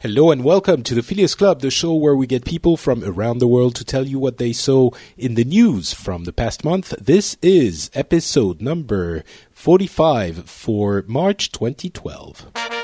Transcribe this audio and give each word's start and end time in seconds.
Hello 0.00 0.30
and 0.30 0.44
welcome 0.44 0.84
to 0.84 0.94
the 0.94 1.02
Phileas 1.02 1.34
Club, 1.34 1.60
the 1.60 1.72
show 1.72 1.92
where 1.92 2.14
we 2.14 2.28
get 2.28 2.44
people 2.44 2.76
from 2.76 3.02
around 3.02 3.38
the 3.38 3.48
world 3.48 3.74
to 3.74 3.84
tell 3.84 4.06
you 4.06 4.16
what 4.16 4.38
they 4.38 4.52
saw 4.52 4.90
in 5.16 5.34
the 5.34 5.42
news 5.42 5.92
from 5.92 6.22
the 6.22 6.32
past 6.32 6.64
month. 6.64 6.90
This 7.00 7.36
is 7.42 7.90
episode 7.94 8.60
number 8.60 9.24
45 9.50 10.48
for 10.48 11.04
March 11.08 11.50
2012. 11.50 12.77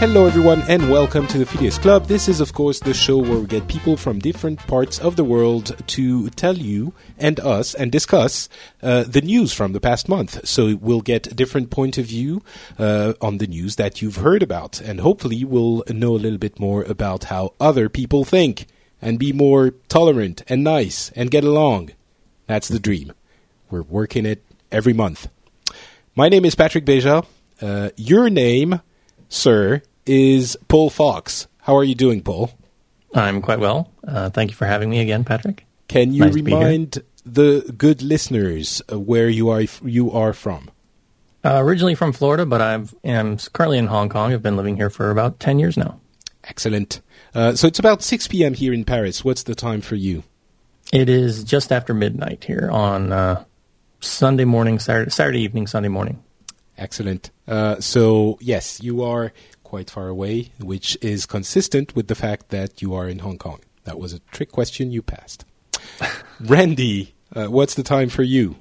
Hello, 0.00 0.24
everyone, 0.24 0.62
and 0.62 0.90
welcome 0.90 1.26
to 1.26 1.36
the 1.36 1.44
Phileas 1.44 1.76
Club. 1.76 2.06
This 2.06 2.26
is, 2.26 2.40
of 2.40 2.54
course, 2.54 2.80
the 2.80 2.94
show 2.94 3.18
where 3.18 3.38
we 3.38 3.46
get 3.46 3.68
people 3.68 3.98
from 3.98 4.18
different 4.18 4.58
parts 4.60 4.98
of 4.98 5.16
the 5.16 5.24
world 5.24 5.76
to 5.88 6.30
tell 6.30 6.56
you 6.56 6.94
and 7.18 7.38
us 7.38 7.74
and 7.74 7.92
discuss 7.92 8.48
uh, 8.82 9.02
the 9.02 9.20
news 9.20 9.52
from 9.52 9.74
the 9.74 9.78
past 9.78 10.08
month. 10.08 10.48
So 10.48 10.74
we'll 10.76 11.02
get 11.02 11.26
a 11.26 11.34
different 11.34 11.68
point 11.68 11.98
of 11.98 12.06
view 12.06 12.42
uh, 12.78 13.12
on 13.20 13.36
the 13.36 13.46
news 13.46 13.76
that 13.76 14.00
you've 14.00 14.16
heard 14.16 14.42
about, 14.42 14.80
and 14.80 15.00
hopefully 15.00 15.44
we'll 15.44 15.84
know 15.90 16.14
a 16.14 16.16
little 16.16 16.38
bit 16.38 16.58
more 16.58 16.82
about 16.84 17.24
how 17.24 17.52
other 17.60 17.90
people 17.90 18.24
think 18.24 18.68
and 19.02 19.18
be 19.18 19.34
more 19.34 19.72
tolerant 19.90 20.42
and 20.48 20.64
nice 20.64 21.10
and 21.10 21.30
get 21.30 21.44
along. 21.44 21.90
That's 22.46 22.68
the 22.68 22.80
dream. 22.80 23.12
We're 23.68 23.82
working 23.82 24.24
it 24.24 24.42
every 24.72 24.94
month. 24.94 25.28
My 26.16 26.30
name 26.30 26.46
is 26.46 26.54
Patrick 26.54 26.86
Beja. 26.86 27.26
Uh, 27.60 27.90
your 27.98 28.30
name, 28.30 28.80
sir, 29.28 29.82
is 30.10 30.58
Paul 30.66 30.90
Fox. 30.90 31.46
How 31.58 31.76
are 31.76 31.84
you 31.84 31.94
doing, 31.94 32.20
Paul? 32.20 32.50
I'm 33.14 33.40
quite 33.40 33.60
well. 33.60 33.92
Uh, 34.06 34.28
thank 34.30 34.50
you 34.50 34.56
for 34.56 34.66
having 34.66 34.90
me 34.90 34.98
again, 35.00 35.22
Patrick. 35.24 35.66
Can 35.86 36.12
you 36.12 36.24
Nice 36.24 36.34
to 36.34 36.42
be 36.42 36.50
here. 36.50 36.58
remind 36.58 36.98
the 37.24 37.72
good 37.76 38.02
listeners 38.02 38.82
uh, 38.92 38.98
where 38.98 39.28
you 39.28 39.50
are 39.50 39.62
you 39.84 40.10
are 40.10 40.32
from? 40.32 40.70
Uh, 41.44 41.60
originally 41.62 41.94
from 41.94 42.12
Florida, 42.12 42.44
but 42.44 42.60
I 42.60 42.74
am 43.04 43.38
currently 43.52 43.78
in 43.78 43.86
Hong 43.86 44.08
Kong. 44.08 44.32
I've 44.32 44.42
been 44.42 44.56
living 44.56 44.76
here 44.76 44.90
for 44.90 45.10
about 45.10 45.38
10 45.40 45.58
years 45.60 45.76
now. 45.76 46.00
Excellent. 46.44 47.00
Uh, 47.34 47.54
so 47.54 47.66
it's 47.68 47.78
about 47.78 48.02
6 48.02 48.28
p.m. 48.28 48.54
here 48.54 48.72
in 48.74 48.84
Paris. 48.84 49.24
What's 49.24 49.44
the 49.44 49.54
time 49.54 49.80
for 49.80 49.94
you? 49.94 50.24
It 50.92 51.08
is 51.08 51.44
just 51.44 51.70
after 51.72 51.94
midnight 51.94 52.44
here 52.44 52.68
on 52.72 53.12
uh, 53.12 53.44
Sunday 54.00 54.44
morning, 54.44 54.78
Saturday, 54.80 55.10
Saturday 55.10 55.40
evening, 55.40 55.66
Sunday 55.68 55.88
morning. 55.88 56.22
Excellent. 56.76 57.30
Uh, 57.46 57.78
so 57.80 58.38
yes, 58.40 58.82
you 58.82 59.02
are 59.02 59.32
quite 59.70 59.88
far 59.88 60.08
away, 60.08 60.50
which 60.58 60.98
is 61.00 61.26
consistent 61.26 61.94
with 61.94 62.08
the 62.08 62.16
fact 62.16 62.48
that 62.48 62.82
you 62.82 62.92
are 62.92 63.08
in 63.08 63.20
Hong 63.20 63.38
Kong. 63.38 63.60
That 63.84 64.00
was 64.00 64.12
a 64.12 64.18
trick 64.32 64.50
question 64.50 64.90
you 64.90 65.00
passed. 65.00 65.44
Randy, 66.40 67.14
uh, 67.36 67.46
what's 67.46 67.76
the 67.76 67.84
time 67.84 68.08
for 68.08 68.24
you? 68.24 68.56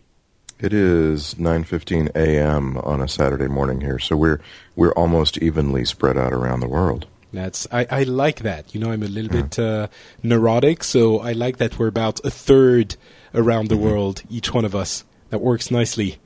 It 0.60 0.72
is 0.72 1.34
9:15 1.34 2.10
a.m. 2.14 2.78
on 2.78 3.02
a 3.02 3.08
Saturday 3.08 3.48
morning 3.48 3.82
here, 3.82 3.98
so 3.98 4.16
we're 4.16 4.40
we're 4.76 4.92
almost 4.92 5.40
evenly 5.40 5.84
spread 5.84 6.16
out 6.16 6.32
around 6.32 6.60
the 6.60 6.68
world. 6.68 7.08
That's 7.34 7.68
I, 7.72 7.88
I 7.90 8.04
like 8.04 8.42
that. 8.42 8.76
You 8.76 8.80
know, 8.80 8.92
I'm 8.92 9.02
a 9.02 9.08
little 9.08 9.32
bit 9.32 9.58
uh, 9.58 9.88
neurotic, 10.22 10.84
so 10.84 11.20
I 11.20 11.32
like 11.32 11.58
that 11.58 11.80
we're 11.80 11.88
about 11.88 12.24
a 12.24 12.30
third 12.30 12.98
around 13.34 13.70
the 13.70 13.78
world, 13.78 14.22
each 14.30 14.54
one 14.54 14.66
of 14.66 14.76
us. 14.76 15.04
That 15.32 15.42
works 15.42 15.72
nicely. 15.72 16.20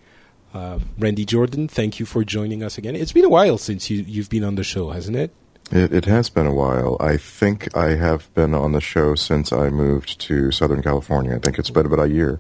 Uh, 0.54 0.80
Randy 1.00 1.26
Jordan, 1.26 1.68
thank 1.68 2.00
you 2.00 2.06
for 2.06 2.24
joining 2.24 2.62
us 2.62 2.78
again. 2.78 2.96
It's 2.96 3.12
been 3.12 3.26
a 3.26 3.30
while 3.30 3.58
since 3.58 3.90
you 3.90 4.04
you've 4.08 4.30
been 4.30 4.44
on 4.44 4.56
the 4.56 4.64
show, 4.64 4.92
hasn't 4.92 5.18
it? 5.18 5.32
It, 5.72 5.92
it 5.92 6.06
has 6.06 6.30
been 6.30 6.46
a 6.46 6.54
while. 6.54 6.98
I 7.00 7.18
think 7.18 7.76
I 7.76 7.96
have 7.96 8.32
been 8.36 8.54
on 8.54 8.74
the 8.74 8.82
show 8.82 9.16
since 9.16 9.52
I 9.52 9.70
moved 9.70 10.20
to 10.22 10.52
Southern 10.52 10.84
California. 10.84 11.36
I 11.36 11.40
think 11.40 11.58
it's 11.58 11.72
been 11.72 11.88
about 11.88 12.06
a 12.06 12.10
year. 12.10 12.40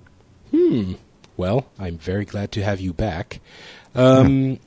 Hmm. 0.51 0.93
Well, 1.37 1.65
I'm 1.79 1.97
very 1.97 2.25
glad 2.25 2.51
to 2.51 2.63
have 2.63 2.79
you 2.79 2.93
back. 2.93 3.39
Um, 3.95 4.59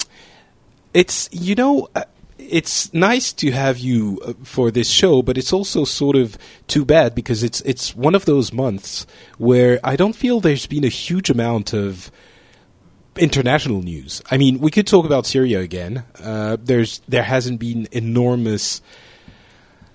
it's 0.94 1.28
you 1.32 1.54
know. 1.54 1.88
Uh, 1.94 2.04
it's 2.38 2.92
nice 2.92 3.32
to 3.32 3.50
have 3.50 3.78
you 3.78 4.21
uh, 4.25 4.34
for 4.44 4.71
this 4.71 4.88
show, 4.88 5.22
but 5.22 5.38
it's 5.38 5.53
also 5.53 5.84
sort 5.84 6.16
of 6.16 6.37
too 6.66 6.84
bad 6.84 7.15
because 7.15 7.42
it's 7.42 7.60
it's 7.62 7.97
one 7.97 8.15
of 8.15 8.25
those 8.25 8.53
months 8.53 9.06
where 9.38 9.81
I 9.82 9.97
don't 9.97 10.15
feel 10.15 10.41
there's 10.41 10.66
been 10.66 10.84
a 10.84 10.88
huge 10.88 11.31
amount 11.31 11.72
of 11.72 12.10
international 13.19 13.82
news. 13.82 14.22
I 14.31 14.37
mean, 14.37 14.59
we 14.60 14.71
could 14.71 14.87
talk 14.87 15.04
about 15.04 15.27
Syria 15.27 15.60
again. 15.60 16.04
Uh, 16.22 16.56
there's 16.62 17.00
there 17.09 17.22
hasn't 17.22 17.60
been 17.60 17.88
enormous 17.93 18.82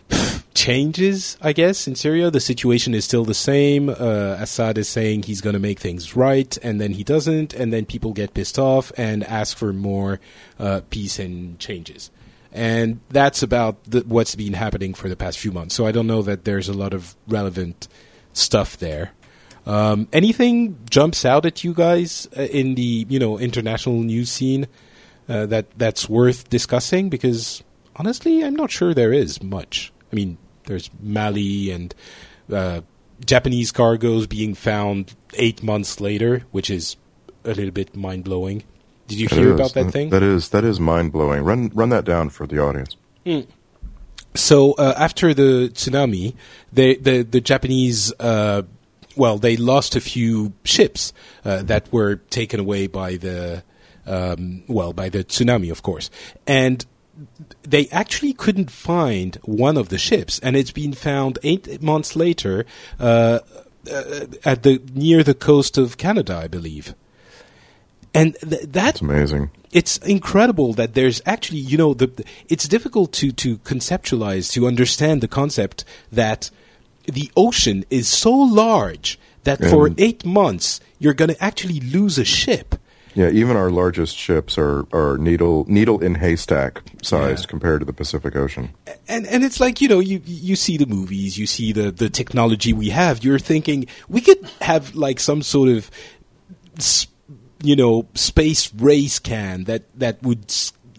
changes, 0.54 1.38
I 1.42 1.54
guess, 1.54 1.88
in 1.88 1.96
Syria. 1.96 2.32
The 2.32 2.40
situation 2.40 2.94
is 2.94 3.06
still 3.06 3.26
the 3.26 3.34
same. 3.34 3.90
Uh, 3.90 4.38
Assad 4.40 4.78
is 4.78 4.90
saying 4.90 5.24
he's 5.24 5.42
going 5.42 5.54
to 5.54 5.59
make 5.59 5.80
things 5.80 6.16
right, 6.16 6.58
and 6.64 6.80
then 6.80 6.92
he 6.92 7.04
doesn't, 7.04 7.54
and 7.54 7.72
then 7.72 7.86
people 7.86 8.14
get 8.14 8.34
pissed 8.34 8.59
off 8.59 8.92
and 8.98 9.24
ask 9.24 9.58
for 9.58 9.74
more 9.74 10.20
uh, 10.59 10.82
peace 10.90 11.20
and 11.20 11.58
changes. 11.59 12.12
And 12.53 13.00
that's 13.09 13.42
about 13.42 13.84
the, 13.86 14.02
what's 14.02 14.36
been 14.36 14.53
happening 14.53 14.94
for 14.94 15.08
the 15.08 15.16
past 15.16 15.40
few 15.40 15.52
months. 15.52 15.74
So 15.74 15.86
I 15.86 15.92
don't 15.92 16.08
know 16.08 16.22
that 16.22 16.44
there's 16.44 16.68
a 16.68 16.74
lot 16.74 16.94
of 16.94 17.16
relevant 17.28 17.88
stuff 18.34 18.78
there. 18.78 19.12
Um, 19.66 20.08
anything 20.12 20.78
jumps 20.90 21.24
out 21.24 21.46
at 21.46 21.64
you 21.64 21.74
guys 21.74 22.28
uh, 22.36 22.42
in 22.42 22.76
the 22.76 23.06
you 23.10 23.20
know 23.20 23.38
international 23.38 24.02
news 24.02 24.32
scene 24.32 24.68
uh, 25.30 25.46
that 25.48 25.68
that's 25.78 26.10
worth 26.10 26.50
discussing? 26.50 27.10
Because 27.10 27.64
honestly, 27.96 28.44
I'm 28.44 28.56
not 28.56 28.72
sure 28.72 28.94
there 28.94 29.14
is 29.14 29.42
much. 29.44 29.94
I 30.12 30.16
mean, 30.16 30.38
there's 30.66 30.90
Mali 31.02 31.72
and 31.72 31.94
uh, 32.52 32.82
Japanese 33.26 33.72
cargoes 33.72 34.28
being 34.28 34.56
found 34.56 35.14
eight 35.36 35.64
months 35.64 36.02
later, 36.02 36.44
which 36.52 36.70
is 36.70 36.98
a 37.44 37.50
little 37.50 37.72
bit 37.72 37.96
mind 37.96 38.24
blowing. 38.24 38.64
Did 39.08 39.20
you 39.20 39.28
hear 39.28 39.54
about 39.54 39.74
that 39.74 39.92
thing? 39.92 40.10
That 40.10 40.24
is 40.24 40.50
that 40.50 40.64
is 40.64 40.80
mind 40.80 41.12
blowing. 41.12 41.44
Run 41.44 41.70
run 41.74 41.90
that 41.90 42.06
down 42.06 42.30
for 42.30 42.48
the 42.48 42.60
audience. 42.60 42.96
So 44.34 44.74
uh, 44.74 44.94
after 44.98 45.34
the 45.34 45.70
tsunami, 45.74 46.36
they, 46.72 46.96
the 46.96 47.24
the 47.24 47.42
Japanese, 47.42 48.14
uh, 48.20 48.64
well, 49.16 49.38
they 49.38 49.58
lost 49.58 49.96
a 49.96 50.02
few 50.02 50.54
ships 50.64 51.14
uh, 51.46 51.64
that 51.64 51.92
were 51.92 52.16
taken 52.30 52.60
away 52.60 52.88
by 52.88 53.18
the, 53.18 53.64
um, 54.06 54.64
well, 54.68 54.94
by 54.94 55.10
the 55.10 55.24
tsunami, 55.24 55.72
of 55.72 55.82
course, 55.84 56.10
and 56.48 56.86
they 57.64 57.88
actually 57.90 58.34
couldn't 58.34 58.72
find 58.72 59.36
one 59.44 59.78
of 59.78 59.90
the 59.90 59.98
ships, 59.98 60.40
and 60.40 60.56
it's 60.56 60.72
been 60.72 60.94
found 60.94 61.38
eight 61.44 61.82
months 61.82 62.16
later 62.16 62.66
uh, 63.00 63.40
uh, 63.92 64.26
at 64.44 64.64
the 64.64 64.82
near 64.94 65.24
the 65.24 65.34
coast 65.36 65.78
of 65.78 65.98
Canada, 65.98 66.36
I 66.38 66.48
believe. 66.48 66.96
And 68.14 68.36
th- 68.42 68.64
that 68.64 68.96
It's 68.96 69.02
amazing. 69.02 69.52
it's 69.72 69.98
incredible 70.00 70.74
that 70.74 70.94
there's 70.96 71.22
actually 71.26 71.60
you 71.60 71.78
know 71.78 71.94
the, 71.94 72.08
the- 72.08 72.26
it's 72.50 72.68
difficult 72.68 73.14
to 73.14 73.32
to 73.34 73.58
conceptualize 73.60 74.52
to 74.54 74.68
understand 74.68 75.22
the 75.22 75.28
concept 75.28 75.86
that 76.12 76.50
the 77.06 77.32
ocean 77.36 77.84
is 77.90 78.08
so 78.08 78.32
large 78.34 79.20
that 79.44 79.60
for 79.60 79.90
8 79.98 80.26
months 80.26 80.80
you're 81.00 81.14
going 81.16 81.30
to 81.34 81.44
actually 81.44 81.80
lose 81.80 82.18
a 82.20 82.26
ship 82.26 82.76
Yeah, 83.14 83.30
even 83.42 83.58
our 83.58 83.70
largest 83.72 84.16
ships 84.16 84.58
are, 84.58 84.86
are 84.94 85.18
needle 85.18 85.66
needle 85.68 86.00
in 86.00 86.16
haystack 86.16 86.82
sized 87.04 87.46
Yeah. 87.46 87.50
compared 87.50 87.80
to 87.82 87.86
the 87.86 87.94
Pacific 87.94 88.36
Ocean. 88.36 88.70
and 89.08 89.26
and 89.28 89.44
it's 89.44 89.60
like 89.60 89.82
you 89.82 89.90
know 89.90 90.00
you 90.00 90.22
you 90.26 90.56
see 90.56 90.78
the 90.78 90.86
movies 90.88 91.38
you 91.38 91.48
see 91.48 91.74
the 91.74 91.92
the 91.92 92.10
technology 92.10 92.72
we 92.72 92.90
have 92.92 93.24
you're 93.26 93.40
thinking 93.54 93.86
we 94.08 94.22
could 94.22 94.40
have 94.62 94.96
like 94.96 95.20
some 95.20 95.42
sort 95.44 95.70
of 95.70 95.90
you 97.64 97.76
know 97.76 98.08
space 98.16 98.74
race 98.76 99.20
can 99.20 99.66
that 99.66 99.84
that 100.00 100.22
would 100.24 100.50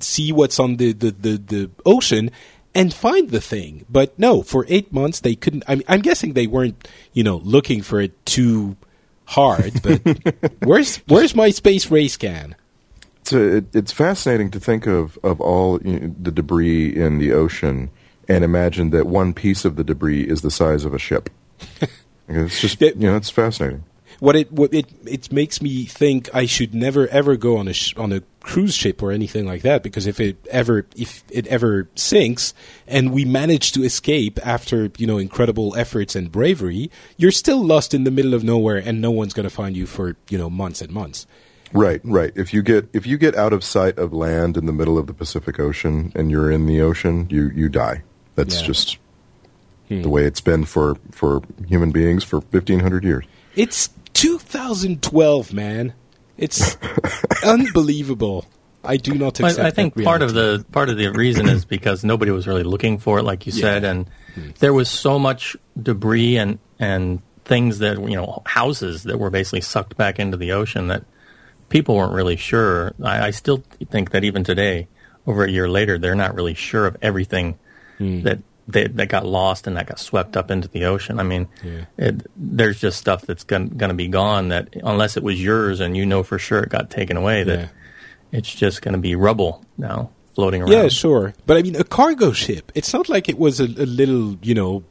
see 0.00 0.32
what's 0.32 0.58
on 0.60 0.76
the 0.76 0.92
the 0.92 1.10
the, 1.10 1.34
the 1.38 1.70
ocean 1.86 2.30
and 2.74 2.92
find 2.92 3.30
the 3.30 3.40
thing 3.40 3.84
but 3.88 4.18
no 4.18 4.42
for 4.42 4.64
8 4.68 4.92
months 4.92 5.20
they 5.20 5.34
couldn't 5.34 5.64
I 5.68 5.76
mean, 5.76 5.84
I'm 5.88 6.00
guessing 6.00 6.32
they 6.32 6.46
weren't 6.46 6.88
you 7.12 7.22
know 7.22 7.36
looking 7.38 7.82
for 7.82 8.00
it 8.00 8.24
too 8.26 8.76
hard 9.26 9.82
but 9.82 10.00
where's 10.64 10.96
where's 11.08 11.34
my 11.34 11.50
space 11.50 11.90
race 11.90 12.16
can 12.16 12.54
It's, 13.20 13.32
a, 13.32 13.56
it, 13.56 13.74
it's 13.74 13.92
fascinating 13.92 14.50
to 14.50 14.60
think 14.60 14.86
of, 14.86 15.18
of 15.22 15.40
all 15.40 15.80
you 15.82 16.00
know, 16.00 16.14
the 16.20 16.30
debris 16.32 16.94
in 16.94 17.18
the 17.18 17.32
ocean 17.32 17.90
and 18.28 18.44
imagine 18.44 18.90
that 18.90 19.06
one 19.06 19.34
piece 19.34 19.64
of 19.64 19.76
the 19.76 19.84
debris 19.84 20.22
is 20.22 20.42
the 20.42 20.50
size 20.50 20.84
of 20.84 20.94
a 20.94 20.98
ship. 20.98 21.28
it's 22.28 22.60
just, 22.60 22.80
you 22.80 22.94
know, 22.94 23.16
it's 23.16 23.30
fascinating. 23.30 23.84
What 24.22 24.36
it 24.36 24.52
what 24.52 24.72
it 24.72 24.86
it 25.04 25.32
makes 25.32 25.60
me 25.60 25.84
think 25.84 26.32
I 26.32 26.46
should 26.46 26.74
never 26.74 27.08
ever 27.08 27.36
go 27.36 27.56
on 27.56 27.66
a 27.66 27.72
sh- 27.72 27.92
on 27.96 28.12
a 28.12 28.22
cruise 28.38 28.72
ship 28.72 29.02
or 29.02 29.10
anything 29.10 29.46
like 29.46 29.62
that 29.62 29.82
because 29.82 30.06
if 30.06 30.20
it 30.20 30.36
ever 30.48 30.86
if 30.96 31.24
it 31.28 31.48
ever 31.48 31.88
sinks 31.96 32.54
and 32.86 33.12
we 33.12 33.24
manage 33.24 33.72
to 33.72 33.82
escape 33.82 34.38
after 34.46 34.92
you 34.96 35.08
know 35.08 35.18
incredible 35.18 35.74
efforts 35.76 36.14
and 36.14 36.30
bravery, 36.30 36.88
you're 37.16 37.32
still 37.32 37.64
lost 37.64 37.94
in 37.94 38.04
the 38.04 38.12
middle 38.12 38.32
of 38.32 38.44
nowhere 38.44 38.76
and 38.76 39.00
no 39.00 39.10
one's 39.10 39.32
going 39.32 39.42
to 39.42 39.50
find 39.50 39.76
you 39.76 39.86
for 39.86 40.14
you 40.28 40.38
know 40.38 40.48
months 40.48 40.80
and 40.80 40.92
months. 40.92 41.26
Right, 41.72 42.00
right. 42.04 42.32
If 42.36 42.54
you 42.54 42.62
get 42.62 42.88
if 42.92 43.04
you 43.08 43.18
get 43.18 43.34
out 43.34 43.52
of 43.52 43.64
sight 43.64 43.98
of 43.98 44.12
land 44.12 44.56
in 44.56 44.66
the 44.66 44.72
middle 44.72 44.98
of 44.98 45.08
the 45.08 45.14
Pacific 45.14 45.58
Ocean 45.58 46.12
and 46.14 46.30
you're 46.30 46.48
in 46.52 46.66
the 46.66 46.80
ocean, 46.80 47.26
you 47.28 47.50
you 47.52 47.68
die. 47.68 48.04
That's 48.36 48.60
Yeah. 48.60 48.66
just 48.68 48.98
hmm. 49.88 50.02
the 50.02 50.08
way 50.08 50.26
it's 50.26 50.40
been 50.40 50.64
for 50.64 50.96
for 51.10 51.42
human 51.66 51.90
beings 51.90 52.22
for 52.22 52.36
1500 52.38 53.02
years. 53.02 53.24
It's 53.56 53.90
2012, 54.14 55.52
man. 55.52 55.94
It's 56.36 56.76
unbelievable. 57.44 58.46
I 58.84 58.96
do 58.96 59.14
not 59.14 59.38
accept. 59.38 59.60
I, 59.60 59.68
I 59.68 59.70
think 59.70 59.94
that 59.94 60.04
part 60.04 60.22
of 60.22 60.34
the 60.34 60.64
part 60.72 60.88
of 60.88 60.96
the 60.96 61.08
reason 61.08 61.48
is 61.48 61.64
because 61.64 62.04
nobody 62.04 62.32
was 62.32 62.46
really 62.46 62.64
looking 62.64 62.98
for 62.98 63.18
it, 63.18 63.22
like 63.22 63.46
you 63.46 63.52
said, 63.52 63.84
and 63.84 64.08
hmm. 64.34 64.50
there 64.58 64.72
was 64.72 64.88
so 64.88 65.18
much 65.18 65.56
debris 65.80 66.36
and 66.36 66.58
and 66.78 67.22
things 67.44 67.78
that 67.78 67.98
you 67.98 68.16
know 68.16 68.42
houses 68.44 69.04
that 69.04 69.18
were 69.18 69.30
basically 69.30 69.60
sucked 69.60 69.96
back 69.96 70.18
into 70.18 70.36
the 70.36 70.52
ocean 70.52 70.88
that 70.88 71.04
people 71.68 71.96
weren't 71.96 72.12
really 72.12 72.36
sure. 72.36 72.92
I, 73.02 73.26
I 73.26 73.30
still 73.30 73.62
think 73.90 74.10
that 74.10 74.24
even 74.24 74.42
today, 74.42 74.88
over 75.26 75.44
a 75.44 75.50
year 75.50 75.68
later, 75.68 75.96
they're 75.98 76.14
not 76.14 76.34
really 76.34 76.54
sure 76.54 76.86
of 76.86 76.96
everything 77.02 77.58
hmm. 77.98 78.22
that 78.22 78.40
they, 78.68 78.86
that 78.86 79.08
got 79.08 79.26
lost 79.26 79.66
and 79.66 79.76
that 79.76 79.86
got 79.86 79.98
swept 79.98 80.36
up 80.36 80.50
into 80.50 80.68
the 80.68 80.84
ocean. 80.84 81.18
I 81.18 81.22
mean, 81.24 81.48
Yeah. 81.64 81.84
it, 81.98 82.26
there's 82.36 82.80
just 82.80 82.98
stuff 82.98 83.22
that's 83.22 83.44
going 83.44 83.70
to 83.78 83.94
be 83.94 84.08
gone 84.08 84.48
that 84.48 84.68
unless 84.84 85.16
it 85.16 85.22
was 85.22 85.42
yours 85.42 85.80
and 85.80 85.96
you 85.96 86.06
know 86.06 86.22
for 86.22 86.38
sure 86.38 86.60
it 86.60 86.68
got 86.70 86.90
taken 86.90 87.16
away, 87.16 87.42
that 87.44 87.58
Yeah. 87.58 87.68
it's 88.30 88.54
just 88.54 88.82
going 88.82 88.92
to 88.94 89.00
be 89.00 89.14
rubble 89.16 89.64
now 89.78 90.10
floating 90.34 90.62
around. 90.62 90.72
Yeah, 90.72 90.88
sure. 90.88 91.34
But 91.46 91.56
I 91.56 91.62
mean, 91.62 91.76
a 91.76 91.84
cargo 91.84 92.32
ship. 92.32 92.70
It's 92.74 92.92
not 92.92 93.08
like 93.08 93.28
it 93.28 93.38
was 93.38 93.60
a, 93.60 93.64
a 93.64 93.86
little, 93.86 94.38
you 94.42 94.54
know, 94.54 94.84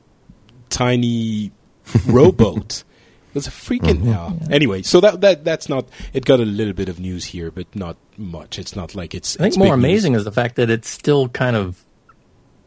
tiny 0.69 1.51
rowboat. 2.07 2.83
It 3.29 3.35
was 3.35 3.47
a 3.47 3.51
freaking 3.51 4.00
mm-hmm. 4.03 4.07
yeah. 4.09 4.33
Anyway, 4.53 4.81
so 4.81 5.00
that 5.00 5.21
that 5.21 5.45
that's 5.45 5.69
not. 5.69 5.88
It 6.13 6.25
got 6.25 6.41
a 6.41 6.45
little 6.45 6.73
bit 6.73 6.89
of 6.89 7.00
news 7.00 7.23
here, 7.25 7.50
but 7.50 7.73
not 7.73 7.95
much. 8.18 8.59
It's 8.59 8.75
not 8.75 8.94
like 8.94 9.15
it's. 9.15 9.38
I 9.38 9.44
think 9.44 9.47
it's 9.47 9.57
more 9.57 9.68
big 9.68 9.71
news. 9.77 9.85
amazing 9.85 10.15
is 10.15 10.23
the 10.25 10.33
fact 10.33 10.57
that 10.57 10.69
it's 10.69 10.89
still 10.89 11.29
kind 11.29 11.56
of 11.56 11.81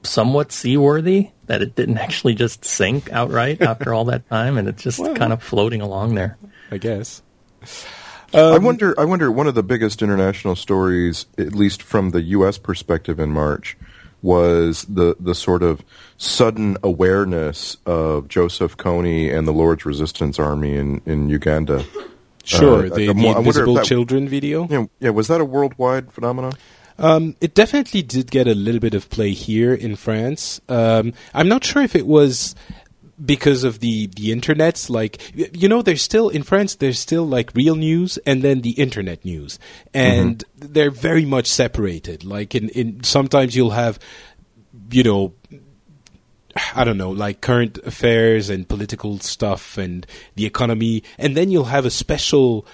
somewhat 0.05 0.53
seaworthy, 0.53 1.31
that 1.47 1.61
it 1.63 1.75
didn't 1.75 1.99
actually 1.99 2.35
just 2.35 2.65
sink 2.65 3.11
outright 3.13 3.61
after 3.73 3.93
all 3.93 4.05
that 4.07 4.29
time, 4.29 4.57
and 4.57 4.69
it's 4.69 4.83
just 4.83 4.99
Well. 5.01 5.15
kind 5.15 5.33
of 5.33 5.43
floating 5.43 5.81
along 5.81 6.15
there. 6.15 6.39
I 6.71 6.79
guess. 6.79 7.23
I 8.33 8.59
wonder. 8.59 8.99
I 8.99 9.05
wonder. 9.05 9.31
One 9.31 9.47
of 9.47 9.55
the 9.55 9.63
biggest 9.63 10.03
international 10.03 10.57
stories, 10.57 11.27
at 11.39 11.55
least 11.55 11.83
from 11.83 12.11
the 12.11 12.23
U.S. 12.23 12.59
perspective, 12.59 13.21
in 13.21 13.31
March, 13.31 13.77
was 14.23 14.85
the 14.89 15.17
the 15.21 15.35
sort 15.35 15.63
of 15.63 15.83
sudden 16.19 16.77
awareness 16.83 17.77
of 17.87 18.29
Joseph 18.29 18.77
Kony 18.77 19.33
and 19.33 19.47
the 19.47 19.53
Lord's 19.53 19.85
Resistance 19.87 20.39
Army 20.39 20.77
in 20.77 21.01
in 21.07 21.29
Uganda. 21.29 21.85
Sure, 22.43 22.87
Uh, 22.87 22.89
the, 22.95 23.09
I- 23.09 23.13
the 23.15 23.29
I 23.29 23.39
invisible 23.39 23.75
that- 23.75 23.85
children 23.87 24.29
video. 24.29 24.67
Yeah, 24.69 24.87
yeah. 25.01 25.11
Was 25.11 25.29
that 25.29 25.41
a 25.41 25.45
worldwide 25.45 26.13
phenomenon? 26.13 26.53
Um, 26.99 27.37
it 27.41 27.55
definitely 27.55 28.03
did 28.03 28.31
get 28.31 28.47
a 28.47 28.55
little 28.55 28.81
bit 28.81 28.95
of 28.95 29.11
play 29.11 29.33
here 29.33 29.75
in 29.75 29.97
France. 29.97 30.61
Um, 30.69 31.13
I'm 31.33 31.49
not 31.49 31.65
sure 31.65 31.83
if 31.83 31.97
it 31.97 32.07
was 32.07 32.55
because 33.25 33.65
of 33.65 33.81
the 33.81 34.07
the 34.07 34.31
internets. 34.31 34.91
Like 34.91 35.21
you 35.35 35.69
know, 35.69 35.83
there's 35.83 36.03
still 36.03 36.29
in 36.29 36.43
France. 36.43 36.77
There's 36.77 36.99
still 36.99 37.27
like 37.27 37.55
real 37.55 37.77
news 37.77 38.19
and 38.19 38.43
then 38.43 38.61
the 38.61 38.73
internet 38.73 39.25
news, 39.25 39.59
and 39.93 40.45
they're 40.57 40.91
very 40.91 41.25
much 41.25 41.47
separated. 41.47 42.25
Like 42.25 42.55
in 42.55 42.69
in 42.71 43.03
sometimes 43.03 43.57
you'll 43.57 43.71
have, 43.71 43.99
you 44.91 45.03
know. 45.03 45.35
I 46.77 46.85
don't 46.85 46.99
know, 46.99 47.11
like 47.11 47.41
current 47.41 47.79
affairs 47.79 48.49
and 48.49 48.69
political 48.69 49.19
stuff 49.19 49.77
and 49.77 50.07
the 50.37 50.47
economy, 50.47 51.03
and 51.19 51.37
then 51.37 51.51
you'll 51.51 51.65
have 51.65 51.85
a 51.85 51.91
special 51.91 52.65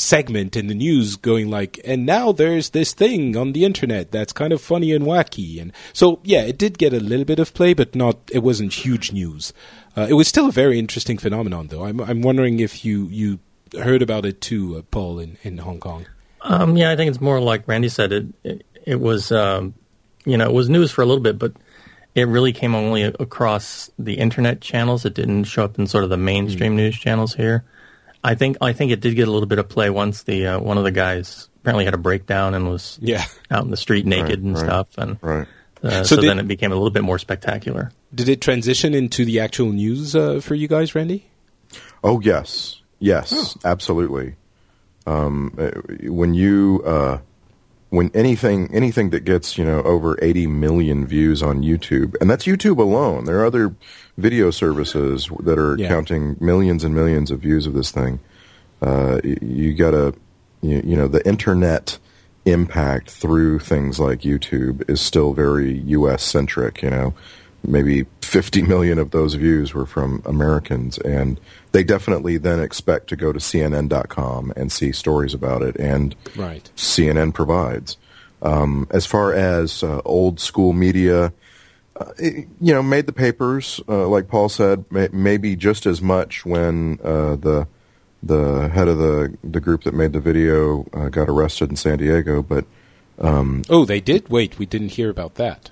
segment 0.00 0.56
in 0.56 0.66
the 0.66 0.74
news 0.74 1.16
going 1.16 1.48
like, 1.48 1.78
and 1.84 2.04
now 2.04 2.32
there's 2.32 2.70
this 2.70 2.92
thing 2.92 3.36
on 3.36 3.52
the 3.52 3.64
internet 3.64 4.10
that's 4.10 4.32
kind 4.32 4.52
of 4.52 4.60
funny 4.60 4.92
and 4.92 5.04
wacky, 5.04 5.60
and 5.60 5.72
so 5.92 6.20
yeah, 6.24 6.42
it 6.42 6.58
did 6.58 6.78
get 6.78 6.92
a 6.92 7.00
little 7.00 7.24
bit 7.24 7.38
of 7.38 7.54
play, 7.54 7.74
but 7.74 7.94
not, 7.94 8.16
it 8.32 8.40
wasn't 8.40 8.72
huge 8.72 9.12
news. 9.12 9.52
Uh, 9.96 10.06
it 10.08 10.14
was 10.14 10.28
still 10.28 10.48
a 10.48 10.52
very 10.52 10.78
interesting 10.78 11.18
phenomenon, 11.18 11.68
though. 11.68 11.84
I'm, 11.84 12.00
I'm 12.00 12.22
wondering 12.22 12.60
if 12.60 12.84
you 12.84 13.06
you 13.06 13.38
heard 13.74 14.02
about 14.02 14.24
it 14.24 14.40
too, 14.40 14.76
uh, 14.76 14.82
Paul, 14.90 15.18
in 15.18 15.36
in 15.42 15.58
Hong 15.58 15.80
Kong. 15.80 16.06
Um, 16.42 16.76
yeah, 16.76 16.90
I 16.90 16.96
think 16.96 17.10
it's 17.10 17.20
more 17.20 17.40
like 17.40 17.68
Randy 17.68 17.88
said. 17.88 18.12
It 18.12 18.26
it, 18.44 18.66
it 18.86 19.00
was 19.00 19.32
um, 19.32 19.74
you 20.24 20.36
know 20.36 20.46
it 20.46 20.52
was 20.52 20.68
news 20.68 20.90
for 20.90 21.02
a 21.02 21.06
little 21.06 21.22
bit, 21.22 21.38
but 21.38 21.52
it 22.14 22.28
really 22.28 22.52
came 22.52 22.74
only 22.74 23.02
across 23.02 23.90
the 23.98 24.14
internet 24.14 24.60
channels. 24.60 25.04
It 25.04 25.14
didn't 25.14 25.44
show 25.44 25.64
up 25.64 25.78
in 25.78 25.86
sort 25.86 26.04
of 26.04 26.10
the 26.10 26.16
mainstream 26.16 26.76
news 26.76 26.98
channels 26.98 27.34
here. 27.34 27.64
I 28.22 28.34
think 28.34 28.58
I 28.60 28.72
think 28.72 28.92
it 28.92 29.00
did 29.00 29.14
get 29.16 29.28
a 29.28 29.30
little 29.30 29.46
bit 29.48 29.58
of 29.58 29.68
play 29.68 29.88
once 29.90 30.24
the 30.24 30.46
uh, 30.46 30.60
one 30.60 30.76
of 30.78 30.84
the 30.84 30.90
guys 30.90 31.48
apparently 31.60 31.84
had 31.84 31.94
a 31.94 31.98
breakdown 31.98 32.54
and 32.54 32.68
was 32.68 32.98
Yeah. 33.02 33.24
out 33.50 33.64
in 33.64 33.70
the 33.70 33.76
street 33.76 34.06
naked 34.06 34.28
Right, 34.28 34.38
and 34.38 34.54
right, 34.54 34.64
stuff, 34.64 34.86
and 34.98 35.16
Right. 35.22 35.46
uh, 35.82 35.90
So 36.04 36.16
so, 36.16 36.20
did- 36.20 36.28
then 36.30 36.38
it 36.38 36.48
became 36.48 36.72
a 36.72 36.74
little 36.74 36.90
bit 36.90 37.02
more 37.04 37.18
spectacular. 37.18 37.92
Did 38.14 38.28
it 38.28 38.40
transition 38.40 38.92
into 38.94 39.24
the 39.24 39.40
actual 39.40 39.70
news 39.72 40.14
uh, 40.16 40.40
for 40.40 40.54
you 40.54 40.68
guys, 40.68 40.94
Randy? 40.94 41.26
Oh 42.04 42.20
yes, 42.20 42.80
yes, 42.98 43.56
absolutely. 43.64 44.34
Um, 45.06 45.54
uh, 45.58 45.70
when 46.10 46.34
you 46.34 46.82
uh, 46.84 47.18
when 47.88 48.10
anything 48.14 48.68
anything 48.74 49.10
that 49.10 49.24
gets 49.24 49.56
you 49.58 49.64
know 49.64 49.82
over 49.82 50.18
80 50.22 50.46
million 50.46 51.06
views 51.06 51.42
on 51.42 51.62
YouTube, 51.62 52.14
and 52.20 52.28
that's 52.30 52.44
YouTube 52.44 52.78
alone. 52.78 53.24
There 53.24 53.40
are 53.40 53.46
other 53.46 53.74
video 54.20 54.50
services 54.50 55.28
that 55.40 55.58
are 55.58 55.76
Yeah. 55.76 55.88
counting 55.88 56.36
millions 56.40 56.84
and 56.84 56.94
millions 56.94 57.30
of 57.30 57.40
views 57.40 57.66
of 57.66 57.74
this 57.74 57.90
thing. 57.90 58.20
Uh, 58.82 59.20
you 59.24 59.74
gotta 59.74 60.14
you, 60.62 60.82
you 60.84 60.96
know 60.96 61.08
the 61.08 61.26
internet 61.26 61.98
impact 62.46 63.10
through 63.10 63.58
things 63.58 63.98
like 64.00 64.20
YouTube 64.20 64.88
is 64.90 65.00
still 65.00 65.32
very 65.34 65.78
U.S. 65.98 66.22
centric. 66.22 66.82
You 66.82 66.90
know, 66.90 67.14
maybe 67.66 68.06
50 68.22 68.62
million 68.62 68.98
of 68.98 69.10
those 69.10 69.34
views 69.34 69.74
were 69.74 69.84
from 69.86 70.22
Americans, 70.24 70.96
and 70.98 71.38
they 71.72 71.84
definitely 71.84 72.38
then 72.38 72.58
expect 72.60 73.08
to 73.08 73.16
go 73.16 73.32
to 73.32 73.38
CNN.com 73.38 74.52
and 74.56 74.72
see 74.72 74.92
stories 74.92 75.34
about 75.34 75.62
it, 75.62 75.76
and 75.76 76.14
Right. 76.36 76.70
CNN 76.76 77.32
provides. 77.34 77.96
Um, 78.42 78.86
as 78.90 79.04
far 79.04 79.34
as 79.34 79.82
uh, 79.82 80.00
old 80.06 80.40
school 80.40 80.72
media, 80.72 81.32
uh, 82.00 82.12
it, 82.18 82.48
you 82.60 82.72
know, 82.72 82.82
made 82.82 83.06
the 83.06 83.12
papers, 83.12 83.80
uh, 83.88 84.08
like 84.08 84.26
Paul 84.26 84.48
said, 84.48 84.84
may, 84.90 85.08
maybe 85.12 85.54
just 85.54 85.86
as 85.86 86.00
much 86.00 86.44
when 86.46 86.98
uh, 87.04 87.36
the 87.36 87.68
the 88.22 88.68
head 88.68 88.88
of 88.88 88.98
the 88.98 89.36
the 89.44 89.60
group 89.60 89.84
that 89.84 89.94
made 89.94 90.12
the 90.12 90.20
video 90.20 90.86
uh, 90.92 91.08
got 91.08 91.28
arrested 91.28 91.70
in 91.70 91.76
San 91.76 91.98
Diego. 91.98 92.42
But 92.42 92.64
Oh, 93.22 93.84
they 93.84 94.00
did. 94.00 94.30
Wait, 94.30 94.58
we 94.58 94.64
didn't 94.66 94.92
hear 94.92 95.10
about 95.10 95.34
that. 95.34 95.70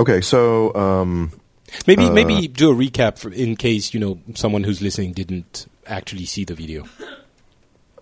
okay, 0.00 0.20
so 0.20 0.74
um, 0.74 1.30
Maybe 1.86 2.06
Uh, 2.06 2.12
maybe 2.12 2.48
do 2.48 2.70
a 2.70 2.74
recap 2.74 3.18
for, 3.18 3.32
in 3.32 3.56
case 3.56 3.94
you 3.94 4.00
know 4.00 4.18
someone 4.34 4.64
who's 4.64 4.82
listening 4.82 5.12
didn't 5.12 5.66
actually 5.86 6.26
see 6.26 6.44
the 6.44 6.54
video. 6.54 6.84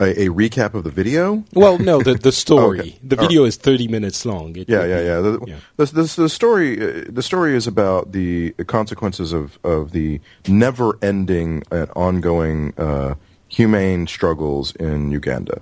A, 0.00 0.22
a 0.22 0.28
recap 0.28 0.74
of 0.74 0.84
the 0.84 0.90
video. 0.90 1.44
Well, 1.54 1.78
no, 1.78 2.02
the 2.02 2.14
the 2.14 2.32
story. 2.44 2.80
Okay. 2.80 2.98
The 3.02 3.16
video 3.16 3.44
is 3.44 3.56
thirty 3.56 3.88
minutes 3.88 4.24
long. 4.24 4.56
It 4.56 4.68
Yeah, 4.68 4.84
yeah, 4.84 5.00
yeah. 5.00 5.20
The, 5.20 5.44
yeah. 5.46 5.56
The, 5.76 5.84
the, 5.86 6.14
the 6.16 6.28
story, 6.28 6.80
uh, 6.80 7.04
the 7.08 7.22
story 7.22 7.54
is 7.54 7.66
about 7.66 8.12
the 8.12 8.52
consequences 8.66 9.32
of, 9.32 9.58
of 9.64 9.92
the 9.92 10.20
never-ending 10.46 11.62
and 11.70 11.90
ongoing 11.96 12.74
uh, 12.78 13.14
humane 13.48 14.06
struggles 14.06 14.74
in 14.76 15.10
Uganda. 15.10 15.60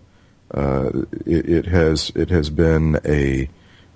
Uh, 0.52 0.90
it, 1.24 1.48
it 1.48 1.66
has 1.66 2.12
it 2.14 2.30
has 2.30 2.50
been 2.50 3.00
a 3.04 3.48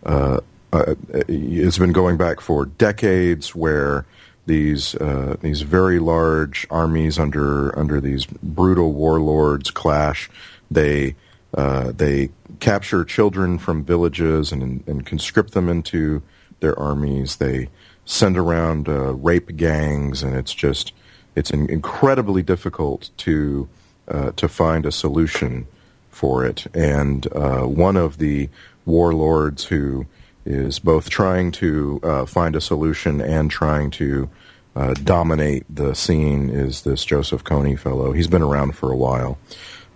uh, 0.04 0.40
uh, 0.72 0.94
it's 1.28 1.78
been 1.78 1.92
going 1.92 2.16
back 2.16 2.40
for 2.40 2.66
decades 2.66 3.54
where 3.54 4.04
these 4.50 4.96
uh, 4.96 5.36
these 5.40 5.62
very 5.62 6.00
large 6.00 6.66
armies 6.70 7.20
under 7.20 7.78
under 7.78 8.00
these 8.00 8.26
brutal 8.26 8.92
warlords 8.92 9.70
clash. 9.70 10.28
They 10.68 11.14
uh, 11.54 11.92
they 11.92 12.30
capture 12.58 13.04
children 13.04 13.58
from 13.58 13.84
villages 13.84 14.50
and, 14.50 14.82
and 14.88 15.06
conscript 15.06 15.52
them 15.52 15.68
into 15.68 16.22
their 16.58 16.76
armies. 16.76 17.36
They 17.36 17.68
send 18.04 18.36
around 18.36 18.88
uh, 18.88 19.12
rape 19.12 19.56
gangs, 19.56 20.24
and 20.24 20.34
it's 20.34 20.52
just 20.52 20.92
it's 21.36 21.52
in- 21.52 21.70
incredibly 21.70 22.42
difficult 22.42 23.10
to 23.18 23.68
uh, 24.08 24.32
to 24.32 24.48
find 24.48 24.84
a 24.84 24.90
solution 24.90 25.68
for 26.10 26.44
it. 26.44 26.66
And 26.74 27.24
uh, 27.32 27.62
one 27.62 27.96
of 27.96 28.18
the 28.18 28.48
warlords 28.84 29.66
who 29.66 30.06
is 30.44 30.78
both 30.78 31.10
trying 31.10 31.52
to 31.52 32.00
uh, 32.02 32.26
find 32.26 32.56
a 32.56 32.60
solution 32.60 33.20
and 33.20 33.50
trying 33.50 33.90
to 33.90 34.28
uh, 34.76 34.94
dominate 34.94 35.64
the 35.68 35.94
scene 35.94 36.48
is 36.48 36.82
this 36.82 37.04
Joseph 37.04 37.44
Kony 37.44 37.78
fellow. 37.78 38.12
He's 38.12 38.28
been 38.28 38.42
around 38.42 38.76
for 38.76 38.90
a 38.90 38.96
while. 38.96 39.38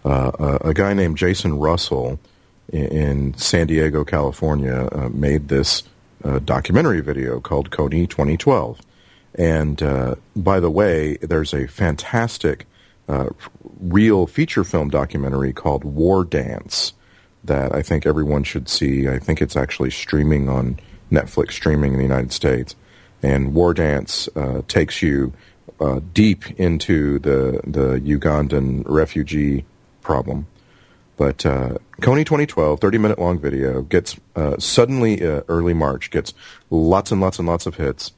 Uh, 0.04 0.58
a, 0.62 0.68
a 0.68 0.74
guy 0.74 0.92
named 0.92 1.16
Jason 1.16 1.58
Russell 1.58 2.18
in, 2.72 2.86
in 2.86 3.34
San 3.38 3.66
Diego, 3.66 4.04
California, 4.04 4.88
uh, 4.92 5.08
made 5.08 5.48
this 5.48 5.84
uh, 6.24 6.40
documentary 6.40 7.00
video 7.00 7.40
called 7.40 7.70
Kony 7.70 8.08
2012. 8.08 8.80
And 9.36 9.82
uh, 9.82 10.16
by 10.36 10.60
the 10.60 10.70
way, 10.70 11.16
there's 11.18 11.54
a 11.54 11.66
fantastic 11.66 12.66
real 13.80 14.26
feature 14.26 14.64
film 14.64 14.88
documentary 14.88 15.52
called 15.52 15.84
War 15.84 16.24
Dance 16.24 16.94
that 17.44 17.74
I 17.74 17.82
think 17.82 18.06
everyone 18.06 18.44
should 18.44 18.68
see. 18.68 19.08
I 19.08 19.18
think 19.18 19.42
it's 19.42 19.56
actually 19.56 19.90
streaming 19.90 20.48
on 20.48 20.78
Netflix, 21.10 21.52
streaming 21.52 21.92
in 21.92 21.98
the 21.98 22.04
United 22.04 22.32
States. 22.32 22.74
And 23.22 23.54
War 23.54 23.72
Dance 23.72 24.28
uh, 24.36 24.62
takes 24.68 25.02
you 25.02 25.32
uh, 25.80 26.00
deep 26.12 26.50
into 26.58 27.18
the 27.18 27.60
the 27.64 28.00
Ugandan 28.00 28.84
refugee 28.86 29.64
problem. 30.02 30.46
But 31.16 31.46
uh, 31.46 31.78
Kony 32.00 32.26
2012, 32.26 32.80
30 32.80 32.98
minute 32.98 33.18
long 33.18 33.38
video, 33.38 33.82
gets 33.82 34.16
uh, 34.34 34.58
suddenly 34.58 35.24
uh, 35.24 35.42
early 35.48 35.74
March, 35.74 36.10
gets 36.10 36.34
lots 36.70 37.12
and 37.12 37.20
lots 37.20 37.38
and 37.38 37.46
lots 37.46 37.66
of 37.66 37.76
hits. 37.76 38.12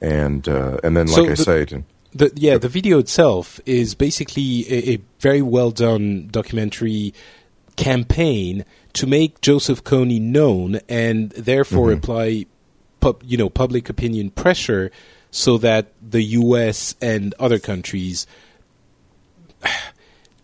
And 0.00 0.48
uh, 0.48 0.78
and 0.84 0.96
then, 0.96 1.06
like 1.06 1.16
So 1.16 1.30
I 1.30 1.34
say, 1.34 1.66
The, 2.12 2.32
yeah, 2.34 2.58
the 2.58 2.68
video 2.68 2.98
itself 2.98 3.60
is 3.66 3.94
basically 3.94 4.64
a, 4.70 4.94
a 4.94 5.00
very 5.20 5.42
well 5.42 5.70
done 5.70 6.28
documentary 6.30 7.14
campaign 7.76 8.64
to 8.94 9.06
make 9.06 9.40
Joseph 9.40 9.84
Kony 9.84 10.20
known 10.20 10.80
and 10.88 11.30
therefore 11.30 11.92
apply, 11.92 12.46
pub, 13.00 13.22
you 13.24 13.36
know, 13.36 13.48
public 13.48 13.88
opinion 13.88 14.30
pressure 14.30 14.90
so 15.30 15.58
that 15.58 15.92
the 16.02 16.22
U.S. 16.22 16.94
and 17.00 17.34
other 17.38 17.58
countries 17.58 18.26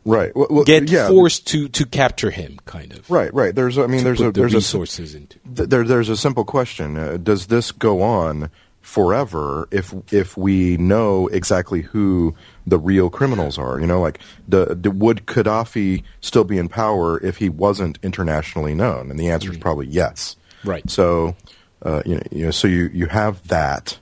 right, 0.04 0.34
well, 0.36 0.48
well, 0.50 0.64
get 0.64 0.90
yeah, 0.90 1.08
forced 1.08 1.46
to, 1.48 1.68
to 1.68 1.86
capture 1.86 2.30
him, 2.30 2.58
kind 2.66 2.92
of. 2.92 3.10
Right, 3.10 3.32
right. 3.32 3.54
There's, 3.54 3.78
I 3.78 3.86
mean, 3.86 4.04
there's 4.04 4.20
a 4.20 4.24
the 4.24 4.40
there's 4.40 4.54
a 4.54 4.58
resources 4.58 5.14
into. 5.14 5.38
th- 5.54 5.68
there, 5.68 5.84
there's 5.84 6.08
a 6.08 6.16
simple 6.16 6.44
question: 6.44 6.96
uh, 6.96 7.16
Does 7.16 7.46
this 7.46 7.72
go 7.72 8.02
on 8.02 8.50
forever 8.82 9.68
if 9.70 9.94
if 10.12 10.36
we 10.36 10.76
know 10.76 11.28
exactly 11.28 11.82
who 11.82 12.34
the 12.66 12.78
real 12.78 13.08
criminals 13.08 13.58
are? 13.58 13.80
You 13.80 13.86
know, 13.86 14.00
like 14.00 14.18
the, 14.46 14.74
the 14.74 14.90
would 14.90 15.26
Gaddafi 15.26 16.02
still 16.20 16.44
be 16.44 16.58
in 16.58 16.68
power 16.68 17.18
if 17.24 17.38
he 17.38 17.48
wasn't 17.48 17.98
internationally 18.02 18.74
known? 18.74 19.10
And 19.10 19.18
the 19.18 19.30
answer 19.30 19.50
is 19.50 19.58
probably 19.58 19.86
yes. 19.86 20.36
Right. 20.64 20.88
So, 20.90 21.36
uh, 21.82 22.02
you 22.04 22.16
know, 22.16 22.22
you 22.30 22.44
know, 22.46 22.50
so 22.50 22.68
you 22.68 22.90
you 22.92 23.06
have 23.06 23.48
that, 23.48 23.98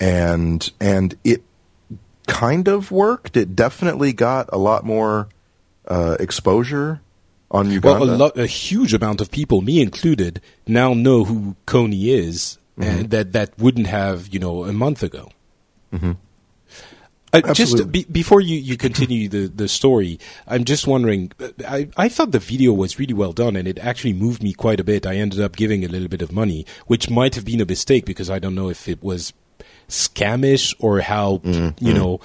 and 0.00 0.70
and 0.80 1.14
it 1.24 1.42
kind 2.26 2.68
of 2.68 2.90
worked. 2.90 3.36
It 3.36 3.54
definitely 3.54 4.12
got 4.12 4.48
a 4.52 4.58
lot 4.58 4.84
more 4.84 5.28
uh, 5.86 6.16
exposure 6.18 7.00
on 7.50 7.70
Uganda. 7.70 8.00
Well, 8.00 8.14
a, 8.14 8.16
lot, 8.16 8.38
a 8.38 8.46
huge 8.46 8.94
amount 8.94 9.20
of 9.20 9.30
people, 9.30 9.60
me 9.60 9.80
included, 9.80 10.40
now 10.66 10.94
know 10.94 11.24
who 11.24 11.54
Kony 11.66 12.06
is, 12.06 12.58
Mm-hmm. 12.82 12.98
and 13.00 13.10
that 13.10 13.32
that 13.32 13.58
wouldn't 13.58 13.86
have 13.86 14.28
you 14.34 14.40
know 14.40 14.64
a 14.64 14.72
month 14.72 15.02
ago. 15.02 15.30
Uh, 17.34 17.54
just 17.54 17.90
be, 17.90 18.04
before 18.04 18.42
you, 18.42 18.58
you 18.58 18.76
continue 18.76 19.26
the, 19.26 19.46
the 19.46 19.66
story, 19.66 20.18
I'm 20.46 20.64
just 20.64 20.86
wondering. 20.86 21.32
uh, 21.40 21.48
I, 21.66 21.88
I 21.96 22.10
thought 22.10 22.30
the 22.30 22.38
video 22.38 22.74
was 22.74 22.98
really 22.98 23.14
well 23.14 23.32
done, 23.32 23.56
and 23.56 23.66
it 23.66 23.78
actually 23.78 24.12
moved 24.12 24.42
me 24.42 24.52
quite 24.52 24.78
a 24.80 24.84
bit. 24.84 25.06
I 25.06 25.14
ended 25.16 25.40
up 25.40 25.56
giving 25.56 25.82
a 25.82 25.88
little 25.88 26.08
bit 26.08 26.20
of 26.20 26.30
money, 26.30 26.66
which 26.88 27.08
might 27.08 27.34
have 27.34 27.46
been 27.46 27.62
a 27.62 27.64
mistake 27.64 28.04
because 28.04 28.28
I 28.28 28.38
don't 28.38 28.54
know 28.54 28.68
if 28.68 28.86
it 28.86 29.02
was 29.02 29.32
scamish 29.88 30.74
or 30.78 31.00
how 31.00 31.38
Mm-hmm. 31.38 31.84
you 31.86 31.94
know 31.94 32.20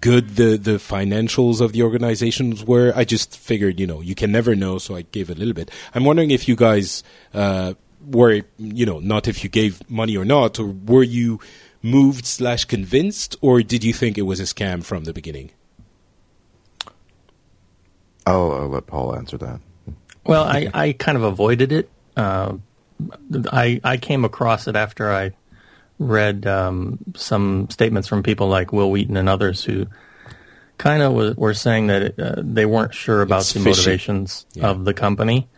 good 0.00 0.36
the 0.36 0.56
the 0.58 0.72
financials 0.78 1.62
of 1.62 1.72
the 1.72 1.82
organizations 1.82 2.62
were. 2.62 2.92
I 2.94 3.04
just 3.04 3.38
figured 3.38 3.80
you 3.80 3.86
know 3.86 4.02
you 4.02 4.14
can 4.14 4.30
never 4.30 4.54
know, 4.54 4.76
so 4.76 4.94
I 4.94 5.02
gave 5.02 5.30
a 5.30 5.34
little 5.34 5.54
bit. 5.54 5.70
I'm 5.94 6.04
wondering 6.04 6.30
if 6.32 6.46
you 6.48 6.54
guys 6.54 7.02
uh, 7.32 7.72
were 8.06 8.42
you 8.58 8.86
know 8.86 8.98
not 9.00 9.28
if 9.28 9.42
you 9.44 9.50
gave 9.50 9.88
money 9.90 10.16
or 10.16 10.24
not, 10.24 10.58
or 10.58 10.66
were 10.66 11.02
you 11.02 11.40
moved 11.82 12.26
slash 12.26 12.64
convinced, 12.66 13.36
or 13.40 13.62
did 13.62 13.82
you 13.84 13.92
think 13.92 14.18
it 14.18 14.22
was 14.22 14.40
a 14.40 14.44
scam 14.44 14.84
from 14.84 15.04
the 15.04 15.12
beginning? 15.12 15.50
I'll, 18.26 18.52
I'll 18.52 18.68
let 18.68 18.86
Paul 18.86 19.14
answer 19.16 19.38
that. 19.38 19.60
Well, 20.24 20.44
I, 20.44 20.68
I 20.74 20.92
kind 20.92 21.16
of 21.16 21.24
avoided 21.24 21.72
it. 21.72 21.90
Uh, 22.16 22.56
I 23.50 23.80
I 23.82 23.96
came 23.96 24.24
across 24.24 24.68
it 24.68 24.76
after 24.76 25.10
I 25.10 25.32
read 25.98 26.46
um, 26.46 26.98
some 27.16 27.68
statements 27.70 28.08
from 28.08 28.22
people 28.22 28.48
like 28.48 28.72
Wil 28.72 28.90
Wheaton 28.90 29.16
and 29.16 29.28
others 29.28 29.64
who 29.64 29.86
kind 30.78 31.02
of 31.02 31.12
were, 31.14 31.34
were 31.36 31.54
saying 31.54 31.88
that 31.88 32.02
it, 32.02 32.18
uh, 32.18 32.34
they 32.38 32.66
weren't 32.66 32.94
sure 32.94 33.22
about 33.22 33.40
It's 33.40 33.52
the 33.54 33.60
fishy. 33.60 33.70
motivations 33.80 34.46
Yeah. 34.54 34.68
of 34.68 34.84
the 34.84 34.94
company, 34.94 35.48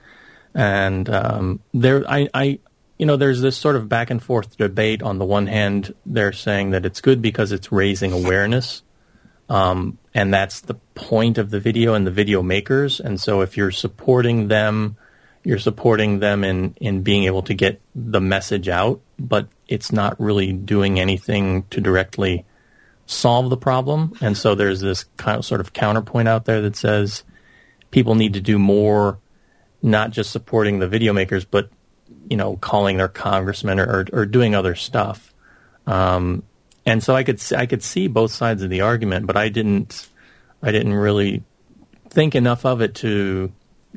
and 0.55 1.09
um, 1.09 1.61
there 1.73 2.05
I, 2.09 2.29
I 2.35 2.59
you 2.99 3.07
know 3.07 3.17
there's 3.17 3.41
this 3.41 3.57
sort 3.57 3.77
of 3.77 3.89
back 3.89 4.11
and 4.11 4.23
forth 4.23 4.57
debate. 4.57 5.03
On 5.03 5.19
the 5.19 5.25
one 5.25 5.47
hand, 5.47 5.95
they're 6.07 6.33
saying 6.33 6.71
that 6.71 6.87
it's 6.87 7.01
good 7.01 7.23
because 7.23 7.53
it's 7.53 7.73
raising 7.73 8.13
awareness 8.13 8.83
um, 9.53 9.99
and 10.15 10.33
that's 10.33 10.63
the 10.63 10.75
point 10.95 11.37
of 11.37 11.51
the 11.51 11.61
video 11.61 11.93
and 11.93 12.07
the 12.07 12.11
video 12.11 12.43
makers. 12.43 13.01
And 13.01 13.21
so, 13.21 13.43
if 13.43 13.57
you're 13.57 13.71
supporting 13.71 14.49
them, 14.49 14.97
you're 15.45 15.59
supporting 15.59 16.21
them 16.21 16.43
in 16.43 16.75
in 16.81 17.03
being 17.03 17.25
able 17.25 17.43
to 17.43 17.55
get 17.55 17.81
the 17.95 18.21
message 18.21 18.71
out, 18.71 19.03
but 19.19 19.49
it's 19.69 19.93
not 19.93 20.19
really 20.19 20.55
doing 20.55 20.99
anything 20.99 21.65
to 21.65 21.83
directly 21.83 22.47
solve 23.05 23.51
the 23.51 23.59
problem. 23.59 24.15
And 24.23 24.39
so, 24.39 24.55
there's 24.55 24.81
this 24.81 25.05
kind 25.19 25.39
of 25.39 25.45
sort 25.45 25.61
of 25.61 25.75
counterpoint 25.75 26.29
out 26.29 26.47
there 26.47 26.63
that 26.63 26.77
says 26.77 27.23
people 27.91 28.15
need 28.15 28.33
to 28.33 28.41
do 28.41 28.59
more, 28.59 29.19
not 29.83 30.11
just 30.11 30.31
supporting 30.31 30.79
the 30.79 30.89
video 30.89 31.13
makers, 31.13 31.45
but 31.45 31.69
you 32.31 32.37
know, 32.37 32.57
calling 32.57 32.97
their 32.97 33.09
congressmen 33.09 33.81
or, 33.81 33.85
or, 33.85 34.07
or 34.13 34.27
doing 34.27 34.55
other 34.55 34.75
stuff. 34.75 35.35
Um, 35.87 36.45
and 36.87 37.03
so 37.03 37.15
I 37.15 37.25
could 37.25 37.41
I 37.57 37.67
could 37.67 37.83
see 37.83 38.07
both 38.09 38.33
sides 38.33 38.63
of 38.63 38.71
the 38.71 38.81
argument, 38.83 39.27
but 39.27 39.37
I 39.37 39.49
didn't 39.49 40.09
I 40.63 40.73
didn't 40.73 40.95
really 40.95 41.43
think 42.11 42.35
enough 42.35 42.65
of 42.65 42.81
it 42.81 42.95
to 42.97 43.53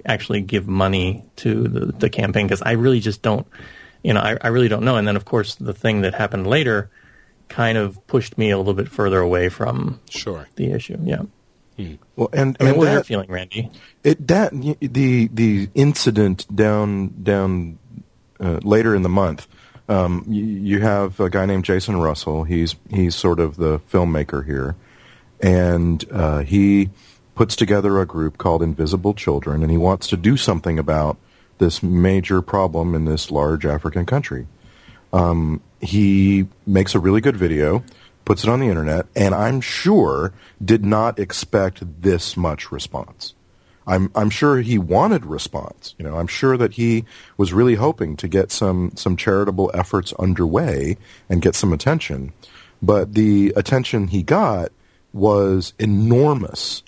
actually 0.05 0.41
give 0.41 0.67
money 0.67 1.23
to 1.37 1.67
the, 1.67 1.85
the 1.87 2.09
campaign 2.09 2.47
because 2.47 2.61
I 2.61 2.71
really 2.73 2.99
just 2.99 3.21
don't 3.21 3.47
you 4.03 4.13
know 4.13 4.19
I, 4.19 4.37
I 4.41 4.47
really 4.47 4.67
don't 4.67 4.83
know. 4.83 4.97
And 4.97 5.07
then 5.07 5.15
of 5.15 5.25
course 5.25 5.55
the 5.55 5.73
thing 5.73 6.01
that 6.01 6.13
happened 6.15 6.47
later 6.47 6.89
kind 7.47 7.77
of 7.77 8.05
pushed 8.07 8.37
me 8.37 8.49
a 8.49 8.57
little 8.57 8.73
bit 8.73 8.89
further 8.89 9.19
away 9.19 9.49
from 9.49 9.99
Sure. 10.09 10.47
the 10.55 10.71
issue. 10.71 10.97
Yeah. 11.03 11.23
Well, 12.15 12.29
and, 12.31 12.55
I 12.59 12.63
mean, 12.63 12.69
and 12.69 12.77
what 12.77 12.77
was 12.77 12.87
your 12.87 12.95
that, 12.95 13.05
feeling, 13.05 13.29
Randy? 13.29 13.71
it 14.03 14.27
that 14.27 14.51
the 14.79 15.27
the 15.27 15.69
incident 15.75 16.53
down 16.55 17.13
down 17.23 17.79
uh, 18.39 18.59
later 18.63 18.95
in 18.95 19.01
the 19.01 19.09
month. 19.09 19.47
Um, 19.87 20.25
you, 20.27 20.45
you 20.45 20.79
have 20.79 21.19
a 21.19 21.29
guy 21.29 21.45
named 21.45 21.65
Jason 21.65 21.97
Russell. 21.97 22.43
He's 22.43 22.75
he's 22.89 23.15
sort 23.15 23.39
of 23.39 23.57
the 23.57 23.79
filmmaker 23.91 24.45
here, 24.45 24.75
and 25.41 26.03
uh, 26.11 26.39
he 26.39 26.89
puts 27.35 27.55
together 27.55 27.99
a 27.99 28.05
group 28.05 28.37
called 28.37 28.63
Invisible 28.63 29.13
Children, 29.13 29.61
and 29.61 29.69
he 29.69 29.77
wants 29.77 30.07
to 30.07 30.17
do 30.17 30.37
something 30.37 30.79
about 30.79 31.17
this 31.57 31.83
major 31.83 32.41
problem 32.41 32.95
in 32.95 33.05
this 33.05 33.29
large 33.29 33.65
African 33.65 34.05
country. 34.05 34.47
Um, 35.13 35.61
he 35.79 36.47
makes 36.65 36.95
a 36.95 36.99
really 36.99 37.21
good 37.21 37.37
video, 37.37 37.83
puts 38.25 38.43
it 38.43 38.49
on 38.49 38.59
the 38.59 38.67
internet, 38.67 39.05
and 39.15 39.33
I'm 39.33 39.61
sure 39.61 40.33
did 40.63 40.83
not 40.83 41.19
expect 41.19 42.01
this 42.01 42.35
much 42.35 42.71
response. 42.71 43.33
I'm 43.87 44.11
I'm 44.15 44.29
sure 44.29 44.61
he 44.61 44.77
wanted 44.77 45.25
response. 45.25 45.93
You 45.97 46.05
know, 46.05 46.17
I'm 46.17 46.27
sure 46.27 46.57
that 46.57 46.73
he 46.73 47.05
was 47.37 47.53
really 47.53 47.75
hoping 47.75 48.17
to 48.17 48.27
get 48.27 48.51
some 48.51 48.91
some 48.95 49.15
charitable 49.15 49.71
efforts 49.73 50.11
underway 50.13 50.97
and 51.29 51.41
get 51.41 51.55
some 51.55 51.71
attention. 51.71 52.33
But 52.81 53.13
the 53.13 53.53
attention 53.55 54.07
he 54.07 54.23
got 54.23 54.71
was 55.13 55.73
enormous 55.79 56.83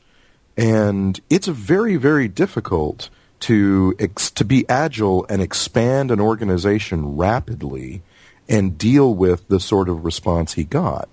and 0.57 1.21
it's 1.29 1.47
very 1.47 1.95
very 1.95 2.27
difficult 2.27 3.09
to 3.39 3.95
ex- 3.99 4.31
to 4.31 4.43
be 4.43 4.67
agile 4.67 5.25
and 5.29 5.41
expand 5.41 6.09
an 6.09 6.19
organization 6.19 7.15
rapidly 7.15 8.01
and 8.49 8.77
deal 8.77 9.13
with 9.13 9.47
the 9.47 9.59
sort 9.59 9.87
of 9.87 10.03
response 10.03 10.53
he 10.53 10.63
got 10.63 11.07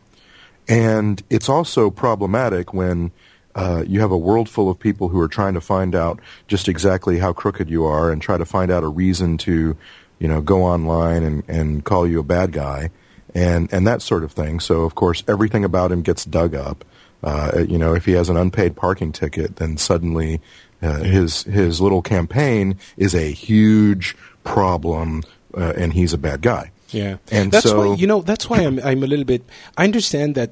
and 0.69 1.23
it's 1.31 1.49
also 1.49 1.91
problematic 1.91 2.73
when 2.73 3.13
uh, 3.55 3.85
you 3.87 4.01
have 4.01 4.11
a 4.11 4.17
world 4.17 4.49
full 4.49 4.69
of 4.69 4.79
people 4.79 5.09
who 5.09 5.21
are 5.21 5.29
trying 5.29 5.55
to 5.55 5.61
find 5.61 5.95
out 5.95 6.21
just 6.49 6.69
exactly 6.69 7.19
how 7.19 7.33
crooked 7.33 7.71
you 7.71 7.85
are 7.85 8.11
and 8.11 8.21
try 8.21 8.37
to 8.37 8.45
find 8.45 8.71
out 8.71 8.83
a 8.83 8.89
reason 8.89 9.39
to 9.39 9.77
you 10.19 10.29
know 10.29 10.41
go 10.41 10.63
online 10.63 11.23
and, 11.23 11.45
and 11.49 11.85
call 11.85 12.07
you 12.07 12.19
a 12.19 12.25
bad 12.25 12.53
guy 12.53 12.91
and 13.35 13.73
and 13.73 13.87
that 13.87 14.03
sort 14.03 14.25
of 14.25 14.33
thing. 14.33 14.61
So 14.61 14.83
of 14.83 14.95
course 14.95 15.23
everything 15.29 15.65
about 15.65 15.93
him 15.93 16.03
gets 16.03 16.25
dug 16.25 16.55
up. 16.55 16.85
Uh, 17.23 17.65
you 17.69 17.79
know 17.79 17.95
if 17.95 18.05
he 18.05 18.13
has 18.13 18.29
an 18.29 18.37
unpaid 18.37 18.77
parking 18.77 19.11
ticket 19.11 19.57
then 19.57 19.77
suddenly 19.77 20.41
uh, 20.83 20.99
his 20.99 21.45
his 21.45 21.81
little 21.81 22.03
campaign 22.03 22.77
is 22.99 23.15
a 23.15 23.31
huge 23.31 24.17
problem 24.43 25.23
uh, 25.57 25.73
and 25.77 25.95
he's 25.95 26.13
a 26.13 26.19
bad 26.19 26.43
guy 26.43 26.71
Yeah, 26.91 27.17
And 27.31 27.51
that's 27.53 27.69
so- 27.69 27.91
why 27.91 27.95
you 27.97 28.07
know 28.07 28.21
that's 28.23 28.49
why 28.49 28.59
I'm 28.61 28.79
I'm 28.81 29.03
a 29.03 29.07
little 29.07 29.25
bit. 29.25 29.43
I 29.77 29.85
understand 29.85 30.35
that 30.37 30.51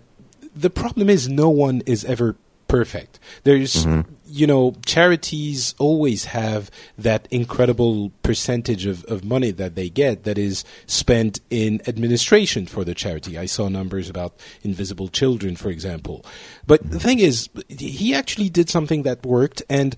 the 0.55 0.71
problem 0.71 1.09
is 1.09 1.29
no 1.29 1.49
one 1.49 1.83
is 1.87 2.05
ever 2.05 2.37
perfect. 2.69 3.19
There's 3.45 3.85
Mm-hmm. 3.85 4.11
you 4.27 4.47
know, 4.47 4.75
charities 4.87 5.75
always 5.79 6.25
have 6.27 6.71
that 6.97 7.29
incredible 7.31 8.11
percentage 8.23 8.87
of, 8.87 9.05
of 9.05 9.23
money 9.27 9.51
that 9.51 9.75
they 9.75 9.91
get 9.91 10.25
that 10.25 10.39
is 10.39 10.65
spent 10.87 11.39
in 11.51 11.83
administration 11.87 12.65
for 12.67 12.83
the 12.83 12.95
charity. 12.95 13.37
I 13.37 13.45
saw 13.45 13.69
numbers 13.69 14.09
about 14.09 14.33
Invisible 14.63 15.09
Children, 15.09 15.55
for 15.57 15.69
example. 15.69 16.25
But 16.67 16.81
the 16.91 16.99
thing 16.99 17.19
is, 17.19 17.51
he 17.69 18.15
actually 18.15 18.49
did 18.49 18.71
something 18.71 19.03
that 19.03 19.27
worked, 19.27 19.63
and 19.69 19.95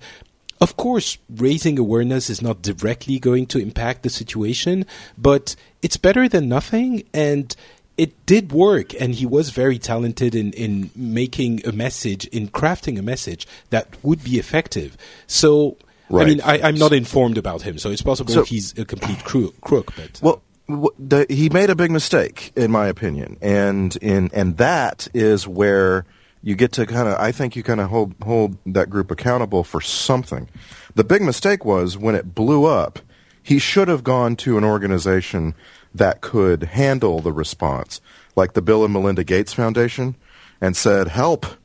of 0.61 0.77
course, 0.77 1.17
raising 1.35 1.77
awareness 1.79 2.29
is 2.29 2.41
not 2.41 2.61
directly 2.61 3.19
going 3.19 3.45
to 3.47 3.59
impact 3.59 4.03
the 4.03 4.09
situation, 4.09 4.85
but 5.17 5.55
it's 5.81 5.97
better 5.97 6.27
than 6.29 6.47
nothing, 6.47 7.03
and 7.13 7.55
it 7.97 8.25
did 8.25 8.51
work, 8.51 8.93
and 8.99 9.15
he 9.15 9.25
was 9.25 9.49
very 9.51 9.77
talented 9.79 10.35
in, 10.35 10.51
in 10.53 10.91
making 10.95 11.65
a 11.67 11.71
message, 11.71 12.25
in 12.27 12.47
crafting 12.49 12.99
a 12.99 13.01
message 13.01 13.47
that 13.69 13.87
would 14.03 14.23
be 14.23 14.37
effective. 14.39 14.97
So, 15.27 15.77
Right. 16.07 16.21
I 16.21 16.29
mean, 16.29 16.41
I, 16.41 16.61
I'm 16.61 16.75
not 16.77 16.93
informed 16.93 17.37
about 17.37 17.63
him, 17.63 17.79
so 17.79 17.89
it's 17.89 18.03
possible 18.03 18.31
So- 18.33 18.43
he's 18.43 18.77
a 18.77 18.85
complete 18.85 19.23
crook, 19.23 19.59
crook 19.61 19.91
but 19.95 20.05
uh, 20.05 20.19
Well, 20.21 20.41
w- 20.69 20.89
the, 20.99 21.25
he 21.29 21.49
made 21.49 21.71
a 21.71 21.75
big 21.75 21.89
mistake, 21.89 22.51
in 22.55 22.69
my 22.69 22.87
opinion, 22.87 23.37
and 23.41 23.95
in 23.97 24.29
and 24.31 24.57
that 24.57 25.07
is 25.15 25.47
where 25.47 26.05
you 26.45 26.55
get 26.55 26.71
to 26.73 26.85
kind 26.85 27.09
of. 27.09 27.15
I 27.15 27.31
think 27.31 27.55
you 27.55 27.63
kind 27.63 27.81
of 27.81 27.89
hold 27.89 28.13
hold 28.23 28.57
that 28.67 28.89
group 28.89 29.09
accountable 29.09 29.63
for 29.63 29.81
something. 29.81 30.47
The 30.93 31.03
big 31.03 31.23
mistake 31.23 31.65
was 31.65 31.97
when 31.97 32.13
it 32.13 32.35
blew 32.35 32.65
up. 32.65 32.99
He 33.41 33.57
should 33.57 33.87
have 33.87 34.03
gone 34.03 34.35
to 34.37 34.57
an 34.57 34.63
organization 34.63 35.55
that 35.93 36.21
could 36.21 36.63
handle 36.63 37.19
the 37.19 37.33
response, 37.33 37.99
like 38.35 38.53
the 38.53 38.61
Bill 38.61 38.83
and 38.83 38.93
Melinda 38.93 39.23
Gates 39.23 39.53
Foundation, 39.53 40.15
and 40.61 40.77
said, 40.77 41.09
"Help." 41.09 41.45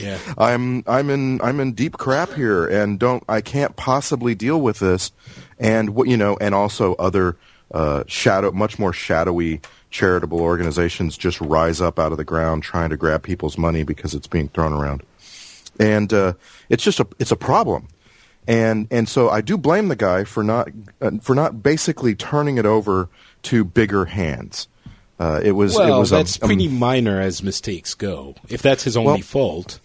Yeah. 0.00 0.18
I'm 0.36 0.82
I'm 0.86 1.10
in 1.10 1.40
I'm 1.42 1.60
in 1.60 1.74
deep 1.74 1.96
crap 1.98 2.32
here, 2.32 2.66
and 2.66 2.98
don't 2.98 3.22
I 3.28 3.40
can't 3.40 3.76
possibly 3.76 4.34
deal 4.34 4.60
with 4.60 4.78
this, 4.78 5.12
and 5.58 5.90
what 5.90 6.08
you 6.08 6.16
know, 6.16 6.36
and 6.40 6.54
also 6.54 6.94
other 6.94 7.36
uh, 7.70 8.04
shadow, 8.06 8.50
much 8.52 8.78
more 8.78 8.92
shadowy 8.92 9.60
charitable 9.92 10.40
organizations 10.40 11.16
just 11.16 11.40
rise 11.40 11.80
up 11.80 11.98
out 12.00 12.10
of 12.10 12.18
the 12.18 12.24
ground 12.24 12.64
trying 12.64 12.90
to 12.90 12.96
grab 12.96 13.22
people's 13.22 13.56
money 13.56 13.84
because 13.84 14.14
it's 14.14 14.26
being 14.26 14.48
thrown 14.48 14.72
around, 14.72 15.02
and 15.78 16.12
uh, 16.12 16.32
it's 16.68 16.82
just 16.82 16.98
a 16.98 17.06
it's 17.20 17.30
a 17.30 17.36
problem, 17.36 17.86
and 18.48 18.88
and 18.90 19.08
so 19.08 19.28
I 19.30 19.40
do 19.42 19.56
blame 19.56 19.86
the 19.88 19.96
guy 19.96 20.24
for 20.24 20.42
not 20.42 20.68
uh, 21.00 21.12
for 21.20 21.34
not 21.36 21.62
basically 21.62 22.14
turning 22.16 22.58
it 22.58 22.66
over 22.66 23.08
to 23.42 23.64
bigger 23.64 24.06
hands. 24.06 24.66
Uh, 25.20 25.40
it 25.44 25.52
was 25.52 25.76
well, 25.76 25.96
it 25.96 26.00
was 26.00 26.10
that's 26.10 26.36
a- 26.36 26.40
pretty 26.40 26.66
minor 26.66 27.20
as 27.20 27.42
mistakes 27.42 27.94
go. 27.94 28.34
If 28.48 28.62
that's 28.62 28.82
his 28.82 28.96
only 28.96 29.12
Well- 29.12 29.20
fault, 29.22 29.78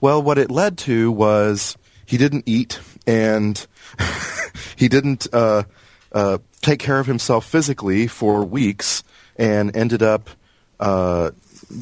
Well, 0.00 0.22
what 0.22 0.38
it 0.38 0.50
led 0.52 0.78
to 0.78 1.10
was 1.10 1.76
he 2.06 2.16
didn't 2.16 2.44
eat 2.46 2.78
and 3.06 3.66
he 4.76 4.86
didn't 4.88 5.26
uh, 5.32 5.64
uh, 6.12 6.38
take 6.60 6.78
care 6.78 7.00
of 7.00 7.06
himself 7.06 7.44
physically 7.44 8.06
for 8.06 8.44
weeks 8.44 9.02
and 9.38 9.74
ended 9.76 10.02
up 10.02 10.28
uh, 10.80 11.30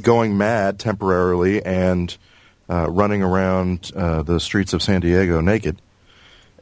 going 0.02 0.36
mad 0.38 0.78
temporarily 0.78 1.64
and 1.64 2.16
uh, 2.68 2.88
running 2.90 3.22
around 3.22 3.90
uh, 3.96 4.22
the 4.22 4.38
streets 4.40 4.72
of 4.72 4.82
San 4.82 5.00
Diego 5.00 5.40
naked. 5.40 5.80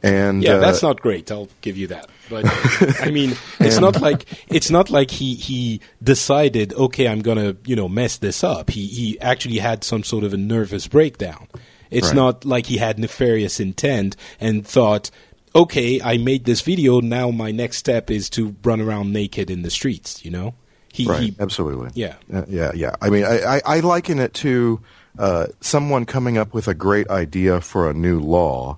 And 0.03 0.43
yeah, 0.43 0.53
uh, 0.55 0.59
that's 0.59 0.83
not 0.83 1.01
great. 1.01 1.31
I'll 1.31 1.49
give 1.61 1.77
you 1.77 1.87
that. 1.87 2.09
But 2.29 2.45
I 3.01 3.09
mean, 3.09 3.35
it's 3.59 3.79
not 3.79 4.01
like 4.01 4.25
it's 4.49 4.69
not 4.69 4.89
like 4.91 5.09
he 5.09 5.33
he 5.35 5.81
decided, 6.03 6.73
okay, 6.73 7.07
I'm 7.07 7.21
gonna 7.21 7.55
you 7.65 7.75
know 7.75 7.87
mess 7.89 8.17
this 8.17 8.43
up. 8.43 8.69
He 8.69 8.85
he 8.85 9.19
actually 9.19 9.57
had 9.57 9.83
some 9.83 10.03
sort 10.03 10.23
of 10.23 10.33
a 10.33 10.37
nervous 10.37 10.87
breakdown. 10.87 11.47
It's 11.89 12.07
Right. 12.07 12.15
not 12.15 12.45
like 12.45 12.67
he 12.67 12.77
had 12.77 12.99
nefarious 12.99 13.59
intent 13.59 14.15
and 14.39 14.67
thought, 14.67 15.09
okay, 15.55 15.99
I 16.01 16.17
made 16.17 16.45
this 16.45 16.61
video. 16.61 16.99
Now 16.99 17.31
my 17.31 17.49
next 17.51 17.77
step 17.77 18.11
is 18.11 18.29
to 18.31 18.55
run 18.63 18.81
around 18.81 19.11
naked 19.13 19.49
in 19.49 19.63
the 19.63 19.71
streets. 19.71 20.23
You 20.23 20.29
know, 20.31 20.55
he, 20.95 21.05
Right, 21.05 21.21
he 21.21 21.35
absolutely. 21.41 21.89
Yeah. 21.93 22.15
Uh, 22.33 22.45
yeah, 22.47 22.71
yeah. 22.73 22.95
I 23.01 23.09
mean, 23.09 23.25
I, 23.25 23.57
I, 23.57 23.61
I 23.65 23.79
liken 23.81 24.19
it 24.19 24.33
to 24.35 24.79
uh, 25.19 25.47
someone 25.59 26.05
coming 26.05 26.37
up 26.37 26.53
with 26.53 26.69
a 26.69 26.73
great 26.73 27.09
idea 27.09 27.59
for 27.59 27.89
a 27.89 27.93
new 27.93 28.21
law 28.21 28.77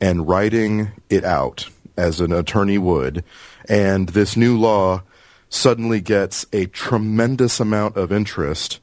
and 0.00 0.26
writing 0.26 0.92
it 1.10 1.24
out 1.24 1.68
as 1.98 2.20
an 2.20 2.32
attorney 2.32 2.78
would, 2.78 3.22
and 3.68 4.08
this 4.10 4.34
new 4.34 4.56
law 4.56 5.02
suddenly 5.50 6.00
gets 6.00 6.46
a 6.54 6.66
tremendous 6.66 7.60
amount 7.60 7.96
of 7.96 8.12
interest, 8.12 8.80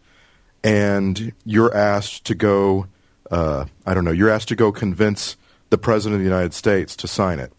and 0.63 1.33
you're 1.43 1.75
asked 1.75 2.25
to 2.25 2.35
go, 2.35 2.85
uh, 3.31 3.65
I 3.85 3.93
don't 3.95 4.03
know, 4.03 4.11
you're 4.11 4.29
asked 4.29 4.49
to 4.49 4.55
go 4.55 4.71
convince 4.71 5.37
the 5.69 5.77
President 5.77 6.15
of 6.15 6.19
the 6.19 6.29
United 6.29 6.53
States 6.53 6.95
to 6.97 7.07
sign 7.07 7.39
it. 7.39 7.51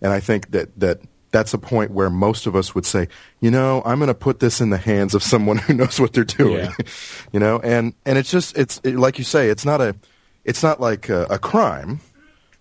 And 0.00 0.10
I 0.10 0.18
think 0.18 0.50
that, 0.50 0.78
that 0.80 1.00
that's 1.32 1.52
a 1.52 1.58
point 1.58 1.90
where 1.90 2.10
most 2.10 2.46
of 2.46 2.54
us 2.54 2.74
would 2.74 2.86
say, 2.86 3.08
you 3.40 3.50
know, 3.50 3.82
I'm 3.84 3.98
going 3.98 4.08
to 4.08 4.14
put 4.14 4.40
this 4.40 4.60
in 4.60 4.70
the 4.70 4.78
hands 4.78 5.14
of 5.14 5.22
someone 5.22 5.58
who 5.58 5.74
knows 5.74 5.98
what 5.98 6.12
they're 6.12 6.24
doing. 6.24 6.66
Yeah. 6.66 6.72
you 7.32 7.40
know, 7.40 7.58
and, 7.60 7.94
and 8.06 8.18
it's 8.18 8.30
just, 8.30 8.56
it's 8.56 8.80
it, 8.84 8.96
like 8.96 9.18
you 9.18 9.24
say, 9.24 9.48
it's 9.48 9.64
not 9.64 9.80
a, 9.80 9.96
it's 10.44 10.62
not 10.62 10.80
like 10.80 11.08
a, 11.08 11.24
a 11.24 11.38
crime, 11.38 12.00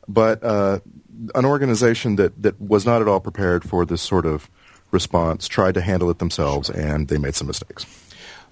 but 0.08 0.44
uh, 0.44 0.80
an 1.36 1.46
organization 1.46 2.16
that, 2.16 2.42
that 2.42 2.60
was 2.60 2.86
not 2.86 3.02
at 3.02 3.08
all 3.08 3.20
prepared 3.20 3.64
for 3.64 3.86
this 3.86 4.02
sort 4.02 4.26
of 4.26 4.50
response 4.92 5.48
tried 5.48 5.74
to 5.74 5.82
handle 5.82 6.10
it 6.10 6.20
themselves, 6.20 6.70
and 6.70 7.08
they 7.08 7.18
made 7.18 7.36
some 7.36 7.48
mistakes. 7.48 7.86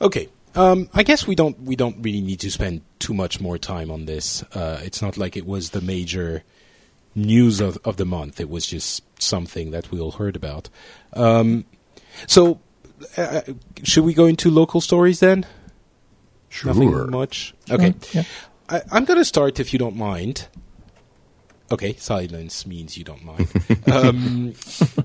Okay. 0.02 0.30
Um, 0.56 0.90
I 0.94 1.04
guess 1.04 1.28
we 1.28 1.36
don't 1.36 1.60
we 1.62 1.76
don't 1.76 1.98
really 2.02 2.22
need 2.22 2.40
to 2.40 2.50
spend 2.50 2.82
too 2.98 3.14
much 3.14 3.40
more 3.40 3.58
time 3.58 3.92
on 3.92 4.06
this. 4.06 4.42
Uh, 4.54 4.80
it's 4.84 5.02
not 5.02 5.16
like 5.16 5.38
it 5.38 5.46
was 5.46 5.72
the 5.72 5.82
major 5.82 6.44
news 7.20 7.60
of, 7.60 7.78
of 7.86 7.98
the 7.98 8.06
month. 8.06 8.40
It 8.40 8.50
was 8.50 8.66
just 8.66 9.04
something 9.22 9.72
that 9.72 9.92
we 9.92 10.00
all 10.00 10.12
heard 10.12 10.36
about. 10.36 10.70
Um, 11.14 11.66
so, 12.28 12.60
uh, 13.18 13.42
should 13.84 14.04
we 14.04 14.14
go 14.14 14.26
into 14.26 14.50
local 14.50 14.82
stories 14.82 15.20
then? 15.20 15.46
Nothing 16.66 17.12
much. 17.12 17.54
Okay. 17.70 17.94
yeah. 18.12 18.24
I, 18.70 18.82
I'm 18.92 19.06
going 19.06 19.20
to 19.20 19.26
start 19.26 19.60
if 19.60 19.74
you 19.74 19.80
don't 19.80 19.96
mind. 19.96 20.48
Okay, 21.72 21.94
silence 21.98 22.66
means 22.66 22.98
you 22.98 23.04
don't 23.04 23.24
mind. 23.24 23.48
um, 23.92 24.54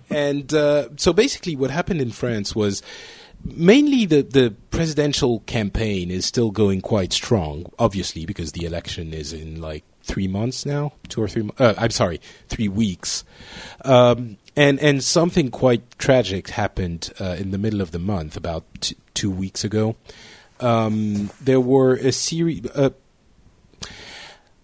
and 0.09 0.53
uh, 0.55 0.89
so 0.97 1.13
basically, 1.13 1.57
what 1.57 1.71
happened 1.71 2.01
in 2.01 2.11
France 2.11 2.55
was 2.55 2.83
mainly 3.45 4.07
the, 4.07 4.23
the 4.23 4.55
presidential 4.71 5.41
campaign 5.41 6.11
is 6.11 6.25
still 6.25 6.51
going 6.51 6.81
quite 6.81 7.13
strong, 7.13 7.67
obviously, 7.79 8.25
because 8.25 8.53
the 8.53 8.65
election 8.65 9.13
is 9.13 9.33
in 9.33 9.61
like 9.61 9.85
three 10.05 10.29
months 10.29 10.65
now, 10.65 10.93
two 11.09 11.23
or 11.23 11.29
three. 11.29 11.51
Uh, 11.59 11.75
I'm 11.77 11.91
sorry, 11.91 12.21
three 12.49 12.69
weeks. 12.69 13.25
Um, 13.85 14.37
and 14.57 14.79
and 14.81 15.03
something 15.03 15.51
quite 15.51 15.99
tragic 15.99 16.51
happened 16.51 17.13
uh, 17.21 17.37
in 17.39 17.51
the 17.51 17.59
middle 17.59 17.81
of 17.81 17.91
the 17.91 17.99
month, 17.99 18.37
about 18.37 18.65
t- 18.81 18.97
two 19.15 19.31
weeks 19.31 19.65
ago. 19.65 19.97
Um, 20.61 21.31
there 21.41 21.61
were 21.61 21.95
a 21.95 22.13
series. 22.13 22.65
Uh, 22.67 22.91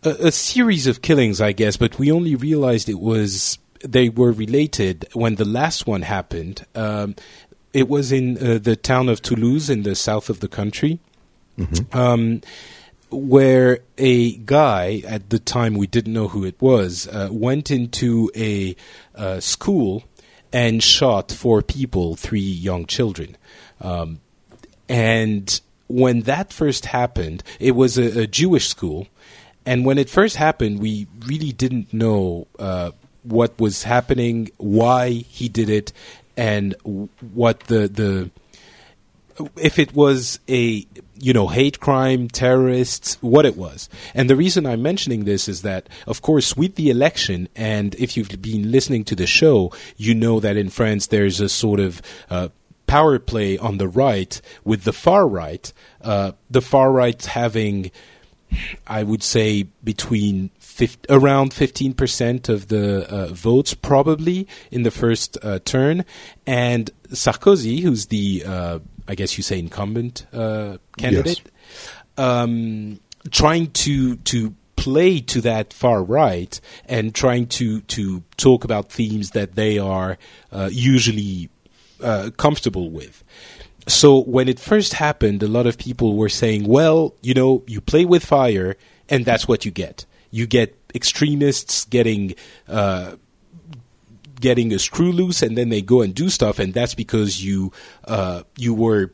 a, 0.02 0.28
a 0.28 0.32
series 0.32 0.86
of 0.86 1.02
killings, 1.02 1.40
I 1.40 1.52
guess, 1.52 1.76
but 1.76 1.98
we 1.98 2.10
only 2.10 2.34
realized 2.34 2.88
it 2.88 3.00
was 3.00 3.58
they 3.82 4.08
were 4.08 4.32
related 4.32 5.06
when 5.12 5.34
the 5.36 5.44
last 5.44 5.86
one 5.86 6.02
happened. 6.02 6.64
Um, 6.74 7.16
it 7.72 7.88
was 7.88 8.12
in 8.12 8.36
uh, 8.38 8.58
the 8.58 8.76
town 8.76 9.08
of 9.08 9.22
Toulouse 9.22 9.70
in 9.70 9.82
the 9.82 9.94
south 9.94 10.28
of 10.30 10.40
the 10.40 10.48
country, 10.48 10.98
um, 11.92 12.40
where 13.10 13.80
a 13.98 14.32
guy 14.36 15.02
at 15.06 15.30
the 15.30 15.38
time 15.38 15.74
we 15.74 15.86
didn't 15.86 16.12
know 16.12 16.28
who 16.28 16.44
it 16.44 16.60
was 16.60 17.08
uh, 17.08 17.28
went 17.30 17.70
into 17.70 18.30
a 18.36 18.76
uh, 19.14 19.40
school 19.40 20.04
and 20.52 20.82
shot 20.82 21.30
four 21.30 21.62
people, 21.62 22.16
three 22.16 22.40
young 22.40 22.86
children. 22.86 23.36
Um, 23.80 24.20
and 24.88 25.60
when 25.88 26.22
that 26.22 26.52
first 26.52 26.86
happened, 26.86 27.42
it 27.58 27.72
was 27.72 27.98
a, 27.98 28.22
a 28.22 28.26
Jewish 28.26 28.68
school. 28.68 29.06
And 29.66 29.84
when 29.84 29.98
it 29.98 30.08
first 30.08 30.36
happened, 30.36 30.80
we 30.80 31.06
really 31.26 31.52
didn't 31.52 31.92
know 31.92 32.46
uh, 32.58 32.92
what 33.22 33.58
was 33.60 33.84
happening, 33.84 34.50
why 34.56 35.10
he 35.10 35.48
did 35.48 35.68
it, 35.68 35.92
and 36.36 36.74
what 37.32 37.60
the 37.60 37.86
the 37.86 38.30
if 39.56 39.78
it 39.78 39.94
was 39.94 40.40
a 40.48 40.86
you 41.18 41.32
know 41.32 41.48
hate 41.48 41.80
crime, 41.80 42.28
terrorists, 42.28 43.18
what 43.20 43.46
it 43.46 43.56
was. 43.56 43.88
And 44.14 44.28
the 44.28 44.36
reason 44.36 44.66
I'm 44.66 44.82
mentioning 44.82 45.24
this 45.24 45.48
is 45.48 45.62
that, 45.62 45.88
of 46.06 46.22
course, 46.22 46.56
with 46.56 46.76
the 46.76 46.90
election, 46.90 47.48
and 47.54 47.94
if 47.96 48.16
you've 48.16 48.40
been 48.40 48.70
listening 48.70 49.04
to 49.04 49.14
the 49.14 49.26
show, 49.26 49.72
you 49.96 50.14
know 50.14 50.40
that 50.40 50.56
in 50.56 50.70
France 50.70 51.08
there's 51.08 51.40
a 51.40 51.48
sort 51.48 51.80
of 51.80 52.02
uh, 52.30 52.48
power 52.86 53.18
play 53.18 53.56
on 53.58 53.78
the 53.78 53.88
right 53.88 54.40
with 54.64 54.84
the 54.84 54.92
far 54.92 55.28
right. 55.28 55.72
Uh, 56.00 56.32
the 56.50 56.62
far 56.62 56.90
right 56.90 57.24
having 57.24 57.90
I 58.86 59.02
would 59.02 59.22
say 59.22 59.64
between 59.84 60.50
50, 60.58 61.06
around 61.12 61.52
15% 61.52 62.48
of 62.48 62.68
the 62.68 63.08
uh, 63.08 63.26
votes, 63.28 63.74
probably 63.74 64.48
in 64.70 64.82
the 64.82 64.90
first 64.90 65.38
uh, 65.42 65.60
turn, 65.64 66.04
and 66.46 66.90
Sarkozy, 67.10 67.80
who's 67.80 68.06
the, 68.06 68.42
uh, 68.46 68.78
I 69.10 69.16
guess 69.16 69.36
you 69.36 69.42
say, 69.42 69.58
incumbent 69.58 70.24
uh, 70.32 70.78
candidate, 70.96 71.42
um, 72.16 73.00
trying 73.32 73.72
to 73.72 74.14
to 74.16 74.54
play 74.76 75.20
to 75.20 75.40
that 75.40 75.72
far 75.72 76.02
right 76.02 76.60
and 76.86 77.12
trying 77.12 77.48
to 77.48 77.80
to 77.82 78.22
talk 78.36 78.62
about 78.62 78.88
themes 78.90 79.30
that 79.32 79.56
they 79.56 79.80
are 79.80 80.16
uh, 80.52 80.70
usually 80.72 81.50
uh, 82.00 82.30
comfortable 82.36 82.88
with. 82.88 83.24
So 83.88 84.22
when 84.22 84.48
it 84.48 84.60
first 84.60 84.94
happened, 84.94 85.42
a 85.42 85.48
lot 85.48 85.66
of 85.66 85.76
people 85.76 86.14
were 86.14 86.28
saying, 86.28 86.68
"Well, 86.68 87.16
you 87.20 87.34
know, 87.34 87.64
you 87.66 87.80
play 87.80 88.04
with 88.04 88.24
fire, 88.24 88.76
and 89.08 89.24
that's 89.24 89.48
what 89.48 89.64
you 89.64 89.72
get. 89.72 90.06
You 90.30 90.46
get 90.46 90.78
extremists 90.94 91.84
getting." 91.84 92.36
Uh, 92.68 93.16
getting 94.40 94.72
a 94.72 94.78
screw 94.78 95.12
loose 95.12 95.42
and 95.42 95.56
then 95.56 95.68
they 95.68 95.82
go 95.82 96.00
and 96.00 96.14
do 96.14 96.28
stuff 96.28 96.58
and 96.58 96.74
that's 96.74 96.94
because 96.94 97.44
you 97.44 97.72
uh, 98.04 98.42
you 98.56 98.74
were 98.74 99.12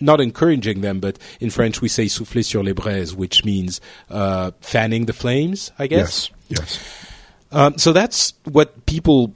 not 0.00 0.20
encouraging 0.20 0.80
them, 0.80 1.00
but 1.00 1.18
in 1.40 1.50
French 1.50 1.80
we 1.80 1.88
say 1.88 2.06
souffler 2.06 2.44
sur 2.44 2.62
les 2.62 2.72
braises, 2.72 3.14
which 3.14 3.44
means 3.44 3.80
uh, 4.10 4.50
fanning 4.60 5.06
the 5.06 5.12
flames, 5.12 5.72
I 5.78 5.86
guess. 5.86 6.30
Yes. 6.48 6.60
Yes. 6.60 7.06
Um, 7.52 7.78
so 7.78 7.92
that's 7.92 8.34
what 8.44 8.86
people 8.86 9.34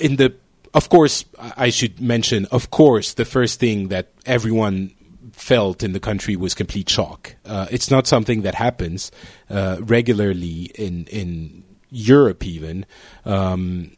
in 0.00 0.16
the. 0.16 0.34
Of 0.72 0.88
course, 0.88 1.24
I 1.38 1.70
should 1.70 2.00
mention. 2.00 2.46
Of 2.46 2.70
course, 2.70 3.14
the 3.14 3.24
first 3.24 3.58
thing 3.58 3.88
that 3.88 4.08
everyone 4.24 4.92
felt 5.32 5.82
in 5.82 5.92
the 5.92 6.00
country 6.00 6.36
was 6.36 6.54
complete 6.54 6.88
shock. 6.88 7.34
Uh, 7.44 7.66
it's 7.70 7.90
not 7.90 8.06
something 8.06 8.42
that 8.42 8.54
happens 8.54 9.10
uh, 9.48 9.78
regularly 9.80 10.70
in 10.74 11.06
in 11.06 11.64
Europe, 11.90 12.46
even. 12.46 12.86
Um, 13.24 13.96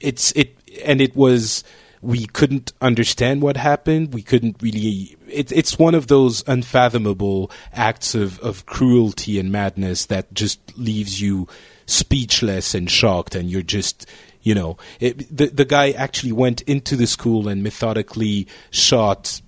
it's 0.00 0.32
it, 0.32 0.56
and 0.84 1.00
it 1.00 1.16
was 1.16 1.64
we 2.02 2.26
couldn't 2.26 2.72
understand 2.80 3.42
what 3.42 3.56
happened. 3.56 4.14
We 4.14 4.22
couldn't 4.22 4.56
really. 4.60 5.16
It, 5.28 5.50
it's 5.52 5.78
one 5.78 5.94
of 5.94 6.06
those 6.06 6.44
unfathomable 6.46 7.50
acts 7.72 8.14
of, 8.14 8.38
of 8.40 8.66
cruelty 8.66 9.38
and 9.38 9.50
madness 9.50 10.06
that 10.06 10.32
just 10.32 10.76
leaves 10.78 11.20
you 11.20 11.48
speechless 11.86 12.74
and 12.74 12.90
shocked, 12.90 13.34
and 13.34 13.50
you're 13.50 13.62
just. 13.62 14.06
You 14.42 14.54
know, 14.54 14.76
it, 15.00 15.36
the 15.36 15.46
the 15.46 15.64
guy 15.64 15.90
actually 15.90 16.30
went 16.30 16.60
into 16.62 16.94
the 16.94 17.08
school 17.08 17.48
and 17.48 17.64
methodically 17.64 18.46
shot 18.70 19.40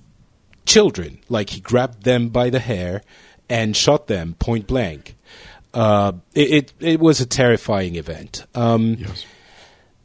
children. 0.66 1.20
Like 1.28 1.50
he 1.50 1.61
grabbed 1.61 2.02
them 2.02 2.30
by 2.30 2.50
the 2.50 2.58
hair 2.58 3.02
and 3.48 3.76
shot 3.76 4.08
them 4.08 4.34
point 4.40 4.66
blank. 4.66 5.16
Uh, 5.72 6.12
it, 6.34 6.50
it, 6.50 6.72
it 6.80 7.00
was 7.00 7.20
a 7.20 7.26
terrifying 7.26 7.94
event. 7.94 8.44
Um, 8.56 8.96
Yes. 8.98 9.24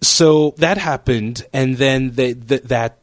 So 0.04 0.54
that 0.58 0.78
happened, 0.78 1.46
and 1.54 1.78
then 1.78 2.12
the, 2.12 2.34
the, 2.34 2.58
that 2.60 3.00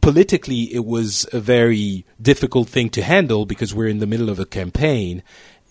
politically 0.00 0.74
it 0.74 0.84
was 0.84 1.26
a 1.32 1.40
very 1.40 2.04
difficult 2.20 2.68
thing 2.68 2.90
to 2.90 3.02
handle 3.02 3.46
because 3.46 3.74
we're 3.74 3.88
in 3.88 3.98
the 3.98 4.06
middle 4.06 4.30
of 4.30 4.38
a 4.38 4.46
campaign, 4.46 5.22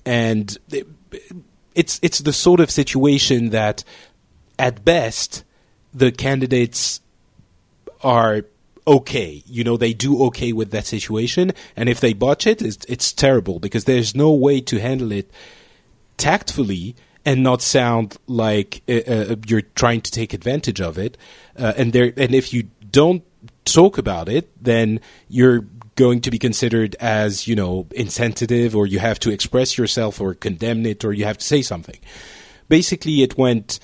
and 0.06 0.58
it, 0.72 0.88
it's 1.76 2.00
it's 2.04 2.19
the 2.19 2.34
sort 2.34 2.60
of 2.60 2.69
situation 2.69 3.50
that, 3.50 3.84
at 4.60 4.84
best, 4.86 5.43
the 5.93 6.12
candidates 6.12 7.02
are 8.02 8.46
okay. 8.86 9.43
You 9.46 9.63
know, 9.63 9.78
they 9.78 9.93
do 9.93 10.24
okay 10.26 10.54
with 10.54 10.72
that 10.72 10.86
situation, 10.86 11.54
and 11.76 11.89
if 11.89 12.00
they 12.00 12.13
botch 12.13 12.46
it, 12.46 12.62
it's, 12.62 12.86
it's 12.88 13.13
terrible 13.13 13.60
because 13.60 13.86
there's 13.86 14.15
no 14.15 14.32
way 14.32 14.62
to 14.62 14.80
handle 14.80 15.12
it 15.12 15.32
tactfully 16.17 16.96
and 17.25 17.43
not 17.43 17.62
sound 17.62 18.17
like 18.27 18.81
uh, 18.89 19.01
uh, 19.07 19.36
you're 19.47 19.62
trying 19.75 20.01
to 20.01 20.12
take 20.12 20.33
advantage 20.33 20.81
of 20.81 20.97
it. 20.97 21.17
Uh, 21.57 21.73
and 21.77 21.93
there, 21.93 22.13
and 22.17 22.36
if 22.36 22.53
you 22.53 22.69
don't 22.91 23.23
talk 23.65 23.97
about 23.97 24.27
it, 24.29 24.51
then 24.62 24.99
you're 25.29 25.65
going 25.95 26.19
to 26.21 26.31
be 26.31 26.39
considered 26.39 26.95
as 26.99 27.47
you 27.47 27.55
know 27.55 27.86
insensitive, 27.91 28.75
or 28.75 28.88
you 28.88 28.99
have 28.99 29.19
to 29.19 29.31
express 29.31 29.77
yourself, 29.77 30.19
or 30.19 30.33
condemn 30.33 30.86
it, 30.86 31.05
or 31.05 31.13
you 31.13 31.25
have 31.25 31.38
to 31.38 31.45
say 31.45 31.62
something. 31.62 31.99
Basically, 32.67 33.21
it 33.21 33.38
went. 33.38 33.79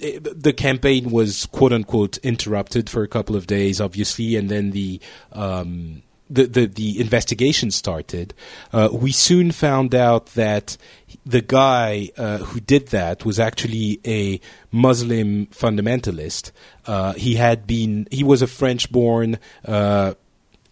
eh, 0.00 0.18
The 0.20 0.52
campaign 0.52 1.10
was 1.10 1.46
quote 1.46 1.72
unquote 1.72 2.18
interrupted 2.18 2.90
for 2.90 3.02
a 3.02 3.08
couple 3.08 3.36
of 3.36 3.46
days, 3.46 3.80
obviously, 3.80 4.36
and 4.36 4.48
then 4.48 4.70
the 4.72 5.00
um, 5.32 6.02
the, 6.28 6.46
the 6.46 6.66
the 6.66 7.00
investigation 7.00 7.70
started. 7.70 8.34
Uh, 8.72 8.88
we 8.92 9.12
soon 9.12 9.52
found 9.52 9.94
out 9.94 10.26
that 10.34 10.76
the 11.24 11.40
guy 11.40 12.10
uh, 12.16 12.38
who 12.38 12.60
did 12.60 12.88
that 12.88 13.24
was 13.24 13.38
actually 13.38 14.00
a 14.04 14.40
Muslim 14.72 15.46
fundamentalist. 15.46 16.50
Uh, 16.86 17.12
he 17.12 17.34
had 17.34 17.66
been 17.66 18.08
he 18.10 18.24
was 18.24 18.42
a 18.42 18.46
French-born 18.46 19.38
uh, 19.64 20.14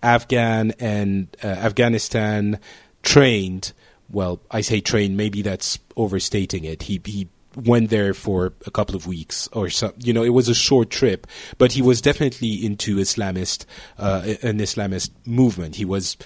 Afghan 0.03 0.73
and 0.79 1.35
uh, 1.43 1.47
Afghanistan 1.47 2.59
trained. 3.03 3.73
Well, 4.11 4.41
I 4.51 4.61
say 4.61 4.81
trained. 4.81 5.17
Maybe 5.17 5.43
that's 5.43 5.79
overstating 5.97 6.65
it. 6.65 6.83
He 6.83 7.01
he 7.05 7.29
went 7.57 7.91
there 7.91 8.15
for 8.15 8.53
a 8.67 8.71
couple 8.71 8.97
of 8.97 9.07
weeks 9.07 9.49
or 9.53 9.71
so. 9.71 9.93
You 9.99 10.13
know, 10.13 10.23
it 10.23 10.31
was 10.31 10.49
a 10.49 10.55
short 10.55 10.91
trip, 10.91 11.27
but 11.59 11.73
he 11.73 11.83
was 11.83 12.01
definitely 12.01 12.65
into 12.65 12.97
Islamist 12.97 13.67
uh, 13.99 14.23
an 14.43 14.59
Islamist 14.59 15.11
movement. 15.27 15.77
He 15.77 15.85
was 15.85 16.17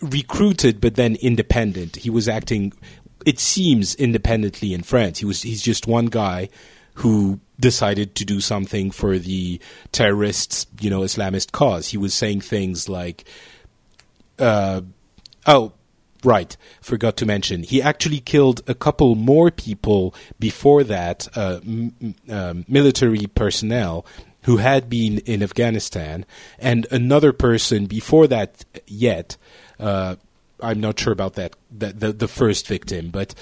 recruited, 0.00 0.80
but 0.80 0.94
then 0.94 1.16
independent. 1.16 1.96
He 1.96 2.10
was 2.10 2.28
acting. 2.28 2.72
It 3.26 3.38
seems 3.38 3.94
independently 3.96 4.72
in 4.72 4.82
France. 4.82 5.18
He 5.18 5.24
was. 5.24 5.42
He's 5.42 5.62
just 5.62 5.86
one 5.86 6.06
guy 6.06 6.48
who 6.94 7.40
decided 7.58 8.14
to 8.16 8.24
do 8.24 8.40
something 8.40 8.90
for 8.90 9.18
the 9.18 9.60
terrorists, 9.92 10.66
you 10.80 10.90
know, 10.90 11.00
Islamist 11.00 11.52
cause. 11.52 11.88
He 11.88 11.96
was 11.96 12.14
saying 12.14 12.40
things 12.40 12.88
like, 12.88 13.24
uh, 14.38 14.82
"Oh, 15.46 15.72
right, 16.24 16.56
forgot 16.80 17.16
to 17.18 17.26
mention, 17.26 17.62
he 17.62 17.82
actually 17.82 18.20
killed 18.20 18.62
a 18.66 18.74
couple 18.74 19.14
more 19.14 19.50
people 19.50 20.14
before 20.38 20.84
that, 20.84 21.28
uh, 21.36 21.60
m- 21.64 22.14
um, 22.28 22.64
military 22.68 23.26
personnel." 23.26 24.04
Who 24.44 24.56
had 24.56 24.88
been 24.88 25.18
in 25.26 25.42
Afghanistan, 25.42 26.24
and 26.58 26.86
another 26.90 27.30
person 27.30 27.84
before 27.84 28.26
that 28.28 28.64
yet. 28.86 29.36
Uh, 29.78 30.16
I'm 30.62 30.80
not 30.80 30.98
sure 30.98 31.12
about 31.12 31.34
that, 31.34 31.56
that 31.70 32.00
the, 32.00 32.14
the 32.14 32.26
first 32.26 32.66
victim, 32.66 33.10
but 33.10 33.34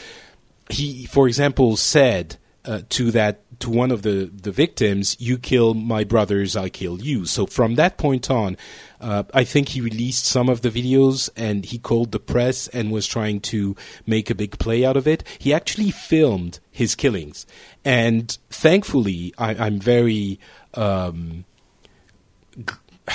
he, 0.68 1.06
for 1.06 1.28
example, 1.28 1.76
said 1.76 2.36
uh, 2.64 2.80
to 2.88 3.12
that 3.12 3.40
to 3.61 3.71
one 3.71 3.90
of 3.90 4.03
the 4.03 4.31
the 4.33 4.53
victims, 4.53 5.16
"You 5.18 5.38
kill 5.38 5.75
my 5.75 6.05
brothers, 6.05 6.57
I 6.57 6.68
kill 6.68 7.01
you." 7.01 7.25
So 7.27 7.47
from 7.47 7.75
that 7.75 7.99
point 7.99 8.31
on, 8.31 8.57
uh, 9.01 9.25
I 9.35 9.44
think 9.44 9.71
he 9.71 9.81
released 9.81 10.25
some 10.25 10.49
of 10.49 10.62
the 10.62 10.71
videos 10.71 11.29
and 11.37 11.64
he 11.64 11.79
called 11.79 12.12
the 12.12 12.21
press 12.21 12.68
and 12.68 12.90
was 12.90 13.07
trying 13.07 13.40
to 13.40 13.77
make 14.07 14.31
a 14.31 14.35
big 14.35 14.59
play 14.59 14.85
out 14.85 14.97
of 14.97 15.07
it. 15.07 15.25
He 15.38 15.53
actually 15.53 15.90
filmed 15.90 16.61
his 16.71 16.94
killings, 16.94 17.47
and 17.85 18.37
thankfully, 18.51 19.35
I, 19.38 19.55
I'm 19.55 19.81
very. 19.81 20.38
Um, 20.75 21.44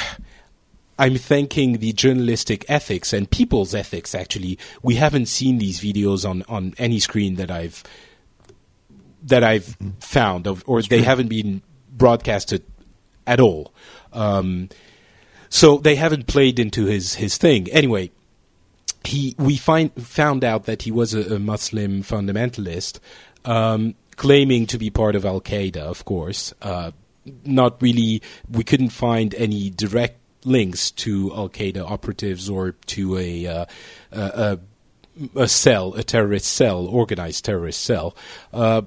I'm 1.00 1.16
thanking 1.16 1.80
the 1.80 1.92
journalistic 1.92 2.66
ethics 2.70 3.14
and 3.14 3.30
people's 3.30 3.74
ethics. 3.74 4.14
Actually, 4.14 4.60
we 4.84 4.96
haven't 4.96 5.26
seen 5.26 5.58
these 5.58 5.80
videos 5.80 6.24
on, 6.30 6.44
on 6.48 6.76
any 6.78 7.00
screen 7.00 7.36
that 7.36 7.50
I've 7.50 7.84
that 9.24 9.44
I've 9.44 9.78
found, 10.00 10.48
of, 10.48 10.64
or 10.68 10.82
they 10.82 11.02
haven't 11.02 11.28
been 11.28 11.62
broadcasted 11.92 12.64
at 13.26 13.40
all. 13.40 13.74
Um, 14.12 14.70
so 15.50 15.78
they 15.78 15.96
haven't 15.96 16.28
played 16.28 16.60
into 16.60 16.86
his 16.86 17.16
his 17.16 17.38
thing. 17.38 17.70
Anyway, 17.70 18.12
he 19.04 19.36
we 19.38 19.58
find 19.58 19.94
found 19.94 20.44
out 20.44 20.66
that 20.66 20.84
he 20.84 20.92
was 20.92 21.14
a, 21.14 21.36
a 21.36 21.40
Muslim 21.40 22.02
fundamentalist, 22.02 23.00
um, 23.46 23.96
claiming 24.16 24.66
to 24.68 24.78
be 24.78 24.90
part 24.90 25.16
of 25.16 25.26
Al 25.26 25.42
Qaeda. 25.42 25.78
Of 25.78 26.06
course, 26.06 26.54
uh, 26.62 26.92
not 27.46 27.82
really. 27.82 28.22
We 28.50 28.64
couldn't 28.64 28.90
find 28.90 29.34
any 29.36 29.70
direct 29.70 30.20
links 30.46 30.92
to 30.92 31.32
Al 31.36 31.50
Qaeda 31.50 31.90
operatives 31.90 32.50
or 32.50 32.72
to 32.72 33.18
a, 33.18 33.48
uh, 33.48 33.66
a, 34.12 34.22
a 34.22 34.60
a 35.36 35.48
cell, 35.48 35.94
a 35.94 36.04
terrorist 36.04 36.48
cell, 36.48 36.88
organized 36.88 37.46
terrorist 37.46 37.82
cell. 37.82 38.16
Uh, 38.52 38.82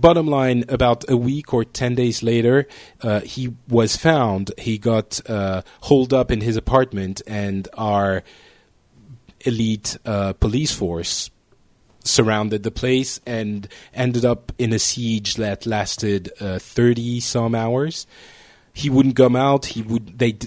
bottom 0.00 0.26
line, 0.26 0.64
about 0.68 1.08
a 1.10 1.16
week 1.16 1.52
or 1.52 1.64
10 1.64 1.94
days 1.94 2.22
later, 2.22 2.66
uh, 3.02 3.20
he 3.20 3.54
was 3.68 3.96
found. 3.96 4.52
He 4.58 4.78
got 4.78 5.20
uh, 5.28 5.62
holed 5.82 6.12
up 6.12 6.30
in 6.30 6.40
his 6.40 6.56
apartment, 6.56 7.22
and 7.26 7.68
our 7.74 8.22
elite 9.40 9.96
uh, 10.04 10.32
police 10.34 10.72
force 10.72 11.30
surrounded 12.04 12.62
the 12.62 12.70
place 12.70 13.20
and 13.26 13.66
ended 13.92 14.24
up 14.24 14.52
in 14.58 14.72
a 14.72 14.78
siege 14.78 15.34
that 15.34 15.66
lasted 15.66 16.30
30 16.38 17.20
some 17.20 17.54
hours. 17.54 18.06
He 18.72 18.88
wouldn't 18.90 19.16
come 19.16 19.34
out. 19.34 19.66
He 19.66 19.82
would. 19.82 20.18
They 20.18 20.38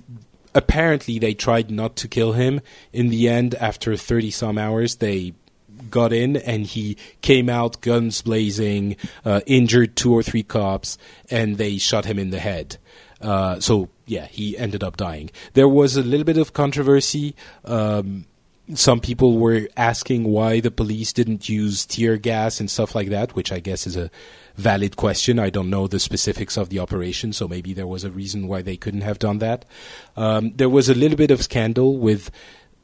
apparently 0.53 1.19
they 1.19 1.33
tried 1.33 1.71
not 1.71 1.95
to 1.97 2.07
kill 2.07 2.33
him. 2.33 2.61
In 2.93 3.09
the 3.09 3.27
end, 3.27 3.55
after 3.55 3.95
30 3.95 4.31
some 4.31 4.57
hours, 4.57 4.97
they 4.97 5.33
got 5.89 6.13
in 6.13 6.37
and 6.37 6.65
he 6.65 6.97
came 7.21 7.49
out 7.49 7.81
guns 7.81 8.21
blazing, 8.21 8.95
uh, 9.25 9.41
injured 9.45 9.95
two 9.95 10.13
or 10.13 10.23
three 10.23 10.43
cops, 10.43 10.97
and 11.29 11.57
they 11.57 11.77
shot 11.77 12.05
him 12.05 12.19
in 12.19 12.29
the 12.29 12.39
head. 12.39 12.77
Uh, 13.21 13.59
so 13.59 13.89
yeah, 14.05 14.25
he 14.27 14.57
ended 14.57 14.83
up 14.83 14.97
dying. 14.97 15.29
There 15.53 15.67
was 15.67 15.95
a 15.95 16.03
little 16.03 16.23
bit 16.23 16.37
of 16.37 16.53
controversy. 16.53 17.35
Um, 17.65 18.25
some 18.75 18.99
people 18.99 19.37
were 19.37 19.67
asking 19.75 20.25
why 20.25 20.59
the 20.59 20.71
police 20.71 21.11
didn't 21.11 21.49
use 21.49 21.85
tear 21.85 22.17
gas 22.17 22.59
and 22.59 22.69
stuff 22.69 22.93
like 22.93 23.09
that, 23.09 23.35
which 23.35 23.51
I 23.51 23.59
guess 23.59 23.87
is 23.87 23.97
a 23.97 24.11
valid 24.55 24.95
question. 24.95 25.39
I 25.39 25.49
don't 25.49 25.69
know 25.69 25.87
the 25.87 25.99
specifics 25.99 26.57
of 26.57 26.69
the 26.69 26.79
operation, 26.79 27.33
so 27.33 27.47
maybe 27.47 27.73
there 27.73 27.87
was 27.87 28.03
a 28.03 28.11
reason 28.11 28.47
why 28.47 28.61
they 28.61 28.77
couldn't 28.77 29.01
have 29.01 29.19
done 29.19 29.39
that. 29.39 29.65
Um, 30.15 30.53
there 30.55 30.69
was 30.69 30.87
a 30.87 30.93
little 30.93 31.17
bit 31.17 31.31
of 31.31 31.41
scandal 31.41 31.97
with 31.97 32.29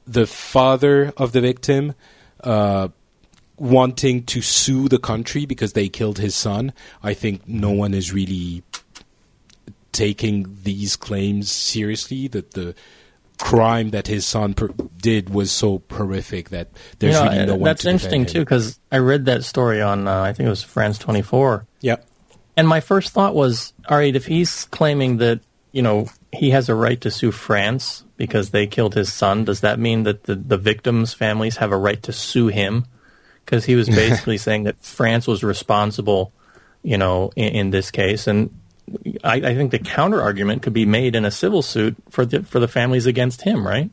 the 0.08 0.26
father 0.26 1.14
of 1.18 1.32
the 1.32 1.42
victim 1.42 1.94
uh, 2.46 2.88
wanting 3.58 4.24
to 4.26 4.42
sue 4.42 4.88
the 4.88 5.00
country 5.00 5.46
because 5.46 5.74
they 5.74 5.90
killed 5.90 6.20
his 6.20 6.36
son. 6.36 6.72
I 7.04 7.14
think 7.14 7.48
no 7.48 7.72
one 7.72 7.94
is 7.94 8.14
really 8.14 8.64
taking 9.92 10.58
these 10.64 10.96
claims 10.96 11.52
seriously. 11.52 12.28
That 12.28 12.52
the 12.52 12.76
crime 13.38 13.90
that 13.90 14.08
his 14.08 14.26
son 14.26 14.54
per- 14.54 14.70
did 14.98 15.30
was 15.30 15.52
so 15.52 15.82
horrific 15.92 16.50
that 16.50 16.70
there's 17.00 17.16
know, 17.16 17.24
really 17.24 17.46
no 17.46 17.54
uh, 17.54 17.58
one. 17.58 17.64
that's 17.64 17.86
interesting 17.86 18.26
too 18.26 18.40
because 18.40 18.80
I 18.92 18.98
read 19.00 19.26
that 19.26 19.44
story 19.44 19.82
on 19.82 20.08
uh, 20.08 20.22
I 20.22 20.34
think 20.34 20.48
it 20.48 20.50
was 20.50 20.64
France 20.64 20.98
24, 20.98 21.66
Yeah. 21.82 21.98
and 22.56 22.68
my 22.68 22.80
first 22.80 23.12
thought 23.12 23.36
was, 23.36 23.74
all 23.90 23.98
right, 23.98 24.16
if 24.16 24.26
he's 24.26 24.66
claiming 24.66 25.18
that 25.18 25.42
you 25.72 25.82
know 25.82 26.08
he 26.36 26.52
has 26.52 26.70
a 26.70 26.76
right 26.76 27.00
to 27.02 27.12
sue 27.12 27.32
France 27.32 28.04
because 28.18 28.52
they 28.52 28.68
killed 28.68 28.96
his 28.96 29.12
son, 29.12 29.46
does 29.46 29.62
that 29.62 29.80
mean 29.80 30.04
that 30.04 30.24
the 30.24 30.36
the 30.36 30.58
victims' 30.58 31.14
families 31.14 31.58
have 31.58 31.72
a 31.72 31.78
right 31.78 32.02
to 32.04 32.14
sue 32.14 32.48
him? 32.48 32.86
Because 33.44 33.66
he 33.66 33.76
was 33.76 33.90
basically 34.04 34.38
saying 34.38 34.64
that 34.64 34.78
France 34.82 35.28
was 35.28 35.44
responsible, 35.44 36.32
you 36.84 36.98
know, 36.98 37.32
in, 37.36 37.56
in 37.56 37.70
this 37.72 37.92
case, 37.92 38.28
and 38.28 38.50
I, 39.24 39.36
I 39.36 39.56
think 39.56 39.72
the 39.72 39.80
counter 39.80 40.22
argument 40.22 40.62
could 40.62 40.74
be 40.74 40.86
made 40.86 41.16
in 41.16 41.26
a 41.26 41.32
civil 41.32 41.62
suit 41.62 41.96
for 42.10 42.26
the 42.26 42.44
for 42.44 42.60
the 42.60 42.68
families 42.68 43.06
against 43.06 43.42
him, 43.42 43.66
right? 43.66 43.90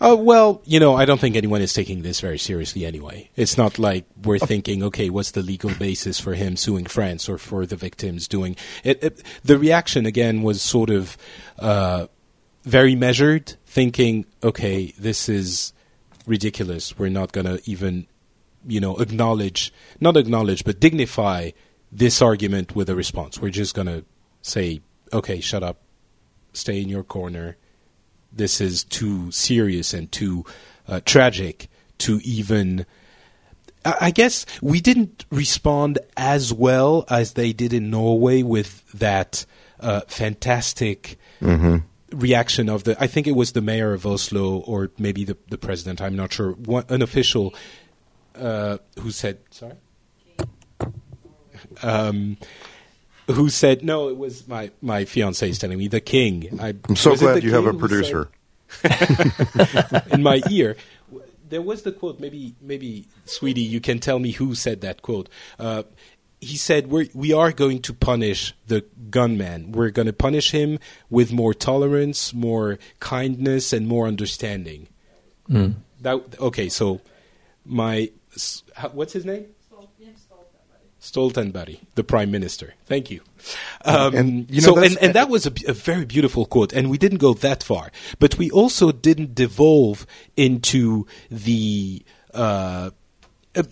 Uh, 0.00 0.16
well, 0.18 0.60
you 0.64 0.80
know, 0.80 0.94
I 0.94 1.04
don't 1.04 1.20
think 1.20 1.36
anyone 1.36 1.62
is 1.62 1.72
taking 1.72 2.02
this 2.02 2.20
very 2.20 2.38
seriously 2.38 2.84
anyway. 2.84 3.30
It's 3.36 3.56
not 3.56 3.78
like 3.78 4.06
we're 4.24 4.38
thinking, 4.38 4.82
okay, 4.82 5.10
what's 5.10 5.32
the 5.32 5.42
legal 5.42 5.70
basis 5.74 6.18
for 6.18 6.34
him 6.34 6.56
suing 6.56 6.86
France 6.86 7.28
or 7.28 7.38
for 7.38 7.66
the 7.66 7.76
victims 7.76 8.26
doing 8.26 8.56
it? 8.82 9.02
it 9.02 9.22
the 9.44 9.58
reaction 9.58 10.06
again 10.06 10.42
was 10.42 10.62
sort 10.62 10.90
of 10.90 11.16
uh, 11.58 12.06
very 12.64 12.94
measured, 12.94 13.54
thinking, 13.66 14.26
okay, 14.42 14.92
this 14.98 15.28
is 15.28 15.72
ridiculous. 16.26 16.98
We're 16.98 17.08
not 17.08 17.32
going 17.32 17.46
to 17.46 17.60
even, 17.64 18.06
you 18.66 18.80
know, 18.80 18.96
acknowledge, 18.96 19.72
not 20.00 20.16
acknowledge, 20.16 20.64
but 20.64 20.80
dignify 20.80 21.50
this 21.90 22.22
argument 22.22 22.74
with 22.74 22.88
a 22.88 22.96
response. 22.96 23.40
We're 23.40 23.50
just 23.50 23.74
going 23.74 23.88
to 23.88 24.04
say, 24.40 24.80
okay, 25.12 25.40
shut 25.40 25.62
up, 25.62 25.82
stay 26.52 26.80
in 26.80 26.88
your 26.88 27.04
corner 27.04 27.56
this 28.32 28.60
is 28.60 28.84
too 28.84 29.30
serious 29.30 29.92
and 29.94 30.10
too 30.10 30.44
uh, 30.88 31.00
tragic 31.04 31.68
to 31.98 32.20
even. 32.22 32.86
I 33.84 33.96
I 34.00 34.10
guess 34.10 34.46
we 34.60 34.80
didn't 34.80 35.24
respond 35.30 35.98
as 36.16 36.52
well 36.52 37.04
as 37.08 37.32
they 37.32 37.52
did 37.52 37.72
in 37.72 37.90
Norway 37.90 38.42
with 38.42 38.90
that 38.92 39.44
uh, 39.80 40.02
fantastic 40.06 41.18
reaction 42.12 42.68
of 42.68 42.84
the. 42.84 42.96
I 43.02 43.06
think 43.06 43.26
it 43.26 43.32
was 43.36 43.52
the 43.52 43.60
mayor 43.60 43.92
of 43.92 44.06
Oslo 44.06 44.58
or 44.58 44.90
maybe 44.98 45.24
the 45.24 45.36
the 45.48 45.58
president. 45.58 46.00
I'm 46.00 46.16
not 46.16 46.32
sure. 46.32 46.52
One, 46.52 46.84
an 46.88 47.02
official 47.02 47.54
uh, 48.34 48.78
who 49.00 49.10
said, 49.10 49.38
"Sorry." 49.50 49.74
Um, 51.82 52.36
who 53.32 53.48
said 53.48 53.84
no? 53.84 54.08
It 54.08 54.16
was 54.16 54.46
my 54.48 54.70
my 54.80 55.04
fiance 55.04 55.48
is 55.48 55.58
telling 55.58 55.78
me 55.78 55.88
the 55.88 56.00
king. 56.00 56.58
I, 56.60 56.74
I'm 56.88 56.96
so 56.96 57.16
glad 57.16 57.42
you 57.42 57.52
have 57.52 57.66
a 57.66 57.70
king 57.72 57.80
who 57.80 57.88
said- 57.88 57.88
producer. 57.88 58.28
in 60.12 60.22
my 60.22 60.42
ear. 60.50 60.76
There 61.48 61.60
was 61.60 61.82
the 61.82 61.92
quote. 61.92 62.18
Maybe, 62.18 62.54
maybe, 62.62 63.06
sweetie, 63.26 63.60
you 63.60 63.80
can 63.80 63.98
tell 63.98 64.18
me 64.18 64.30
who 64.30 64.54
said 64.54 64.80
that 64.80 65.02
quote. 65.02 65.28
Uh, 65.58 65.82
he 66.40 66.56
said, 66.56 66.88
We're, 66.88 67.08
"We 67.12 67.34
are 67.34 67.52
going 67.52 67.82
to 67.82 67.92
punish 67.92 68.54
the 68.66 68.86
gunman. 69.10 69.72
We're 69.72 69.90
going 69.90 70.06
to 70.06 70.14
punish 70.14 70.50
him 70.50 70.78
with 71.10 71.30
more 71.32 71.52
tolerance, 71.52 72.32
more 72.32 72.78
kindness, 73.00 73.74
and 73.74 73.86
more 73.86 74.06
understanding." 74.08 74.88
That 76.00 76.40
okay. 76.40 76.70
So, 76.70 77.02
my 77.66 78.10
what's 78.92 79.12
his 79.12 79.26
name? 79.26 79.46
Stoltenberg, 81.02 81.80
the 81.96 82.04
prime 82.04 82.30
minister. 82.30 82.74
Thank 82.86 83.10
you. 83.10 83.20
Um, 83.84 84.14
And, 84.14 84.50
you 84.50 84.60
know, 84.60 84.76
so, 84.76 84.78
and, 84.78 84.96
and 84.98 85.14
that 85.14 85.28
was 85.28 85.46
a 85.46 85.50
very 85.72 86.04
beautiful 86.04 86.46
quote, 86.46 86.72
and 86.72 86.88
we 86.88 86.96
didn't 86.96 87.18
go 87.18 87.34
that 87.34 87.62
far, 87.64 87.90
but 88.20 88.38
we 88.38 88.50
also 88.52 88.92
didn't 88.92 89.34
devolve 89.34 90.06
into 90.36 91.06
the 91.28 92.02
uh, 92.32 92.90
uh, 93.56 93.62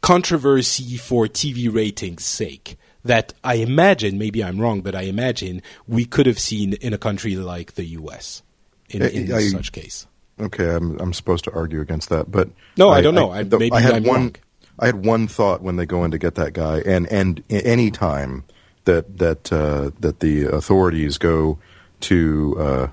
controversy 0.00 0.96
for 0.96 1.26
TV 1.26 1.72
ratings' 1.72 2.24
sake. 2.24 2.76
That 3.04 3.34
I 3.44 3.56
imagine, 3.56 4.16
maybe 4.18 4.42
I'm 4.42 4.58
wrong, 4.60 4.80
but 4.80 4.94
I 4.94 5.02
imagine 5.02 5.60
we 5.86 6.06
could 6.06 6.24
have 6.26 6.38
seen 6.38 6.72
in 6.74 6.94
a 6.94 6.98
country 6.98 7.36
like 7.36 7.74
the 7.74 7.84
U.S. 8.00 8.42
in, 8.88 9.02
in 9.02 9.30
I- 9.32 9.36
I- 9.36 9.48
such 9.48 9.72
case. 9.72 10.06
Okay, 10.40 10.68
I'm 10.74 10.98
I'm 10.98 11.12
supposed 11.12 11.44
to 11.44 11.52
argue 11.52 11.80
against 11.80 12.08
that, 12.08 12.28
but 12.32 12.48
No, 12.76 12.88
I 12.90 13.02
don't 13.02 13.14
know. 13.14 13.30
I- 13.30 13.44
maybe 13.44 13.70
I 13.70 13.80
had 13.80 13.92
I'm 13.94 14.04
one. 14.04 14.20
wrong. 14.20 14.36
I 14.78 14.86
had 14.86 15.04
one 15.06 15.28
thought 15.28 15.62
when 15.62 15.76
they 15.76 15.86
go 15.86 16.04
in 16.04 16.10
to 16.10 16.18
get 16.18 16.34
that 16.36 16.52
guy, 16.52 16.78
and 16.80 17.06
and 17.12 17.42
any 17.50 17.90
time 17.90 18.44
that 18.84 19.18
that 19.18 19.52
uh, 19.52 19.90
that 20.00 20.20
the 20.20 20.44
authorities 20.44 21.18
go 21.18 21.58
to 22.00 22.56
uh, 22.58 22.86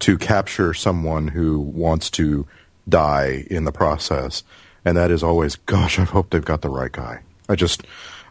to 0.00 0.18
capture 0.18 0.74
someone 0.74 1.28
who 1.28 1.58
wants 1.60 2.10
to 2.10 2.46
die 2.88 3.44
in 3.50 3.64
the 3.64 3.72
process, 3.72 4.42
and 4.84 4.96
that 4.96 5.10
is 5.10 5.22
always, 5.22 5.56
gosh, 5.56 5.98
I 5.98 6.04
hope 6.04 6.30
they've 6.30 6.44
got 6.44 6.62
the 6.62 6.68
right 6.70 6.92
guy. 6.92 7.20
I 7.48 7.54
just. 7.56 7.82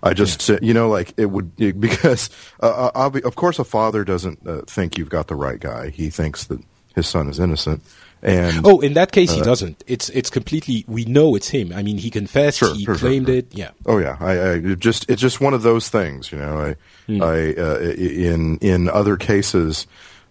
I 0.06 0.14
just, 0.14 0.42
say- 0.42 0.60
you 0.62 0.74
know, 0.74 0.90
like 0.90 1.14
it 1.16 1.28
would 1.28 1.54
it- 1.58 1.80
because, 1.80 2.30
uh, 2.62 2.92
uh, 2.94 3.12
of 3.24 3.36
course, 3.38 3.58
a 3.58 3.64
father 3.64 4.04
doesn't 4.04 4.46
uh, 4.46 4.64
think 4.68 4.98
you've 4.98 5.08
got 5.10 5.28
the 5.30 5.36
right 5.36 5.58
guy. 5.58 5.92
He 5.92 6.10
thinks 6.10 6.44
that 6.48 6.60
his 6.94 7.08
son 7.08 7.30
is 7.30 7.40
innocent, 7.40 7.82
and 8.24 8.66
Oh, 8.66 8.80
in 8.80 8.94
that 8.94 9.12
case, 9.12 9.32
he 9.32 9.42
doesn't. 9.42 9.84
It's 9.88 10.10
it's 10.10 10.30
completely. 10.30 10.86
We 10.88 11.06
know 11.06 11.36
it's 11.36 11.50
him. 11.50 11.72
I 11.74 11.84
mean, 11.84 11.98
he 11.98 12.10
confessed. 12.10 12.58
Sure, 12.60 12.74
he 12.74 12.86
sure, 12.86 12.96
claimed 12.96 13.28
sure. 13.28 13.36
it. 13.36 13.54
Yeah. 13.54 13.72
Oh 13.86 13.98
yeah, 14.00 14.18
I, 14.20 14.32
I 14.32 14.52
it 14.56 14.80
just 14.80 15.10
it's 15.10 15.22
just 15.22 15.42
one 15.42 15.54
of 15.54 15.62
those 15.64 15.90
things, 15.90 16.32
you 16.32 16.38
know. 16.40 16.58
I 16.58 16.76
I 17.22 17.54
uh, 17.54 17.80
in 17.80 18.58
in 18.60 18.90
other 18.90 19.18
cases, 19.18 19.86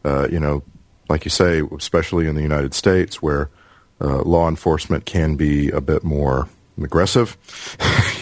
uh, 0.04 0.26
you 0.30 0.40
know, 0.40 0.62
like 1.08 1.24
you 1.24 1.30
say, 1.30 1.62
especially 1.76 2.26
in 2.26 2.34
the 2.34 2.42
United 2.42 2.74
States, 2.74 3.20
where 3.22 3.50
uh, 4.00 4.22
law 4.22 4.48
enforcement 4.48 5.04
can 5.04 5.36
be 5.36 5.70
a 5.70 5.80
bit 5.80 6.02
more 6.02 6.48
aggressive, 6.82 7.36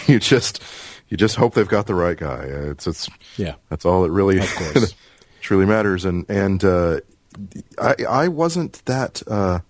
you 0.09 0.19
just 0.19 0.61
you 1.09 1.17
just 1.17 1.37
hope 1.37 1.55
they've 1.55 1.69
got 1.69 1.87
the 1.87 1.95
right 1.95 2.17
guy. 2.17 2.49
Uh, 2.51 2.71
It's 2.73 2.87
it's 2.87 3.09
Yeah. 3.37 3.55
that's 3.69 3.85
all 3.85 4.05
it 4.05 4.11
really 4.11 4.39
Of 4.41 4.55
course. 4.55 4.95
truly 5.41 5.67
matters. 5.67 6.05
And 6.05 6.27
and 6.29 6.63
uh, 6.65 7.01
I 7.79 8.29
wasn't 8.29 8.85
that 8.87 9.23
uh, 9.27 9.61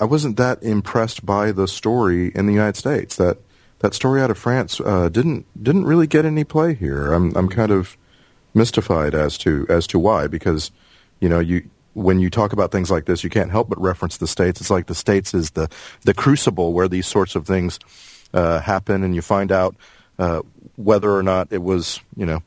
I 0.00 0.04
wasn't 0.04 0.36
that 0.36 0.62
impressed 0.62 1.24
by 1.24 1.52
the 1.52 1.68
story 1.68 2.32
in 2.34 2.46
the 2.46 2.52
United 2.52 2.76
States. 2.76 3.16
That 3.16 3.38
that 3.80 3.94
story 3.94 4.20
out 4.20 4.30
of 4.30 4.38
France 4.38 4.80
uh, 4.80 5.08
didn't 5.08 5.46
didn't 5.62 5.84
really 5.84 6.06
get 6.06 6.24
any 6.24 6.44
play 6.44 6.74
here. 6.74 7.12
I'm 7.12 7.34
I'm 7.36 7.48
kind 7.48 7.70
of 7.70 7.96
mystified 8.54 9.14
as 9.14 9.36
to 9.38 9.66
as 9.68 9.86
to 9.88 9.98
why 9.98 10.26
because 10.26 10.70
you 11.20 11.28
know 11.28 11.40
you 11.40 11.68
when 11.92 12.18
you 12.18 12.30
talk 12.30 12.52
about 12.52 12.72
things 12.72 12.90
like 12.90 13.04
this 13.04 13.22
you 13.22 13.30
can't 13.30 13.50
help 13.50 13.68
but 13.68 13.80
reference 13.80 14.16
the 14.16 14.26
states 14.26 14.60
it's 14.60 14.70
like 14.70 14.86
the 14.86 14.94
states 14.94 15.34
is 15.34 15.50
the 15.52 15.68
the 16.02 16.14
crucible 16.14 16.72
where 16.72 16.88
these 16.88 17.06
sorts 17.06 17.34
of 17.34 17.46
things 17.46 17.78
uh, 18.32 18.60
happen 18.60 19.02
and 19.02 19.14
you 19.14 19.22
find 19.22 19.50
out 19.50 19.74
uh, 20.18 20.40
whether 20.76 21.12
or 21.12 21.22
not 21.22 21.48
it 21.52 21.62
was 21.62 22.00
you 22.16 22.26
know 22.26 22.42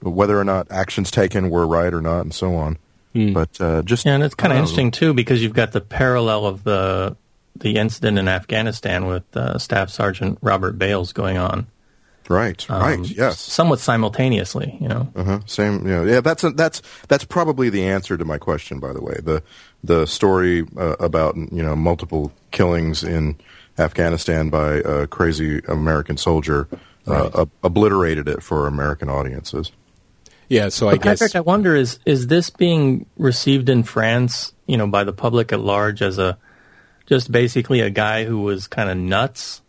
whether 0.00 0.38
or 0.38 0.44
not 0.44 0.70
actions 0.70 1.10
taken 1.10 1.50
were 1.50 1.66
right 1.66 1.94
or 1.94 2.00
not 2.00 2.20
and 2.20 2.34
so 2.34 2.54
on 2.56 2.76
but 3.14 3.60
uh, 3.60 3.82
just 3.82 4.04
Yeah, 4.04 4.14
and 4.14 4.24
it's 4.24 4.34
kind 4.34 4.52
of 4.52 4.58
interesting 4.58 4.90
too 4.90 5.14
because 5.14 5.42
you've 5.42 5.54
got 5.54 5.72
the 5.72 5.80
parallel 5.80 6.46
of 6.46 6.64
the 6.64 7.16
the 7.56 7.76
incident 7.76 8.18
in 8.18 8.26
Afghanistan 8.26 9.06
with 9.06 9.24
uh, 9.36 9.58
Staff 9.58 9.90
Sergeant 9.90 10.38
Robert 10.42 10.76
Bales 10.76 11.12
going 11.12 11.36
on, 11.36 11.68
right 12.28 12.68
right 12.68 12.98
um, 12.98 13.04
yes 13.04 13.38
somewhat 13.38 13.78
simultaneously. 13.78 14.76
You 14.80 14.88
know, 14.88 15.12
Uh-huh. 15.14 15.40
Same, 15.46 15.86
you 15.86 15.94
know, 15.94 16.04
yeah. 16.04 16.20
That's 16.20 16.42
that's 16.54 16.82
that's 17.08 17.24
probably 17.24 17.70
the 17.70 17.84
answer 17.84 18.16
to 18.16 18.24
my 18.24 18.38
question. 18.38 18.80
By 18.80 18.92
the 18.92 19.00
way, 19.00 19.20
the 19.22 19.42
the 19.84 20.06
story 20.06 20.66
uh, 20.76 20.96
about 20.98 21.36
you 21.36 21.62
know 21.62 21.76
multiple 21.76 22.32
killings 22.50 23.04
in 23.04 23.36
Afghanistan 23.78 24.50
by 24.50 24.74
a 24.74 25.06
crazy 25.06 25.60
American 25.68 26.16
soldier 26.16 26.68
uh, 27.06 27.30
ob- 27.34 27.50
obliterated 27.62 28.28
it 28.28 28.42
for 28.42 28.66
American 28.66 29.08
audiences. 29.08 29.70
Yeah. 30.54 30.68
So 30.68 30.88
I 30.88 30.92
but 30.92 31.02
guess. 31.02 31.18
Patrick, 31.18 31.36
I 31.36 31.40
wonder 31.40 31.74
is 31.74 31.98
is 32.06 32.28
this 32.28 32.48
being 32.48 33.06
received 33.16 33.68
in 33.68 33.82
France, 33.82 34.52
you 34.66 34.76
know, 34.76 34.86
by 34.86 35.02
the 35.02 35.12
public 35.12 35.52
at 35.52 35.58
large 35.58 36.00
as 36.00 36.16
a 36.18 36.38
just 37.06 37.32
basically 37.32 37.80
a 37.80 37.90
guy 37.90 38.24
who 38.24 38.40
was 38.40 38.68
kind 38.68 38.88
of 38.88 38.96
nuts, 38.96 39.62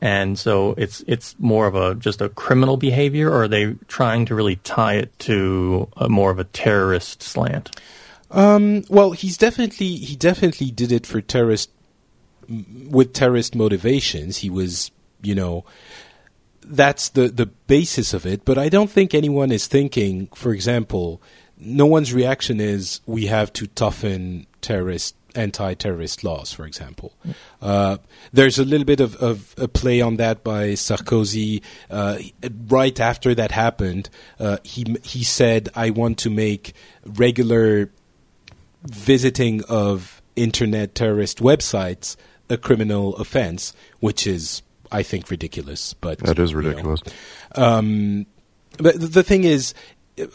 and 0.00 0.38
so 0.38 0.74
it's 0.78 1.04
it's 1.06 1.36
more 1.38 1.66
of 1.66 1.74
a 1.74 1.94
just 1.96 2.22
a 2.22 2.30
criminal 2.30 2.78
behavior, 2.78 3.30
or 3.30 3.42
are 3.42 3.48
they 3.48 3.74
trying 3.88 4.24
to 4.26 4.34
really 4.34 4.56
tie 4.56 4.94
it 4.94 5.18
to 5.20 5.88
a 5.98 6.08
more 6.08 6.30
of 6.30 6.38
a 6.38 6.44
terrorist 6.44 7.22
slant? 7.22 7.78
Um, 8.30 8.84
well, 8.88 9.12
he's 9.12 9.36
definitely 9.36 9.96
he 9.96 10.16
definitely 10.16 10.70
did 10.70 10.92
it 10.92 11.06
for 11.06 11.20
terrorist 11.20 11.70
with 12.88 13.12
terrorist 13.12 13.54
motivations. 13.54 14.38
He 14.38 14.48
was, 14.48 14.90
you 15.22 15.34
know, 15.34 15.64
that's 16.64 17.10
the 17.10 17.28
the 17.28 17.46
basis 17.46 18.14
of 18.14 18.26
it. 18.26 18.44
But 18.44 18.58
I 18.58 18.68
don't 18.68 18.90
think 18.90 19.14
anyone 19.14 19.52
is 19.52 19.66
thinking, 19.66 20.28
for 20.34 20.52
example, 20.52 21.20
no 21.58 21.86
one's 21.86 22.12
reaction 22.12 22.60
is 22.60 23.00
we 23.06 23.26
have 23.26 23.52
to 23.54 23.66
toughen 23.68 24.46
terrorist 24.60 25.14
anti-terrorist 25.34 26.24
laws, 26.24 26.52
for 26.52 26.66
example. 26.66 27.14
Uh, 27.60 27.98
there's 28.32 28.58
a 28.58 28.64
little 28.64 28.84
bit 28.84 29.00
of, 29.00 29.16
of, 29.16 29.54
a 29.58 29.68
play 29.68 30.00
on 30.00 30.16
that 30.16 30.44
by 30.44 30.70
Sarkozy. 30.70 31.62
Uh, 31.90 32.18
right 32.68 32.98
after 33.00 33.34
that 33.34 33.50
happened, 33.50 34.10
uh, 34.38 34.58
he 34.62 34.84
he 35.02 35.24
said, 35.24 35.68
"I 35.74 35.90
want 35.90 36.18
to 36.18 36.30
make 36.30 36.74
regular 37.04 37.90
visiting 38.84 39.62
of 39.64 40.20
internet 40.36 40.94
terrorist 40.94 41.38
websites 41.38 42.16
a 42.48 42.56
criminal 42.56 43.16
offense," 43.16 43.72
which 44.00 44.26
is, 44.26 44.62
I 44.92 45.02
think, 45.02 45.30
ridiculous. 45.30 45.94
But 45.94 46.18
that 46.18 46.38
is 46.38 46.54
ridiculous. 46.54 47.00
You 47.06 47.12
know, 47.62 47.64
um, 47.64 48.26
but 48.78 49.00
the 49.00 49.22
thing 49.22 49.44
is, 49.44 49.74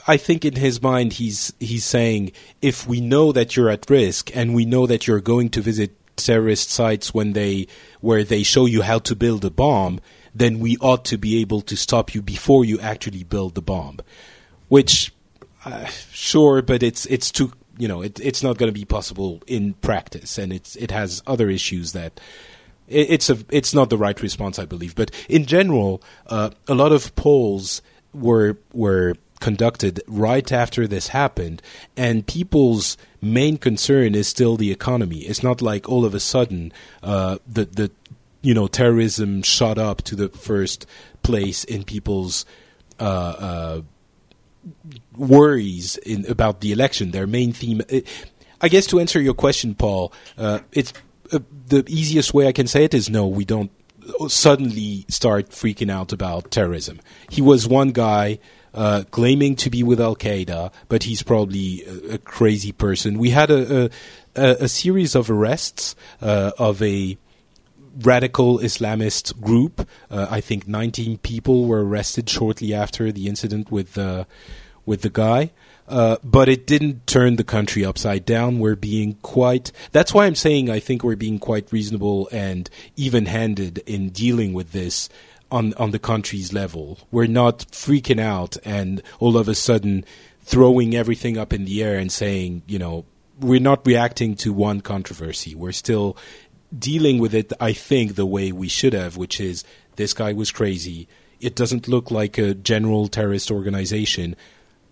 I 0.08 0.18
think 0.18 0.44
in 0.44 0.56
his 0.56 0.82
mind 0.82 1.14
he's 1.14 1.54
he's 1.60 1.86
saying 1.86 2.32
if 2.62 2.88
we 2.88 3.00
know 3.00 3.32
that 3.32 3.56
you're 3.56 3.70
at 3.70 3.90
risk 3.90 4.36
and 4.36 4.54
we 4.54 4.66
know 4.66 4.88
that 4.88 5.08
you're 5.08 5.22
going 5.22 5.50
to 5.50 5.62
visit 5.62 5.96
terrorist 6.18 6.72
sites 6.72 7.14
when 7.14 7.34
they 7.34 7.68
where 8.02 8.24
they 8.24 8.44
show 8.44 8.66
you 8.66 8.82
how 8.82 9.00
to 9.00 9.16
build 9.16 9.46
a 9.46 9.52
bomb, 9.52 10.00
then 10.34 10.60
we 10.60 10.78
ought 10.78 11.06
to 11.06 11.18
be 11.18 11.40
able 11.42 11.62
to 11.62 11.76
stop 11.76 12.14
you 12.14 12.22
before 12.22 12.66
you 12.66 12.80
actually 12.80 13.24
build 13.24 13.56
the 13.56 13.62
bomb. 13.62 14.00
Which, 14.68 15.14
uh, 15.64 15.86
sure, 16.12 16.62
but 16.62 16.84
it's 16.84 17.06
it's 17.06 17.32
too 17.32 17.54
you 17.78 17.88
know 17.88 18.02
it, 18.02 18.20
it's 18.20 18.44
not 18.44 18.58
going 18.58 18.72
to 18.72 18.78
be 18.78 18.86
possible 18.86 19.42
in 19.48 19.74
practice, 19.76 20.38
and 20.38 20.52
it's 20.52 20.76
it 20.76 20.92
has 20.92 21.22
other 21.28 21.50
issues 21.50 21.94
that 21.94 22.20
it's 22.88 23.30
a 23.30 23.38
it's 23.50 23.74
not 23.74 23.90
the 23.90 23.98
right 23.98 24.20
response, 24.22 24.60
I 24.60 24.66
believe. 24.66 24.96
But 24.96 25.12
in 25.30 25.46
general, 25.46 26.02
uh, 26.28 26.52
a 26.68 26.76
lot 26.76 26.92
of 26.92 27.16
polls 27.16 27.82
were 28.14 28.58
were 28.74 29.16
conducted 29.40 30.02
right 30.08 30.52
after 30.52 30.88
this 30.88 31.10
happened, 31.10 31.62
and 31.96 32.26
people's 32.26 32.98
main 33.22 33.58
concern 33.58 34.16
is 34.16 34.28
still 34.28 34.58
the 34.58 34.72
economy. 34.72 35.20
It's 35.20 35.44
not 35.44 35.62
like 35.62 35.88
all 35.90 36.06
of 36.06 36.14
a 36.14 36.20
sudden 36.20 36.72
uh, 37.04 37.38
the 37.48 37.66
the 37.66 37.92
you 38.42 38.54
know 38.54 38.68
terrorism 38.68 39.42
shot 39.42 39.78
up 39.78 40.02
to 40.04 40.16
the 40.16 40.30
first 40.30 40.86
place 41.24 41.64
in 41.64 41.84
people's 41.84 42.46
uh, 43.00 43.04
uh, 43.04 43.82
worries 45.16 45.98
in, 45.98 46.26
about 46.30 46.62
the 46.62 46.72
election. 46.72 47.12
Their 47.12 47.28
main 47.28 47.52
theme, 47.52 47.82
I 48.62 48.70
guess, 48.70 48.88
to 48.88 49.00
answer 49.00 49.20
your 49.20 49.34
question, 49.34 49.76
Paul, 49.76 50.14
uh, 50.38 50.60
it's 50.72 50.94
uh, 51.32 51.40
the 51.68 51.84
easiest 51.88 52.34
way 52.34 52.48
I 52.48 52.52
can 52.52 52.68
say 52.68 52.84
it 52.84 52.94
is 52.94 53.10
no, 53.10 53.28
we 53.28 53.46
don't 53.46 53.72
suddenly 54.28 55.06
start 55.10 55.50
freaking 55.50 55.92
out 55.92 56.14
about 56.14 56.52
terrorism. 56.52 57.00
He 57.30 57.42
was 57.42 57.68
one 57.68 57.92
guy 57.92 58.40
uh, 58.74 59.04
claiming 59.12 59.56
to 59.58 59.70
be 59.70 59.84
with 59.84 60.00
Al 60.00 60.16
Qaeda, 60.16 60.72
but 60.88 61.04
he's 61.04 61.24
probably 61.24 61.84
a, 61.86 62.14
a, 62.14 62.18
crazy 62.20 62.72
person. 62.72 63.18
We 63.18 63.32
had 63.32 63.50
a, 63.50 63.90
a, 64.36 64.50
a 64.62 64.68
series 64.68 65.16
of 65.16 65.32
arrests 65.32 65.96
uh, 66.22 66.52
of 66.58 66.82
a 66.82 67.18
radical 68.02 68.60
Islamist 68.60 69.40
group. 69.42 69.88
Uh, 70.12 70.28
I 70.30 70.42
think 70.42 70.68
19 70.68 71.18
people 71.20 71.66
were 71.66 71.84
arrested 71.84 72.30
shortly 72.30 72.74
after 72.74 73.12
the 73.12 73.28
incident 73.28 73.72
with 73.72 73.94
the 73.94 74.28
with 74.86 75.02
the 75.02 75.10
guy. 75.10 75.52
Uh, 75.88 76.18
but 76.24 76.50
it 76.50 76.68
didn't 76.68 77.08
turn 77.08 77.38
the 77.38 77.44
country 77.44 77.86
upside 77.86 78.26
down. 78.26 78.60
We're 78.60 78.76
being 78.76 79.14
quite. 79.22 79.72
That's 79.94 80.14
why 80.14 80.26
I'm 80.26 80.36
saying 80.36 80.70
I 80.70 80.80
think 80.80 81.04
we're 81.04 81.16
being 81.16 81.40
quite 81.40 81.72
reasonable 81.72 82.28
and 82.32 82.70
even-handed 82.98 83.78
in 83.86 84.10
dealing 84.10 84.52
with 84.54 84.74
this 84.74 85.08
on 85.50 85.74
on 85.76 85.92
the 85.92 86.00
country's 86.00 86.52
level. 86.52 87.00
We're 87.10 87.28
not 87.28 87.60
freaking 87.72 88.20
out 88.20 88.58
and 88.66 89.02
all 89.20 89.38
of 89.38 89.48
a 89.48 89.56
sudden 89.56 90.04
throwing 90.42 90.96
everything 90.96 91.38
up 91.38 91.54
in 91.54 91.66
the 91.66 91.84
air 91.84 91.98
and 91.98 92.12
saying, 92.12 92.64
you 92.68 92.80
know, 92.80 93.06
we're 93.40 93.60
not 93.60 93.86
reacting 93.86 94.36
to 94.36 94.52
one 94.52 94.82
controversy. 94.82 95.56
We're 95.56 95.72
still 95.72 96.18
dealing 96.78 97.20
with 97.20 97.34
it, 97.34 97.54
I 97.60 97.74
think, 97.74 98.16
the 98.16 98.26
way 98.26 98.52
we 98.52 98.68
should 98.68 98.94
have, 98.94 99.16
which 99.16 99.40
is 99.40 99.64
this 99.96 100.14
guy 100.14 100.34
was 100.34 100.52
crazy. 100.52 101.08
It 101.40 101.56
doesn't 101.56 101.88
look 101.88 102.12
like 102.12 102.38
a 102.38 102.54
general 102.54 103.08
terrorist 103.08 103.52
organization. 103.52 104.36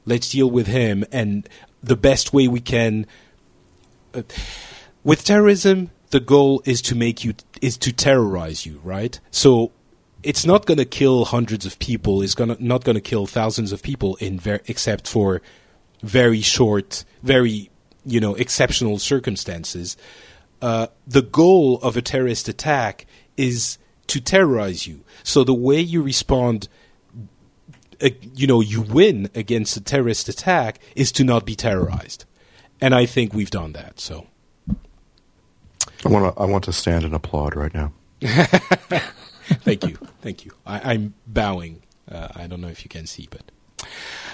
Let's 0.06 0.30
deal 0.30 0.50
with 0.50 0.68
him, 0.68 1.04
and 1.12 1.48
the 1.82 1.96
best 1.96 2.34
way 2.34 2.48
we 2.48 2.60
can. 2.60 3.06
Uh, 4.14 4.24
with 5.04 5.24
terrorism, 5.24 5.92
the 6.10 6.20
goal 6.20 6.62
is 6.66 6.82
to 6.84 6.96
make 6.96 7.24
you 7.24 7.34
is 7.62 7.78
to 7.80 7.92
terrorize 7.92 8.66
you, 8.66 8.80
right? 8.84 9.20
So 9.32 9.72
it's 10.24 10.46
not 10.46 10.66
going 10.66 10.80
to 10.80 10.86
kill 10.86 11.26
hundreds 11.26 11.66
of 11.66 11.78
people. 11.80 12.22
It's 12.22 12.34
gonna 12.34 12.58
not 12.60 12.84
going 12.84 12.96
to 12.96 13.02
kill 13.02 13.28
thousands 13.28 13.72
of 13.72 13.84
people 13.84 14.16
in 14.16 14.40
ver- 14.40 14.62
except 14.66 15.08
for 15.08 15.42
very 16.02 16.42
short, 16.42 17.06
very 17.22 17.70
you 18.06 18.20
know 18.20 18.36
exceptional 18.36 19.00
circumstances. 19.00 19.98
Uh, 20.62 20.88
the 21.06 21.22
goal 21.22 21.80
of 21.82 21.98
a 21.98 22.02
terrorist 22.02 22.48
attack 22.48 23.06
is 23.38 23.78
to 24.08 24.20
terrorize 24.20 24.88
you. 24.88 25.04
So 25.24 25.44
the 25.44 25.54
way 25.54 25.80
you 25.80 26.02
respond, 26.02 26.68
uh, 28.02 28.10
you 28.34 28.48
know, 28.48 28.62
you 28.62 28.82
win 28.82 29.30
against 29.36 29.78
a 29.78 29.82
terrorist 29.82 30.30
attack 30.30 30.80
is 30.96 31.12
to 31.14 31.24
not 31.24 31.46
be 31.46 31.56
terrorized, 31.56 32.26
and 32.82 32.94
I 32.94 33.06
think 33.06 33.34
we've 33.34 33.52
done 33.52 33.74
that. 33.74 34.00
So. 34.00 34.28
I 36.06 36.10
want 36.10 36.36
to. 36.36 36.42
I 36.42 36.46
want 36.46 36.64
to 36.66 36.74
stand 36.74 37.04
and 37.04 37.16
applaud 37.16 37.56
right 37.56 37.74
now. 37.74 37.92
Thank 38.22 39.88
you. 39.88 39.98
Thank 40.22 40.46
you. 40.46 40.52
I, 40.66 40.94
am 40.94 41.16
bowing. 41.26 41.82
Uh, 42.10 42.28
I 42.36 42.48
don't 42.48 42.62
know 42.62 42.68
if 42.68 42.84
you 42.84 42.90
can 42.90 43.08
see, 43.08 43.28
but. 43.30 43.42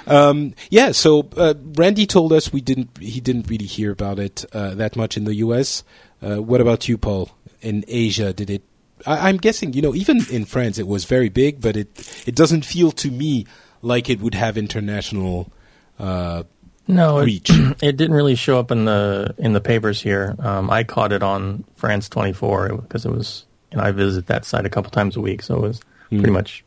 Um, 0.08 0.54
yeah, 0.70 0.92
so 0.92 1.30
uh, 1.38 1.54
Randy 1.76 2.06
told 2.06 2.34
us 2.34 2.52
we 2.52 2.62
didn't. 2.62 2.98
He 3.00 3.22
didn't 3.22 3.50
really 3.50 3.66
hear 3.66 3.92
about 3.92 4.20
it 4.20 4.46
uh, 4.54 4.76
that 4.76 4.96
much 4.96 5.16
in 5.16 5.24
the 5.24 5.36
U.S. 5.36 5.84
Uh, 6.22 6.42
what 6.42 6.62
about 6.62 6.90
you, 6.90 6.98
Paul? 6.98 7.32
In 7.62 7.86
Asia, 7.88 8.34
did 8.34 8.50
it? 8.50 8.64
I, 9.06 9.30
am 9.30 9.38
guessing, 9.38 9.74
you 9.74 9.82
know, 9.82 9.94
even 9.96 10.22
in 10.30 10.46
France, 10.46 10.78
it 10.78 10.88
was 10.88 11.06
very 11.06 11.30
big, 11.30 11.62
but 11.62 11.76
it 11.76 12.24
it 12.26 12.36
doesn't 12.36 12.66
feel 12.66 12.92
to 12.94 13.12
me 13.12 13.46
like 13.82 14.10
it 14.10 14.22
would 14.22 14.36
have 14.36 14.58
international. 14.58 15.52
Uh, 16.00 16.44
no, 16.88 17.20
reach. 17.20 17.50
It, 17.50 17.78
it, 17.84 17.98
didn't 17.98 18.16
really 18.16 18.36
show 18.36 18.60
up 18.60 18.72
in 18.72 18.86
the 18.86 19.36
in 19.38 19.54
the 19.54 19.62
papers 19.62 20.02
here. 20.02 20.36
Um, 20.40 20.70
I 20.70 20.84
caught 20.84 21.12
it 21.12 21.24
on 21.24 21.64
France 21.76 22.10
24 22.10 22.78
because 22.78 23.06
it 23.06 23.12
was 23.12 23.46
and 23.72 23.82
I 23.82 23.92
visit 23.92 24.28
that 24.28 24.46
site 24.46 24.66
a 24.66 24.70
couple 24.70 24.92
times 24.92 25.16
a 25.16 25.22
week, 25.22 25.42
so 25.42 25.56
it 25.56 25.62
was 25.62 25.80
mm. 26.12 26.20
pretty 26.20 26.32
much, 26.32 26.64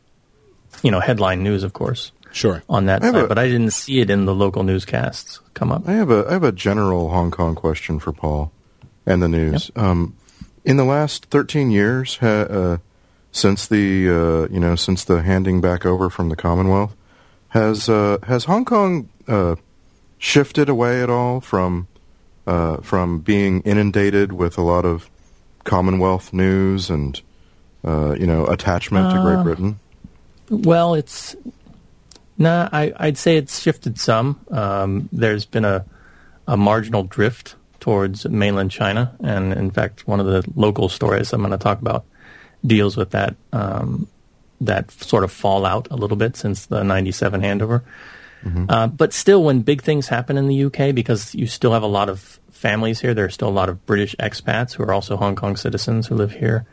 you 0.81 0.91
know, 0.91 0.99
headline 0.99 1.43
news, 1.43 1.63
of 1.63 1.73
course. 1.73 2.11
Sure. 2.31 2.63
On 2.67 2.87
that 2.87 3.01
site, 3.01 3.15
a, 3.15 3.27
but 3.27 3.37
I 3.37 3.47
didn't 3.47 3.71
see 3.71 3.99
it 4.01 4.09
in 4.09 4.25
the 4.25 4.35
local 4.35 4.63
newscasts 4.63 5.39
come 5.53 5.71
up. 5.71 5.87
I 5.87 5.93
have 5.93 6.11
a 6.11 6.25
I 6.27 6.33
have 6.33 6.43
a 6.43 6.51
general 6.51 7.09
Hong 7.09 7.31
Kong 7.31 7.55
question 7.55 7.99
for 7.99 8.11
Paul, 8.11 8.51
and 9.05 9.21
the 9.21 9.29
news. 9.29 9.71
Yep. 9.75 9.85
Um, 9.85 10.15
in 10.65 10.77
the 10.77 10.83
last 10.83 11.25
thirteen 11.27 11.71
years, 11.71 12.17
ha, 12.17 12.27
uh, 12.27 12.77
since 13.31 13.67
the 13.67 14.09
uh, 14.09 14.53
you 14.53 14.59
know 14.59 14.75
since 14.75 15.03
the 15.03 15.21
handing 15.21 15.61
back 15.61 15.85
over 15.85 16.09
from 16.09 16.29
the 16.29 16.35
Commonwealth, 16.35 16.95
has 17.49 17.87
uh, 17.87 18.17
has 18.23 18.45
Hong 18.45 18.65
Kong 18.65 19.09
uh, 19.27 19.55
shifted 20.17 20.67
away 20.67 21.01
at 21.01 21.09
all 21.09 21.39
from 21.39 21.87
uh, 22.47 22.77
from 22.77 23.19
being 23.19 23.61
inundated 23.61 24.33
with 24.33 24.57
a 24.57 24.61
lot 24.61 24.85
of 24.85 25.09
Commonwealth 25.63 26.33
news 26.33 26.89
and 26.89 27.21
uh, 27.83 28.15
you 28.19 28.27
know 28.27 28.45
attachment 28.47 29.13
to 29.13 29.21
Great 29.21 29.43
Britain? 29.43 29.79
Well, 30.49 30.95
it's 30.95 31.35
nah. 32.37 32.69
I, 32.71 32.93
would 32.99 33.17
say 33.17 33.37
it's 33.37 33.61
shifted 33.61 33.99
some. 33.99 34.39
Um, 34.49 35.09
there's 35.11 35.45
been 35.45 35.65
a 35.65 35.85
a 36.47 36.57
marginal 36.57 37.03
drift 37.03 37.55
towards 37.85 38.27
mainland 38.27 38.71
China, 38.71 39.15
and 39.23 39.53
in 39.53 39.69
fact, 39.69 40.07
one 40.07 40.19
of 40.19 40.25
the 40.25 40.43
local 40.55 40.89
stories 40.89 41.31
I'm 41.31 41.41
going 41.41 41.51
to 41.51 41.57
talk 41.59 41.79
about 41.79 42.03
deals 42.65 42.97
with 42.97 43.11
that 43.11 43.35
um, 43.53 44.07
that 44.59 44.89
sort 44.89 45.23
of 45.23 45.31
fallout 45.31 45.87
a 45.91 45.95
little 45.95 46.17
bit 46.17 46.35
since 46.35 46.65
the 46.65 46.81
'97 46.81 47.41
handover. 47.41 47.83
Mm-hmm. 48.43 48.65
Uh, 48.69 48.87
but 48.87 49.13
still, 49.13 49.43
when 49.43 49.61
big 49.61 49.83
things 49.83 50.07
happen 50.07 50.35
in 50.35 50.47
the 50.47 50.63
UK, 50.63 50.95
because 50.95 51.35
you 51.35 51.45
still 51.45 51.73
have 51.73 51.83
a 51.83 51.87
lot 51.87 52.09
of 52.09 52.39
families 52.49 53.01
here. 53.01 53.13
There 53.13 53.25
are 53.25 53.29
still 53.29 53.49
a 53.49 53.59
lot 53.61 53.69
of 53.69 53.85
British 53.85 54.15
expats 54.15 54.73
who 54.73 54.81
are 54.81 54.91
also 54.91 55.15
Hong 55.17 55.35
Kong 55.35 55.55
citizens 55.55 56.07
who 56.07 56.15
live 56.15 56.31
here. 56.31 56.65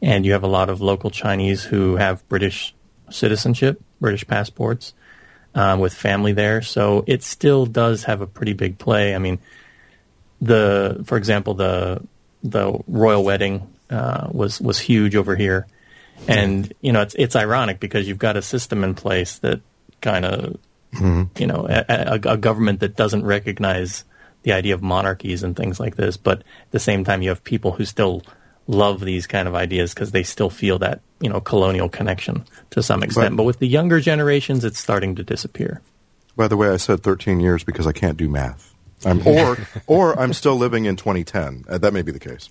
And 0.00 0.24
you 0.24 0.32
have 0.32 0.44
a 0.44 0.48
lot 0.48 0.70
of 0.70 0.80
local 0.80 1.10
Chinese 1.10 1.64
who 1.64 1.96
have 1.96 2.28
British 2.28 2.72
citizenship, 3.10 3.82
British 4.00 4.24
passports, 4.26 4.94
uh, 5.56 5.76
with 5.80 5.94
family 5.94 6.32
there. 6.32 6.62
So 6.62 7.02
it 7.08 7.24
still 7.24 7.66
does 7.66 8.04
have 8.04 8.20
a 8.20 8.26
pretty 8.26 8.52
big 8.52 8.78
play. 8.78 9.14
I 9.16 9.18
mean, 9.18 9.40
the 10.42 11.02
for 11.06 11.16
example, 11.16 11.54
the 11.54 12.02
the 12.42 12.78
royal 12.88 13.24
wedding 13.24 13.72
uh, 13.88 14.28
was 14.30 14.60
was 14.60 14.78
huge 14.78 15.14
over 15.14 15.36
here, 15.36 15.66
and 16.28 16.70
you 16.80 16.92
know 16.92 17.00
it's 17.00 17.14
it's 17.14 17.36
ironic 17.36 17.80
because 17.80 18.06
you've 18.08 18.18
got 18.18 18.36
a 18.36 18.42
system 18.42 18.84
in 18.84 18.94
place 18.94 19.38
that 19.38 19.60
kind 20.00 20.24
of 20.24 20.58
mm-hmm. 20.92 21.22
you 21.38 21.46
know 21.46 21.66
a, 21.68 21.84
a, 21.88 22.32
a, 22.32 22.36
government 22.36 22.80
that 22.80 22.96
doesn't 22.96 23.24
recognize 23.24 24.04
the 24.42 24.52
idea 24.52 24.74
of 24.74 24.82
monarchies 24.82 25.44
and 25.44 25.56
things 25.56 25.78
like 25.78 25.94
this. 25.94 26.16
But 26.16 26.40
at 26.40 26.70
the 26.72 26.80
same 26.80 27.04
time, 27.04 27.22
you 27.22 27.28
have 27.28 27.44
people 27.44 27.70
who 27.70 27.84
still 27.84 28.22
love 28.66 29.00
these 29.00 29.28
kind 29.28 29.46
of 29.46 29.54
ideas 29.54 29.94
because 29.94 30.10
they 30.10 30.24
still 30.24 30.50
feel 30.50 30.80
that 30.80 31.00
you 31.20 31.30
know 31.30 31.40
colonial 31.40 31.88
connection 31.88 32.44
to 32.70 32.82
some 32.82 33.04
extent. 33.04 33.30
But, 33.30 33.42
but 33.42 33.44
with 33.44 33.60
the 33.60 33.68
younger 33.68 34.00
generations, 34.00 34.64
it's 34.64 34.80
starting 34.80 35.14
to 35.14 35.22
disappear. 35.22 35.82
By 36.34 36.48
the 36.48 36.56
way, 36.56 36.68
I 36.70 36.78
said 36.78 37.04
13 37.04 37.38
years 37.38 37.62
because 37.62 37.86
I 37.86 37.92
can't 37.92 38.16
do 38.16 38.28
math. 38.28 38.71
I'm, 39.04 39.26
or 39.26 39.56
or 39.86 40.18
I'm 40.18 40.32
still 40.32 40.56
living 40.56 40.84
in 40.84 40.96
2010. 40.96 41.64
Uh, 41.68 41.78
that 41.78 41.92
may 41.92 42.02
be 42.02 42.12
the 42.12 42.18
case. 42.18 42.50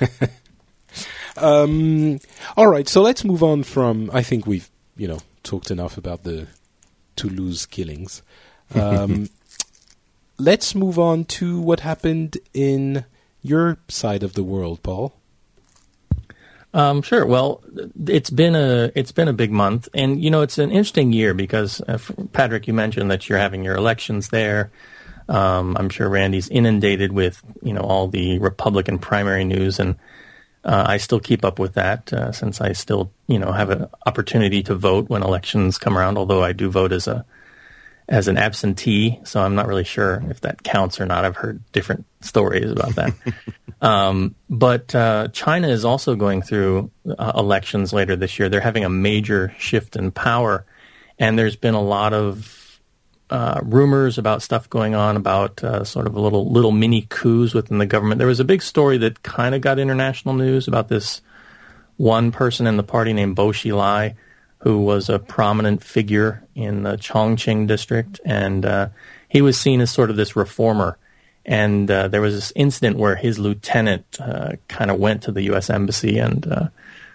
um, 1.36 2.20
all 2.56 2.68
right, 2.68 2.88
so 2.88 3.02
let's 3.02 3.24
move 3.24 3.42
on 3.42 3.62
from. 3.62 4.10
I 4.12 4.22
think 4.22 4.46
we've 4.46 4.70
you 4.96 5.08
know 5.08 5.18
talked 5.42 5.70
enough 5.70 5.96
about 5.96 6.24
the 6.24 6.46
Toulouse 7.16 7.66
killings. 7.66 8.22
Um, 8.74 9.28
let's 10.38 10.74
move 10.74 10.98
on 10.98 11.24
to 11.24 11.60
what 11.60 11.78
happened 11.78 12.36
in 12.52 13.04
your 13.42 13.78
side 13.86 14.24
of 14.24 14.32
the 14.32 14.42
world, 14.42 14.82
Paul. 14.82 15.14
Um, 16.74 17.00
sure. 17.00 17.24
Well, 17.24 17.62
it's 18.06 18.28
been 18.28 18.54
a 18.54 18.90
it's 18.94 19.12
been 19.12 19.28
a 19.28 19.32
big 19.32 19.50
month, 19.50 19.88
and 19.94 20.22
you 20.22 20.30
know 20.30 20.42
it's 20.42 20.58
an 20.58 20.70
interesting 20.70 21.12
year 21.12 21.32
because 21.32 21.80
uh, 21.82 21.98
Patrick, 22.32 22.66
you 22.66 22.74
mentioned 22.74 23.10
that 23.10 23.28
you're 23.28 23.38
having 23.38 23.64
your 23.64 23.76
elections 23.76 24.28
there. 24.28 24.70
Um, 25.28 25.76
I'm 25.78 25.88
sure 25.88 26.08
Randy's 26.08 26.48
inundated 26.48 27.12
with 27.12 27.42
you 27.62 27.72
know 27.72 27.80
all 27.80 28.08
the 28.08 28.38
Republican 28.38 28.98
primary 28.98 29.44
news, 29.44 29.78
and 29.78 29.96
uh, 30.64 30.84
I 30.86 30.96
still 30.98 31.20
keep 31.20 31.44
up 31.44 31.58
with 31.58 31.74
that 31.74 32.12
uh, 32.12 32.32
since 32.32 32.60
I 32.60 32.72
still 32.72 33.12
you 33.26 33.38
know 33.38 33.52
have 33.52 33.70
an 33.70 33.88
opportunity 34.06 34.62
to 34.64 34.74
vote 34.74 35.08
when 35.08 35.22
elections 35.22 35.78
come 35.78 35.98
around. 35.98 36.18
Although 36.18 36.42
I 36.42 36.52
do 36.52 36.70
vote 36.70 36.92
as 36.92 37.08
a 37.08 37.24
as 38.08 38.28
an 38.28 38.36
absentee, 38.36 39.18
so 39.24 39.40
I'm 39.40 39.56
not 39.56 39.66
really 39.66 39.84
sure 39.84 40.22
if 40.30 40.40
that 40.42 40.62
counts 40.62 41.00
or 41.00 41.06
not. 41.06 41.24
I've 41.24 41.36
heard 41.36 41.60
different 41.72 42.06
stories 42.20 42.70
about 42.70 42.94
that. 42.94 43.14
um, 43.82 44.36
but 44.48 44.94
uh, 44.94 45.28
China 45.32 45.68
is 45.68 45.84
also 45.84 46.14
going 46.14 46.42
through 46.42 46.90
uh, 47.18 47.32
elections 47.36 47.92
later 47.92 48.14
this 48.14 48.38
year. 48.38 48.48
They're 48.48 48.60
having 48.60 48.84
a 48.84 48.88
major 48.88 49.52
shift 49.58 49.96
in 49.96 50.12
power, 50.12 50.64
and 51.18 51.36
there's 51.36 51.56
been 51.56 51.74
a 51.74 51.82
lot 51.82 52.12
of 52.12 52.65
uh, 53.30 53.60
rumors 53.62 54.18
about 54.18 54.42
stuff 54.42 54.70
going 54.70 54.94
on 54.94 55.16
about 55.16 55.62
uh, 55.64 55.84
sort 55.84 56.06
of 56.06 56.14
a 56.14 56.20
little 56.20 56.50
little 56.50 56.72
mini 56.72 57.06
coups 57.08 57.54
within 57.54 57.78
the 57.78 57.86
government. 57.86 58.18
There 58.18 58.28
was 58.28 58.40
a 58.40 58.44
big 58.44 58.62
story 58.62 58.98
that 58.98 59.22
kind 59.22 59.54
of 59.54 59.60
got 59.60 59.78
international 59.78 60.34
news 60.34 60.68
about 60.68 60.88
this 60.88 61.20
one 61.96 62.30
person 62.30 62.66
in 62.66 62.76
the 62.76 62.82
party 62.82 63.12
named 63.12 63.36
Bo 63.36 63.48
Xilai 63.48 64.14
who 64.66 64.80
was 64.80 65.08
a 65.08 65.18
prominent 65.18 65.82
figure 65.82 66.42
in 66.56 66.82
the 66.82 66.96
Chongqing 66.96 67.68
district, 67.68 68.20
and 68.24 68.64
uh, 68.64 68.88
he 69.28 69.40
was 69.40 69.56
seen 69.56 69.80
as 69.80 69.90
sort 69.90 70.10
of 70.10 70.16
this 70.16 70.34
reformer. 70.34 70.98
And 71.44 71.88
uh, 71.88 72.08
there 72.08 72.20
was 72.20 72.34
this 72.34 72.52
incident 72.56 72.96
where 72.96 73.14
his 73.14 73.38
lieutenant 73.38 74.04
uh, 74.18 74.54
kind 74.66 74.90
of 74.90 74.98
went 74.98 75.22
to 75.22 75.30
the 75.30 75.42
U.S. 75.42 75.70
embassy 75.70 76.18
and 76.18 76.44
uh, 76.50 76.68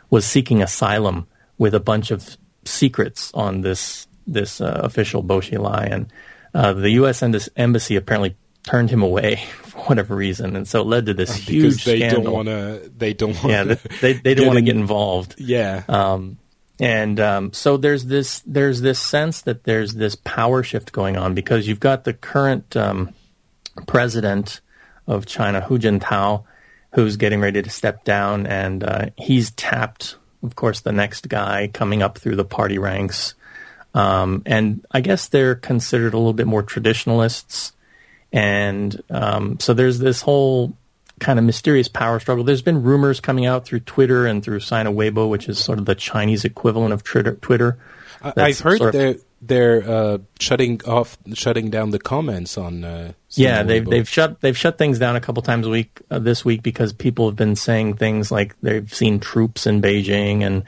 was 0.09 0.25
seeking 0.25 0.61
asylum 0.61 1.27
with 1.57 1.75
a 1.75 1.79
bunch 1.81 2.11
of 2.11 2.37
secrets 2.63 3.31
on 3.33 3.61
this 3.61 4.07
this 4.27 4.61
uh, 4.61 4.81
official 4.83 5.21
Bo 5.21 5.39
Xilai, 5.39 5.91
and 5.91 6.13
uh, 6.53 6.73
the 6.73 6.91
U.S. 6.91 7.23
embassy 7.55 7.95
apparently 7.95 8.35
turned 8.63 8.89
him 8.89 9.01
away 9.01 9.35
for 9.61 9.79
whatever 9.81 10.15
reason, 10.15 10.55
and 10.55 10.67
so 10.67 10.81
it 10.81 10.87
led 10.87 11.05
to 11.07 11.13
this 11.13 11.37
because 11.37 11.49
huge 11.49 11.83
they 11.83 11.99
scandal. 11.99 12.23
don't 12.23 12.33
want 12.33 12.47
to. 12.47 12.91
They 12.97 13.13
don't. 13.13 13.41
Wanna 13.43 13.53
yeah, 13.53 13.75
they 14.01 14.13
they 14.13 14.33
didn't 14.33 14.47
want 14.47 14.57
to 14.57 14.65
get 14.65 14.75
involved. 14.75 15.35
Yeah. 15.37 15.83
Um, 15.87 16.37
and 16.79 17.19
um, 17.19 17.53
so 17.53 17.77
there's 17.77 18.05
this 18.05 18.41
there's 18.45 18.81
this 18.81 18.99
sense 18.99 19.43
that 19.43 19.65
there's 19.65 19.93
this 19.93 20.15
power 20.15 20.63
shift 20.63 20.91
going 20.91 21.15
on 21.15 21.35
because 21.35 21.67
you've 21.67 21.79
got 21.79 22.05
the 22.05 22.13
current 22.13 22.75
um, 22.75 23.13
president 23.85 24.61
of 25.05 25.27
China, 25.27 25.61
Hu 25.61 25.77
Jintao, 25.77 26.43
who's 26.93 27.17
getting 27.17 27.39
ready 27.39 27.61
to 27.61 27.69
step 27.69 28.03
down, 28.03 28.47
and 28.47 28.83
uh, 28.83 29.05
he's 29.17 29.51
tapped, 29.51 30.15
of 30.41 30.55
course, 30.55 30.81
the 30.81 30.91
next 30.91 31.29
guy 31.29 31.69
coming 31.71 32.01
up 32.01 32.17
through 32.17 32.35
the 32.35 32.45
party 32.45 32.79
ranks. 32.79 33.35
Um, 33.93 34.43
and 34.45 34.85
I 34.91 35.01
guess 35.01 35.27
they're 35.27 35.55
considered 35.55 36.13
a 36.13 36.17
little 36.17 36.33
bit 36.33 36.47
more 36.47 36.63
traditionalists. 36.63 37.73
And 38.31 39.01
um, 39.09 39.59
so 39.59 39.73
there's 39.73 39.99
this 39.99 40.21
whole 40.21 40.73
kind 41.19 41.37
of 41.37 41.45
mysterious 41.45 41.87
power 41.87 42.19
struggle. 42.19 42.43
There's 42.43 42.61
been 42.61 42.83
rumors 42.83 43.19
coming 43.19 43.45
out 43.45 43.65
through 43.65 43.81
Twitter 43.81 44.25
and 44.25 44.43
through 44.43 44.61
Sina 44.61 44.91
Weibo, 44.91 45.29
which 45.29 45.47
is 45.49 45.59
sort 45.59 45.79
of 45.79 45.85
the 45.85 45.95
Chinese 45.95 46.45
equivalent 46.45 46.93
of 46.93 47.03
Twitter. 47.03 47.77
I've 48.21 48.59
heard 48.59 48.77
sort 48.77 48.89
of, 48.89 48.93
they're 48.93 49.15
they're 49.41 49.89
uh, 49.89 50.17
shutting 50.39 50.81
off, 50.85 51.17
shutting 51.33 51.69
down 51.69 51.89
the 51.89 51.99
comments 51.99 52.57
on. 52.57 52.83
Uh, 52.83 53.13
yeah, 53.31 53.63
they've 53.63 53.85
they've 53.85 54.07
shut 54.07 54.41
they've 54.41 54.57
shut 54.57 54.77
things 54.77 54.99
down 54.99 55.15
a 55.15 55.21
couple 55.21 55.41
times 55.41 55.65
a 55.65 55.69
week 55.69 56.01
uh, 56.11 56.19
this 56.19 56.45
week 56.45 56.61
because 56.61 56.93
people 56.93 57.27
have 57.27 57.35
been 57.35 57.55
saying 57.55 57.95
things 57.95 58.31
like 58.31 58.55
they've 58.61 58.93
seen 58.93 59.19
troops 59.19 59.67
in 59.67 59.81
Beijing 59.81 60.43
and. 60.43 60.63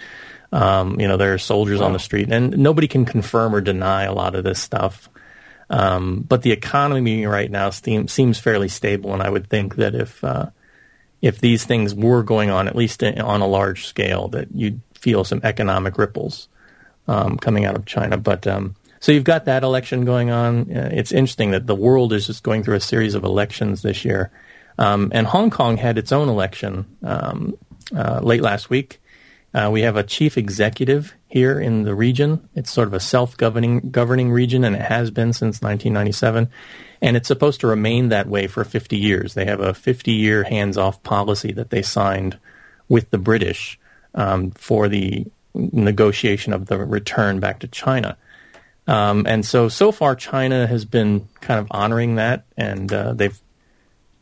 Um, 0.53 0.99
you 0.99 1.07
know, 1.07 1.17
there 1.17 1.33
are 1.33 1.39
soldiers 1.39 1.79
wow. 1.79 1.87
on 1.87 1.93
the 1.93 1.99
street, 1.99 2.31
and 2.31 2.55
nobody 2.59 2.87
can 2.87 3.05
confirm 3.05 3.55
or 3.55 3.59
deny 3.59 4.03
a 4.03 4.13
lot 4.13 4.35
of 4.35 4.43
this 4.43 4.59
stuff. 4.59 5.09
Um, 5.69 6.21
but 6.21 6.43
the 6.43 6.51
economy 6.51 7.25
right 7.25 7.49
now 7.49 7.71
seem, 7.71 8.07
seems 8.07 8.37
fairly 8.37 8.67
stable, 8.67 9.13
and 9.13 9.23
I 9.23 9.29
would 9.29 9.49
think 9.49 9.77
that 9.77 9.95
if 9.95 10.23
uh, 10.23 10.51
if 11.23 11.39
these 11.39 11.65
things 11.65 11.95
were 11.95 12.21
going 12.21 12.51
on, 12.51 12.67
at 12.67 12.75
least 12.75 13.01
on 13.01 13.41
a 13.41 13.47
large 13.47 13.87
scale, 13.87 14.27
that 14.27 14.49
you'd 14.53 14.81
feel 14.93 15.23
some 15.23 15.41
economic 15.43 15.97
ripples 15.97 16.49
um, 17.07 17.37
coming 17.37 17.65
out 17.65 17.75
of 17.75 17.85
China. 17.85 18.17
But 18.17 18.45
um, 18.45 18.75
so 18.99 19.11
you've 19.11 19.23
got 19.23 19.45
that 19.45 19.63
election 19.63 20.05
going 20.05 20.29
on. 20.29 20.71
Uh, 20.71 20.89
it's 20.91 21.11
interesting 21.11 21.51
that 21.51 21.65
the 21.65 21.75
world 21.75 22.13
is 22.13 22.27
just 22.27 22.43
going 22.43 22.63
through 22.63 22.75
a 22.75 22.81
series 22.81 23.15
of 23.15 23.23
elections 23.23 23.81
this 23.81 24.05
year, 24.05 24.29
um, 24.77 25.11
and 25.15 25.25
Hong 25.25 25.49
Kong 25.49 25.77
had 25.77 25.97
its 25.97 26.11
own 26.11 26.29
election 26.29 26.85
um, 27.01 27.57
uh, 27.95 28.19
late 28.21 28.41
last 28.41 28.69
week. 28.69 28.99
Uh, 29.53 29.69
we 29.71 29.81
have 29.81 29.95
a 29.95 30.03
chief 30.03 30.37
executive 30.37 31.13
here 31.27 31.59
in 31.59 31.83
the 31.83 31.93
region. 31.93 32.49
It's 32.55 32.71
sort 32.71 32.87
of 32.87 32.93
a 32.93 32.99
self-governing 32.99 33.91
governing 33.91 34.31
region, 34.31 34.63
and 34.63 34.75
it 34.75 34.81
has 34.81 35.11
been 35.11 35.31
since 35.31 35.61
1997. 35.61 36.49
And 37.01 37.17
it's 37.17 37.27
supposed 37.27 37.59
to 37.61 37.67
remain 37.67 38.09
that 38.09 38.27
way 38.27 38.47
for 38.47 38.63
50 38.63 38.97
years. 38.97 39.33
They 39.33 39.45
have 39.45 39.59
a 39.59 39.73
50-year 39.73 40.43
hands-off 40.43 41.03
policy 41.03 41.51
that 41.51 41.69
they 41.69 41.81
signed 41.81 42.39
with 42.89 43.09
the 43.11 43.17
British 43.17 43.79
um, 44.15 44.51
for 44.51 44.87
the 44.87 45.25
negotiation 45.53 46.53
of 46.53 46.65
the 46.65 46.77
return 46.77 47.39
back 47.39 47.59
to 47.59 47.67
China. 47.67 48.17
Um, 48.87 49.25
and 49.27 49.45
so, 49.45 49.69
so 49.69 49.91
far, 49.91 50.15
China 50.15 50.65
has 50.65 50.85
been 50.85 51.27
kind 51.41 51.59
of 51.59 51.67
honoring 51.71 52.15
that, 52.15 52.45
and 52.57 52.91
uh, 52.91 53.13
they've 53.13 53.39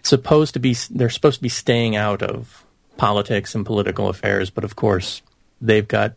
supposed 0.04 0.54
to 0.54 0.60
be 0.60 0.76
they're 0.90 1.10
supposed 1.10 1.38
to 1.38 1.44
be 1.44 1.50
staying 1.50 1.96
out 1.96 2.22
of 2.22 2.66
politics 2.98 3.56
and 3.56 3.66
political 3.66 4.10
affairs, 4.10 4.50
but 4.50 4.64
of 4.64 4.76
course, 4.76 5.22
they've 5.62 5.88
got 5.88 6.14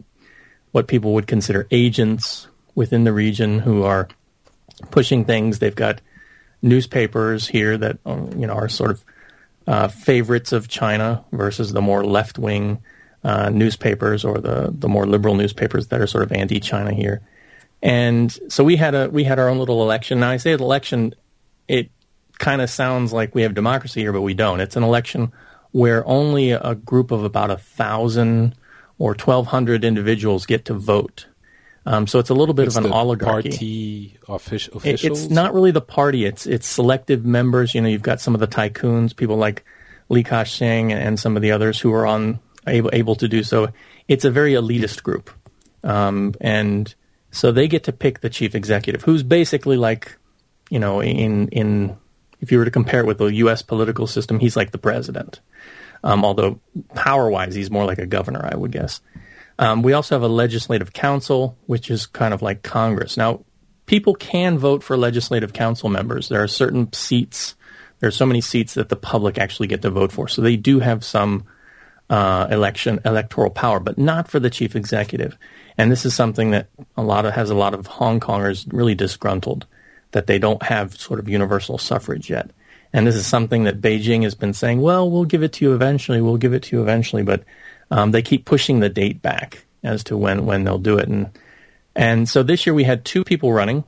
what 0.72 0.88
people 0.88 1.14
would 1.14 1.26
consider 1.26 1.66
agents 1.70 2.48
within 2.74 3.04
the 3.04 3.12
region 3.12 3.60
who 3.60 3.84
are 3.84 4.08
pushing 4.90 5.24
things. 5.24 5.58
They've 5.58 5.74
got 5.74 6.00
newspapers 6.62 7.46
here 7.46 7.76
that 7.76 7.98
um, 8.06 8.32
you 8.36 8.46
know 8.46 8.54
are 8.54 8.68
sort 8.68 8.90
of 8.90 9.04
uh, 9.66 9.88
favorites 9.88 10.52
of 10.52 10.68
China 10.68 11.24
versus 11.32 11.72
the 11.72 11.82
more 11.82 12.04
left 12.04 12.38
wing 12.38 12.82
uh, 13.22 13.50
newspapers 13.50 14.24
or 14.24 14.38
the 14.38 14.74
the 14.76 14.88
more 14.88 15.06
liberal 15.06 15.34
newspapers 15.34 15.88
that 15.88 16.00
are 16.00 16.06
sort 16.06 16.24
of 16.24 16.32
anti 16.32 16.60
China 16.60 16.92
here. 16.92 17.22
And 17.82 18.36
so 18.48 18.64
we 18.64 18.76
had 18.76 18.94
a 18.94 19.08
we 19.10 19.24
had 19.24 19.38
our 19.38 19.48
own 19.48 19.58
little 19.58 19.82
election. 19.82 20.20
Now 20.20 20.30
I 20.30 20.38
say 20.38 20.52
election, 20.52 21.14
it 21.68 21.90
kind 22.38 22.60
of 22.60 22.70
sounds 22.70 23.12
like 23.12 23.34
we 23.34 23.42
have 23.42 23.54
democracy 23.54 24.00
here, 24.00 24.12
but 24.12 24.22
we 24.22 24.34
don't. 24.34 24.60
It's 24.60 24.76
an 24.76 24.82
election 24.82 25.32
where 25.74 26.06
only 26.06 26.52
a 26.52 26.76
group 26.76 27.10
of 27.10 27.24
about 27.24 27.50
a 27.50 27.56
thousand 27.56 28.54
or 28.96 29.10
1,200 29.10 29.82
individuals 29.84 30.46
get 30.46 30.66
to 30.66 30.72
vote. 30.72 31.26
Um, 31.84 32.06
so 32.06 32.20
it's 32.20 32.30
a 32.30 32.34
little 32.34 32.54
bit 32.54 32.68
it's 32.68 32.76
of 32.76 32.84
an 32.84 32.92
oligarchy. 32.92 33.48
Party 33.50 34.18
officials. 34.28 34.84
It's 34.86 35.30
not 35.30 35.52
really 35.52 35.72
the 35.72 35.80
party. 35.80 36.26
It's 36.26 36.46
it's 36.46 36.68
selective 36.68 37.24
members. 37.24 37.74
You 37.74 37.80
know, 37.80 37.88
you've 37.88 38.02
got 38.02 38.20
some 38.20 38.34
of 38.34 38.40
the 38.40 38.46
tycoons, 38.46 39.16
people 39.16 39.36
like 39.36 39.64
Li 40.08 40.22
Ka-shing 40.22 40.92
and 40.92 41.18
some 41.18 41.34
of 41.34 41.42
the 41.42 41.50
others 41.50 41.80
who 41.80 41.92
are 41.92 42.06
on 42.06 42.38
able 42.68 42.90
able 42.92 43.16
to 43.16 43.26
do 43.26 43.42
so. 43.42 43.68
It's 44.06 44.24
a 44.24 44.30
very 44.30 44.52
elitist 44.52 45.02
group, 45.02 45.28
um, 45.82 46.34
and 46.40 46.94
so 47.32 47.50
they 47.50 47.66
get 47.66 47.82
to 47.84 47.92
pick 47.92 48.20
the 48.20 48.30
chief 48.30 48.54
executive, 48.54 49.02
who's 49.02 49.24
basically 49.24 49.76
like, 49.76 50.16
you 50.70 50.78
know, 50.78 51.02
in 51.02 51.48
in 51.48 51.98
if 52.44 52.52
you 52.52 52.58
were 52.58 52.66
to 52.66 52.70
compare 52.70 53.00
it 53.00 53.06
with 53.06 53.16
the 53.16 53.32
U.S. 53.36 53.62
political 53.62 54.06
system, 54.06 54.38
he's 54.38 54.54
like 54.54 54.70
the 54.70 54.78
president. 54.78 55.40
Um, 56.02 56.26
although 56.26 56.60
power 56.94 57.30
wise, 57.30 57.54
he's 57.54 57.70
more 57.70 57.86
like 57.86 57.98
a 57.98 58.04
governor, 58.04 58.46
I 58.52 58.54
would 58.54 58.70
guess. 58.70 59.00
Um, 59.58 59.82
we 59.82 59.94
also 59.94 60.14
have 60.14 60.22
a 60.22 60.28
legislative 60.28 60.92
council, 60.92 61.56
which 61.64 61.90
is 61.90 62.04
kind 62.04 62.34
of 62.34 62.42
like 62.42 62.62
Congress. 62.62 63.16
Now, 63.16 63.44
people 63.86 64.14
can 64.14 64.58
vote 64.58 64.82
for 64.82 64.94
legislative 64.98 65.54
council 65.54 65.88
members. 65.88 66.28
There 66.28 66.42
are 66.42 66.48
certain 66.48 66.92
seats. 66.92 67.54
There 68.00 68.08
are 68.08 68.12
so 68.12 68.26
many 68.26 68.42
seats 68.42 68.74
that 68.74 68.90
the 68.90 68.96
public 68.96 69.38
actually 69.38 69.68
get 69.68 69.80
to 69.80 69.90
vote 69.90 70.12
for. 70.12 70.28
So 70.28 70.42
they 70.42 70.56
do 70.56 70.80
have 70.80 71.02
some 71.02 71.46
uh, 72.10 72.46
election 72.50 73.00
electoral 73.06 73.50
power, 73.50 73.80
but 73.80 73.96
not 73.96 74.28
for 74.28 74.38
the 74.38 74.50
chief 74.50 74.76
executive. 74.76 75.38
And 75.78 75.90
this 75.90 76.04
is 76.04 76.14
something 76.14 76.50
that 76.50 76.68
a 76.94 77.02
lot 77.02 77.24
of 77.24 77.32
has 77.32 77.48
a 77.48 77.54
lot 77.54 77.72
of 77.72 77.86
Hong 77.86 78.20
Kongers 78.20 78.70
really 78.70 78.94
disgruntled 78.94 79.66
that 80.14 80.28
they 80.28 80.38
don't 80.38 80.62
have 80.62 80.98
sort 80.98 81.18
of 81.18 81.28
universal 81.28 81.76
suffrage 81.76 82.30
yet. 82.30 82.50
And 82.92 83.04
this 83.04 83.16
is 83.16 83.26
something 83.26 83.64
that 83.64 83.80
Beijing 83.80 84.22
has 84.22 84.36
been 84.36 84.54
saying, 84.54 84.80
well, 84.80 85.10
we'll 85.10 85.24
give 85.24 85.42
it 85.42 85.52
to 85.54 85.64
you 85.64 85.74
eventually, 85.74 86.20
we'll 86.20 86.36
give 86.36 86.54
it 86.54 86.62
to 86.64 86.76
you 86.76 86.82
eventually, 86.82 87.24
but 87.24 87.42
um, 87.90 88.12
they 88.12 88.22
keep 88.22 88.44
pushing 88.44 88.78
the 88.78 88.88
date 88.88 89.20
back 89.20 89.66
as 89.82 90.04
to 90.04 90.16
when, 90.16 90.46
when 90.46 90.62
they'll 90.62 90.78
do 90.78 90.98
it. 90.98 91.08
And, 91.08 91.36
and 91.96 92.28
so 92.28 92.44
this 92.44 92.64
year 92.64 92.74
we 92.74 92.84
had 92.84 93.04
two 93.04 93.24
people 93.24 93.52
running. 93.52 93.82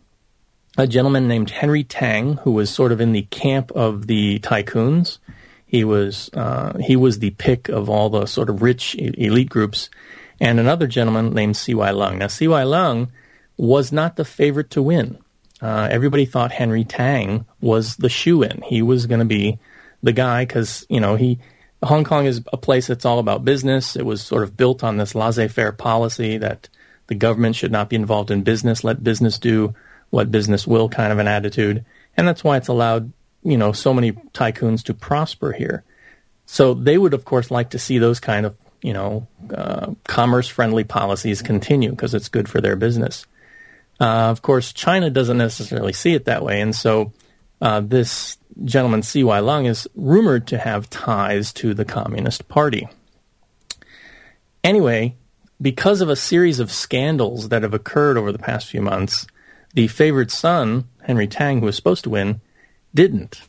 A 0.77 0.89
gentleman 0.89 1.29
named 1.29 1.51
Henry 1.51 1.85
Tang, 1.85 2.39
who 2.39 2.51
was 2.51 2.71
sort 2.71 2.91
of 2.91 3.01
in 3.01 3.13
the 3.13 3.23
camp 3.23 3.71
of 3.71 4.09
the 4.09 4.41
tycoons. 4.41 5.19
He 5.65 5.85
was 5.85 6.29
uh, 6.35 6.77
he 6.79 6.97
was 6.97 7.19
the 7.19 7.31
pick 7.31 7.71
of 7.71 7.89
all 7.89 8.11
the 8.11 8.27
sort 8.27 8.51
of 8.51 8.61
rich 8.61 8.95
elite 8.95 9.49
groups, 9.49 9.89
and 10.39 10.61
another 10.61 10.87
gentleman 10.87 11.33
named 11.33 11.57
CY 11.57 11.73
Leung. 11.73 12.19
Now 12.19 12.27
CY 12.27 12.65
Leung 12.65 13.09
was 13.57 13.91
not 13.91 14.17
the 14.17 14.25
favorite 14.25 14.69
to 14.73 14.83
win. 14.83 15.19
Uh, 15.61 15.89
everybody 15.91 16.27
thought 16.27 16.53
Henry 16.53 16.85
Tang 16.85 17.47
was 17.61 17.97
the 17.97 18.09
shoe 18.09 18.43
in. 18.43 18.63
He 18.63 18.83
was 18.83 19.07
going 19.07 19.21
to 19.21 19.25
be 19.25 19.59
the 20.03 20.13
guy 20.13 20.45
because 20.45 20.87
you 20.89 21.01
know 21.01 21.17
he 21.17 21.39
Hong 21.83 22.05
Kong 22.05 22.27
is 22.27 22.43
a 22.53 22.57
place 22.57 22.87
that's 22.87 23.05
all 23.05 23.19
about 23.19 23.45
business. 23.45 23.97
It 23.97 24.05
was 24.05 24.23
sort 24.23 24.43
of 24.43 24.57
built 24.57 24.83
on 24.83 24.97
this 24.97 25.15
laissez-faire 25.15 25.73
policy 25.73 26.39
that 26.39 26.69
the 27.07 27.15
government 27.15 27.57
should 27.57 27.73
not 27.73 27.89
be 27.89 27.97
involved 27.97 28.31
in 28.31 28.43
business. 28.43 28.85
Let 28.85 29.05
business 29.05 29.39
do 29.39 29.75
what 30.11 30.31
business 30.31 30.67
will 30.67 30.89
kind 30.89 31.13
of 31.13 31.19
an 31.19 31.29
attitude, 31.29 31.85
and 32.17 32.27
that's 32.27 32.45
why 32.45 32.57
it's 32.57 32.69
allowed 32.69 33.13
you 33.43 33.57
know 33.57 33.73
so 33.73 33.95
many 33.95 34.13
tycoons 34.13 34.83
to 34.85 34.95
prosper 34.95 35.53
here. 35.53 35.85
So 36.47 36.75
they 36.75 36.99
would 36.99 37.15
of 37.15 37.25
course 37.25 37.51
like 37.51 37.71
to 37.71 37.79
see 37.79 37.99
those 37.99 38.21
kind 38.21 38.47
of 38.47 38.57
you 38.83 38.93
know 38.93 39.27
uh, 39.55 39.95
commerce-friendly 40.05 40.85
policies 40.85 41.43
continue 41.43 41.91
because 41.91 42.15
it's 42.15 42.29
good 42.29 42.49
for 42.49 42.61
their 42.61 42.77
business. 42.77 43.27
Uh, 44.01 44.31
of 44.31 44.43
course, 44.43 44.73
China 44.73 45.11
doesn't 45.11 45.39
necessarily 45.39 45.93
see 45.93 46.15
it 46.15 46.27
that 46.27 46.43
way, 46.43 46.61
and 46.61 46.75
so 46.75 47.13
uh, 47.61 47.81
this 47.81 48.37
gentleman, 48.65 49.03
C.Y. 49.03 49.41
Leung, 49.41 49.67
is 49.67 49.89
rumored 49.95 50.47
to 50.49 50.59
have 50.59 50.91
ties 50.91 51.53
to 51.55 51.75
the 51.75 51.85
Communist 51.85 52.49
Party. 52.49 52.89
Anyway, 54.63 55.15
because 55.61 56.01
of 56.01 56.09
a 56.09 56.17
series 56.17 56.61
of 56.61 56.73
scandals 56.73 57.49
that 57.49 57.63
have 57.63 57.75
occurred 57.75 58.19
over 58.19 58.33
the 58.33 58.39
past 58.39 58.67
few 58.67 58.83
months, 58.83 59.27
the 59.75 59.87
favored 59.89 60.31
son, 60.31 60.89
Henry 61.03 61.27
Tang, 61.27 61.61
who 61.61 61.67
was 61.67 61.77
supposed 61.77 62.05
to 62.05 62.11
win, 62.11 62.41
didn't. 62.95 63.43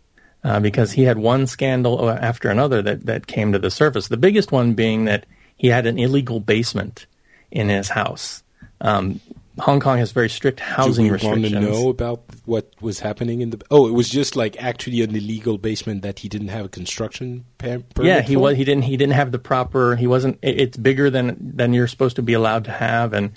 Uh, 0.43 0.59
because 0.59 0.93
he 0.93 1.03
had 1.03 1.17
one 1.17 1.47
scandal 1.47 2.09
after 2.09 2.49
another 2.49 2.81
that, 2.81 3.05
that 3.05 3.27
came 3.27 3.51
to 3.51 3.59
the 3.59 3.71
surface. 3.71 4.07
The 4.07 4.15
biggest 4.15 4.51
one 4.51 4.75
being 4.75 5.05
that 5.05 5.25
he 5.57 5.67
had 5.67 5.85
an 5.85 5.97
illegal 5.97 6.39
basement 6.39 7.05
in 7.51 7.67
his 7.67 7.89
house. 7.89 8.43
Um, 8.79 9.19
Hong 9.59 9.79
Kong 9.79 9.97
has 9.97 10.11
very 10.11 10.29
strict 10.29 10.59
housing 10.59 11.05
Do 11.05 11.09
we 11.11 11.13
restrictions. 11.13 11.53
want 11.53 11.65
to 11.65 11.71
know 11.71 11.89
about 11.89 12.23
what 12.45 12.71
was 12.79 12.99
happening 12.99 13.41
in 13.41 13.49
the? 13.49 13.61
Oh, 13.71 13.87
it 13.87 13.91
was 13.91 14.09
just 14.09 14.35
like 14.35 14.61
actually 14.61 15.01
an 15.01 15.15
illegal 15.15 15.57
basement 15.57 16.01
that 16.03 16.19
he 16.19 16.29
didn't 16.29 16.49
have 16.49 16.65
a 16.65 16.69
construction 16.69 17.45
per- 17.57 17.79
permit. 17.95 18.07
yeah, 18.07 18.21
he 18.21 18.35
for? 18.35 18.39
was. 18.41 18.57
He 18.57 18.63
didn't. 18.63 18.83
He 18.83 18.97
didn't 18.97 19.13
have 19.13 19.31
the 19.31 19.39
proper. 19.39 19.95
He 19.95 20.07
wasn't. 20.07 20.39
It, 20.41 20.61
it's 20.61 20.77
bigger 20.77 21.09
than 21.09 21.37
than 21.55 21.73
you're 21.73 21.87
supposed 21.87 22.15
to 22.17 22.21
be 22.21 22.33
allowed 22.33 22.65
to 22.65 22.71
have, 22.71 23.13
and 23.13 23.31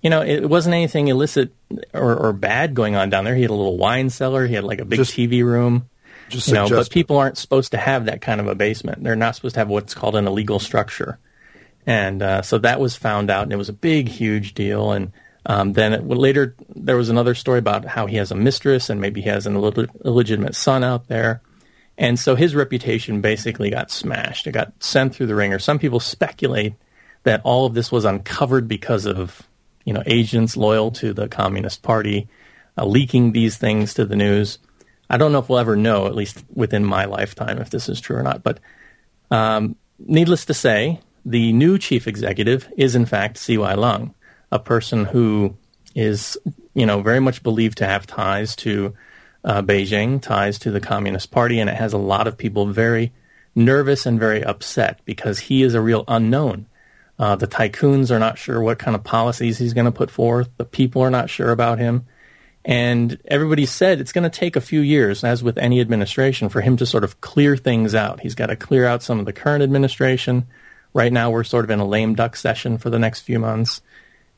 you 0.00 0.10
know, 0.10 0.22
it 0.22 0.48
wasn't 0.48 0.74
anything 0.74 1.08
illicit 1.08 1.52
or, 1.92 2.14
or 2.14 2.32
bad 2.32 2.74
going 2.74 2.94
on 2.94 3.10
down 3.10 3.24
there. 3.24 3.34
He 3.34 3.42
had 3.42 3.50
a 3.50 3.54
little 3.54 3.78
wine 3.78 4.10
cellar. 4.10 4.46
He 4.46 4.54
had 4.54 4.64
like 4.64 4.80
a 4.80 4.84
big 4.84 4.98
Just- 4.98 5.14
TV 5.14 5.44
room. 5.44 5.88
Just 6.30 6.48
you 6.48 6.54
know, 6.54 6.68
but 6.70 6.88
people 6.88 7.18
aren't 7.18 7.36
supposed 7.36 7.72
to 7.72 7.76
have 7.78 8.06
that 8.06 8.22
kind 8.22 8.40
of 8.40 8.46
a 8.46 8.54
basement. 8.54 9.04
They're 9.04 9.14
not 9.14 9.36
supposed 9.36 9.54
to 9.56 9.60
have 9.60 9.68
what's 9.68 9.92
called 9.92 10.16
an 10.16 10.26
illegal 10.26 10.58
structure. 10.58 11.18
And 11.86 12.22
uh, 12.22 12.40
so 12.40 12.56
that 12.58 12.80
was 12.80 12.96
found 12.96 13.30
out, 13.30 13.42
and 13.42 13.52
it 13.52 13.56
was 13.56 13.68
a 13.68 13.74
big, 13.74 14.08
huge 14.08 14.54
deal. 14.54 14.92
And 14.92 15.12
um, 15.46 15.72
then 15.74 15.92
it, 15.92 16.08
later 16.08 16.54
there 16.74 16.96
was 16.96 17.10
another 17.10 17.34
story 17.34 17.58
about 17.58 17.84
how 17.84 18.06
he 18.06 18.16
has 18.16 18.30
a 18.30 18.36
mistress 18.36 18.88
and 18.90 19.00
maybe 19.00 19.20
he 19.20 19.28
has 19.28 19.46
an 19.46 19.54
illeg- 19.54 20.04
illegitimate 20.04 20.54
son 20.54 20.82
out 20.82 21.08
there. 21.08 21.42
And 21.96 22.18
so 22.18 22.34
his 22.34 22.54
reputation 22.54 23.20
basically 23.20 23.70
got 23.70 23.90
smashed. 23.90 24.46
It 24.46 24.52
got 24.52 24.72
sent 24.82 25.14
through 25.14 25.26
the 25.26 25.34
ringer. 25.34 25.58
Some 25.58 25.78
people 25.78 26.00
speculate 26.00 26.74
that 27.22 27.40
all 27.44 27.66
of 27.66 27.74
this 27.74 27.92
was 27.92 28.04
uncovered 28.04 28.68
because 28.68 29.06
of 29.06 29.42
you 29.84 29.92
know 29.92 30.02
agents 30.06 30.56
loyal 30.56 30.90
to 30.92 31.12
the 31.12 31.28
Communist 31.28 31.82
Party 31.82 32.28
uh, 32.76 32.84
leaking 32.84 33.32
these 33.32 33.56
things 33.56 33.94
to 33.94 34.04
the 34.04 34.16
news. 34.16 34.58
I 35.08 35.16
don't 35.16 35.32
know 35.32 35.38
if 35.38 35.48
we'll 35.48 35.58
ever 35.58 35.76
know, 35.76 36.06
at 36.06 36.14
least 36.14 36.44
within 36.52 36.84
my 36.84 37.04
lifetime, 37.04 37.58
if 37.58 37.70
this 37.70 37.88
is 37.88 38.00
true 38.00 38.16
or 38.16 38.22
not. 38.22 38.42
But 38.42 38.58
um, 39.30 39.76
needless 39.98 40.46
to 40.46 40.54
say, 40.54 41.00
the 41.24 41.52
new 41.52 41.78
chief 41.78 42.08
executive 42.08 42.68
is 42.76 42.96
in 42.96 43.06
fact 43.06 43.36
C.Y. 43.38 43.74
Leung, 43.74 44.13
a 44.54 44.58
person 44.60 45.04
who 45.04 45.56
is, 45.96 46.38
you 46.74 46.86
know, 46.86 47.02
very 47.02 47.20
much 47.20 47.42
believed 47.42 47.78
to 47.78 47.86
have 47.86 48.06
ties 48.06 48.54
to 48.54 48.94
uh, 49.44 49.60
Beijing, 49.62 50.22
ties 50.22 50.60
to 50.60 50.70
the 50.70 50.80
Communist 50.80 51.32
Party, 51.32 51.58
and 51.58 51.68
it 51.68 51.76
has 51.76 51.92
a 51.92 51.98
lot 51.98 52.28
of 52.28 52.38
people 52.38 52.66
very 52.66 53.12
nervous 53.56 54.06
and 54.06 54.18
very 54.18 54.42
upset 54.44 55.00
because 55.04 55.40
he 55.40 55.64
is 55.64 55.74
a 55.74 55.80
real 55.80 56.04
unknown. 56.06 56.66
Uh, 57.18 57.34
the 57.34 57.48
tycoons 57.48 58.12
are 58.12 58.18
not 58.20 58.38
sure 58.38 58.60
what 58.60 58.78
kind 58.78 58.94
of 58.94 59.02
policies 59.02 59.58
he's 59.58 59.74
going 59.74 59.84
to 59.84 59.92
put 59.92 60.10
forth. 60.10 60.48
The 60.56 60.64
people 60.64 61.02
are 61.02 61.10
not 61.10 61.30
sure 61.30 61.50
about 61.50 61.80
him. 61.80 62.06
And 62.64 63.18
everybody 63.26 63.66
said 63.66 64.00
it's 64.00 64.12
going 64.12 64.28
to 64.28 64.38
take 64.38 64.56
a 64.56 64.60
few 64.60 64.80
years, 64.80 65.24
as 65.24 65.42
with 65.42 65.58
any 65.58 65.80
administration, 65.80 66.48
for 66.48 66.60
him 66.60 66.76
to 66.78 66.86
sort 66.86 67.04
of 67.04 67.20
clear 67.20 67.56
things 67.56 67.94
out. 67.94 68.20
He's 68.20 68.34
got 68.36 68.46
to 68.46 68.56
clear 68.56 68.86
out 68.86 69.02
some 69.02 69.18
of 69.18 69.26
the 69.26 69.32
current 69.32 69.64
administration. 69.64 70.46
Right 70.92 71.12
now, 71.12 71.30
we're 71.30 71.44
sort 71.44 71.64
of 71.64 71.70
in 71.70 71.80
a 71.80 71.84
lame 71.84 72.14
duck 72.14 72.36
session 72.36 72.78
for 72.78 72.88
the 72.88 73.00
next 73.00 73.20
few 73.20 73.40
months. 73.40 73.82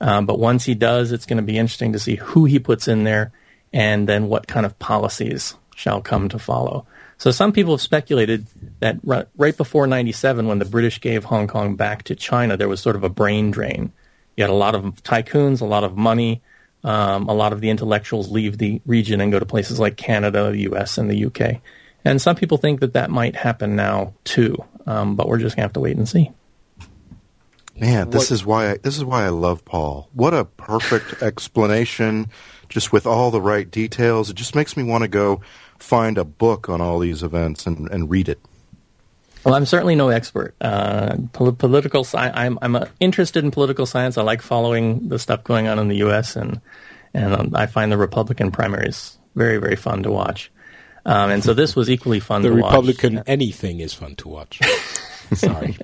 Um, 0.01 0.26
but 0.26 0.38
once 0.38 0.64
he 0.64 0.74
does, 0.74 1.12
it's 1.12 1.26
going 1.26 1.38
to 1.38 1.42
be 1.42 1.59
interesting 1.59 1.92
to 1.92 1.99
see 1.99 2.16
who 2.16 2.44
he 2.44 2.59
puts 2.59 2.88
in 2.88 3.05
there 3.05 3.32
and 3.72 4.09
then 4.09 4.28
what 4.28 4.47
kind 4.47 4.66
of 4.66 4.78
policies 4.78 5.55
shall 5.74 6.01
come 6.01 6.28
to 6.28 6.38
follow. 6.38 6.86
So 7.18 7.30
some 7.30 7.53
people 7.53 7.72
have 7.72 7.80
speculated 7.80 8.47
that 8.80 8.99
right, 9.03 9.26
right 9.36 9.57
before 9.57 9.86
97, 9.86 10.47
when 10.47 10.59
the 10.59 10.64
British 10.64 11.01
gave 11.01 11.24
Hong 11.24 11.47
Kong 11.47 11.76
back 11.76 12.03
to 12.05 12.14
China, 12.14 12.57
there 12.57 12.68
was 12.68 12.80
sort 12.80 12.97
of 12.97 13.05
a 13.05 13.09
brain 13.09 13.51
drain. 13.51 13.92
You 14.36 14.44
had 14.44 14.51
a 14.51 14.55
lot 14.55 14.74
of 14.74 15.03
tycoons, 15.03 15.62
a 15.62 15.66
lot 15.66 15.84
of 15.84 15.97
money. 15.97 16.42
Um, 16.84 17.28
a 17.28 17.34
lot 17.34 17.53
of 17.53 17.61
the 17.61 17.70
intellectuals 17.70 18.30
leave 18.30 18.59
the 18.59 18.80
region 18.86 19.20
and 19.20 19.32
go 19.32 19.40
to 19.40 19.47
places 19.47 19.80
like 19.80 19.97
Canada, 19.97 20.53
the 20.53 20.61
U.S., 20.62 20.99
and 20.99 21.11
the 21.11 21.16
U.K. 21.16 21.61
And 22.05 22.22
some 22.22 22.36
people 22.36 22.59
think 22.59 22.78
that 22.80 22.92
that 22.92 23.11
might 23.11 23.34
happen 23.34 23.74
now 23.74 24.14
too, 24.22 24.62
um, 24.86 25.16
but 25.16 25.26
we're 25.26 25.38
just 25.38 25.57
gonna 25.57 25.64
have 25.64 25.72
to 25.72 25.80
wait 25.80 25.97
and 25.97 26.09
see. 26.09 26.30
Man, 27.79 28.11
this 28.11 28.31
What- 28.31 28.35
is 28.35 28.45
why 28.47 28.70
I, 28.72 28.77
this 28.79 28.97
is 28.97 29.05
why 29.05 29.24
I 29.24 29.29
love 29.29 29.64
Paul. 29.64 30.09
What 30.14 30.33
a 30.35 30.45
perfect 30.45 31.22
explanation, 31.22 32.29
just 32.68 32.93
with 32.93 33.07
all 33.07 33.31
the 33.31 33.41
right 33.41 33.70
details. 33.70 34.31
It 34.31 34.37
just 34.37 34.55
makes 34.55 34.77
me 34.77 34.83
want 34.83 35.03
to 35.03 35.09
go 35.09 35.41
find 35.79 36.16
a 36.18 36.24
book 36.24 36.68
on 36.68 36.81
all 36.81 36.99
these 36.99 37.22
events 37.22 37.66
and, 37.66 37.89
and 37.91 38.11
read 38.11 38.29
it. 38.29 38.41
Well, 39.45 39.55
I'm 39.55 39.66
certainly 39.66 39.95
no 39.95 40.09
expert. 40.09 40.55
Uh, 40.61 41.16
pol- 41.33 41.53
political 41.53 42.03
science. 42.03 42.35
I'm 42.37 42.59
I'm 42.62 42.74
uh, 42.77 42.87
interested 42.99 43.45
in 43.45 43.51
political 43.53 43.87
science. 43.87 44.18
I 44.18 44.22
like 44.22 44.43
following 44.43 45.09
the 45.09 45.18
stuff 45.18 45.45
going 45.45 45.68
on 45.68 45.79
in 45.79 45.89
the 45.89 45.99
U.S. 45.99 46.35
and 46.35 46.61
and 47.14 47.33
um, 47.35 47.51
I 47.55 47.66
find 47.66 47.93
the 47.93 47.97
Republican 47.99 48.51
primaries 48.51 49.18
very 49.37 49.59
very 49.59 49.77
fun 49.77 50.03
to 50.03 50.11
watch. 50.11 50.51
Um, 51.05 51.31
and 51.31 51.45
so 51.45 51.55
this 51.55 51.77
was 51.77 51.89
equally 51.89 52.18
fun 52.18 52.43
the 52.43 52.49
to 52.49 52.55
watch. 52.57 52.72
Republican 52.72 53.22
anything 53.29 53.79
is 53.79 53.95
fun 53.95 54.16
to 54.16 54.29
watch. 54.29 54.59
Sorry, 55.35 55.77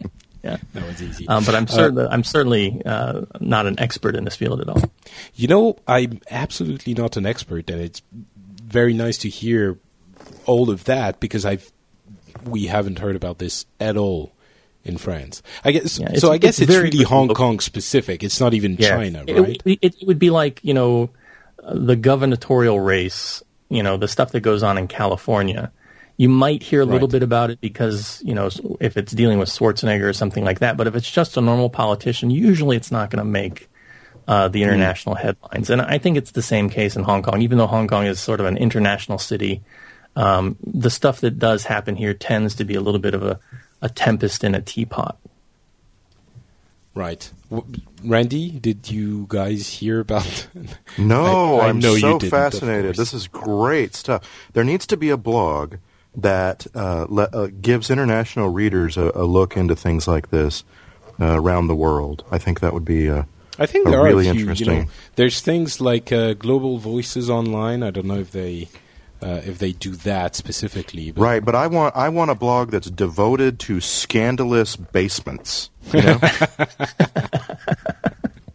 Yeah. 0.42 0.56
that 0.74 0.86
was 0.86 1.02
easy. 1.02 1.28
Um, 1.28 1.44
but 1.44 1.54
I'm 1.54 1.66
certain 1.68 1.98
I'm 1.98 2.24
certainly 2.24 2.82
uh, 2.84 3.22
not 3.40 3.66
an 3.66 3.78
expert 3.78 4.16
in 4.16 4.24
this 4.24 4.36
field 4.36 4.60
at 4.60 4.68
all. 4.68 4.82
You 5.34 5.48
know, 5.48 5.76
I'm 5.86 6.20
absolutely 6.30 6.94
not 6.94 7.16
an 7.16 7.26
expert, 7.26 7.70
and 7.70 7.80
it's 7.80 8.02
very 8.64 8.92
nice 8.94 9.18
to 9.18 9.28
hear 9.28 9.78
all 10.46 10.70
of 10.70 10.84
that 10.84 11.20
because 11.20 11.44
I've 11.44 11.70
we 12.44 12.66
haven't 12.66 12.98
heard 12.98 13.14
about 13.16 13.38
this 13.38 13.66
at 13.78 13.96
all 13.96 14.32
in 14.84 14.98
France. 14.98 15.42
I 15.64 15.70
guess 15.72 15.98
Yeah, 15.98 16.14
so. 16.14 16.32
I 16.32 16.38
guess 16.38 16.58
it's 16.60 16.70
it's, 16.72 16.82
really 16.82 17.04
Hong. 17.04 17.28
Kong 17.28 17.60
specific. 17.60 18.24
It's 18.24 18.40
not 18.40 18.52
even 18.54 18.76
Yeah. 18.78 18.88
China, 18.88 19.24
It- 19.26 19.38
right? 19.40 19.62
It, 19.64 19.78
it 20.00 20.06
would 20.06 20.18
be 20.18 20.30
like 20.30 20.58
you 20.64 20.74
know 20.74 21.10
uh, 21.62 21.74
the 21.74 21.94
gubernatorial 21.96 22.80
race. 22.80 23.42
You 23.68 23.82
know 23.82 23.96
the 23.96 24.08
stuff 24.08 24.32
that 24.32 24.40
goes 24.40 24.62
on 24.62 24.76
in 24.76 24.88
California. 24.88 25.70
You 26.18 26.28
might 26.28 26.62
hear 26.62 26.82
a 26.82 26.84
little 26.84 27.08
Right. 27.08 27.12
bit 27.12 27.22
about 27.22 27.50
it 27.50 27.60
because 27.60 28.20
you 28.24 28.34
know 28.34 28.50
if 28.80 28.96
it's 28.96 29.12
dealing 29.12 29.38
with 29.38 29.48
Schwarzenegger 29.48 30.04
or 30.08 30.12
something 30.12 30.44
like 30.44 30.58
that. 30.60 30.76
But 30.76 30.86
if 30.86 30.94
it's 30.94 31.10
just 31.10 31.36
a 31.36 31.40
normal 31.40 31.70
politician, 31.70 32.30
usually 32.30 32.76
it's 32.76 32.90
not 32.92 33.10
going 33.10 33.18
to 33.24 33.30
make 33.30 33.68
uh, 34.28 34.46
the 34.48 34.62
international 34.62 35.14
headlines. 35.16 35.68
And 35.70 35.82
I 35.82 35.98
think 35.98 36.16
it's 36.16 36.30
the 36.30 36.42
same 36.42 36.70
case 36.70 36.94
in 36.96 37.02
Hong 37.02 37.22
Kong. 37.22 37.42
Even 37.42 37.58
though 37.58 37.66
Hong 37.66 37.88
Kong 37.88 38.06
is 38.06 38.20
sort 38.20 38.38
of 38.40 38.46
an 38.46 38.56
international 38.56 39.18
city, 39.18 39.62
um, 40.14 40.56
the 40.64 40.90
stuff 40.90 41.20
that 41.22 41.38
does 41.40 41.64
happen 41.64 41.96
here 41.96 42.14
tends 42.14 42.54
to 42.56 42.64
be 42.64 42.74
a 42.74 42.80
little 42.80 43.00
bit 43.00 43.14
of 43.14 43.22
a, 43.24 43.40
a 43.80 43.88
tempest 43.88 44.44
in 44.44 44.54
a 44.54 44.60
teapot. 44.60 45.18
Right. 46.94 47.30
Randy, 48.04 48.50
did 48.50 48.90
you 48.90 49.24
guys 49.28 49.66
hear 49.68 50.00
about? 50.00 50.46
No, 50.98 51.58
I- 51.58 51.66
I 51.66 51.68
am 51.70 51.78
know 51.80 51.96
so 51.96 52.18
didn't, 52.18 52.30
fascinated. 52.30 52.96
This 52.96 53.14
is 53.14 53.26
great 53.28 53.94
stuff. 53.94 54.22
There 54.52 54.62
needs 54.64 54.86
to 54.88 54.96
be 54.98 55.08
a 55.08 55.16
blog 55.16 55.76
that 56.14 56.66
uh, 56.74 57.06
le- 57.08 57.28
uh, 57.32 57.48
gives 57.60 57.90
international 57.90 58.50
readers 58.50 58.96
a, 58.96 59.10
a 59.14 59.24
look 59.24 59.56
into 59.56 59.74
things 59.74 60.06
like 60.06 60.30
this 60.30 60.64
uh, 61.20 61.40
around 61.40 61.68
the 61.68 61.74
world. 61.74 62.24
I 62.30 62.38
think 62.38 62.60
that 62.60 62.72
would 62.74 62.84
be. 62.84 63.08
Uh, 63.10 63.24
I 63.58 63.66
think 63.66 63.86
a 63.86 63.90
there 63.90 64.02
really 64.02 64.28
are 64.28 64.32
a 64.32 64.34
few, 64.34 64.40
You 64.40 64.46
know, 64.46 64.50
interesting- 64.52 64.90
there's 65.16 65.40
things 65.40 65.80
like 65.80 66.12
uh, 66.12 66.34
Global 66.34 66.78
Voices 66.78 67.30
Online. 67.30 67.82
I 67.82 67.90
don't 67.90 68.06
know 68.06 68.18
if 68.18 68.30
they 68.32 68.68
uh, 69.22 69.40
if 69.44 69.58
they 69.58 69.72
do 69.72 69.94
that 69.96 70.34
specifically. 70.34 71.12
But 71.12 71.22
right, 71.22 71.44
but 71.44 71.54
I 71.54 71.66
want 71.66 71.94
I 71.96 72.08
want 72.08 72.30
a 72.30 72.34
blog 72.34 72.70
that's 72.70 72.90
devoted 72.90 73.58
to 73.60 73.80
scandalous 73.80 74.76
basements. 74.76 75.70
You 75.92 76.02
know, 76.02 76.18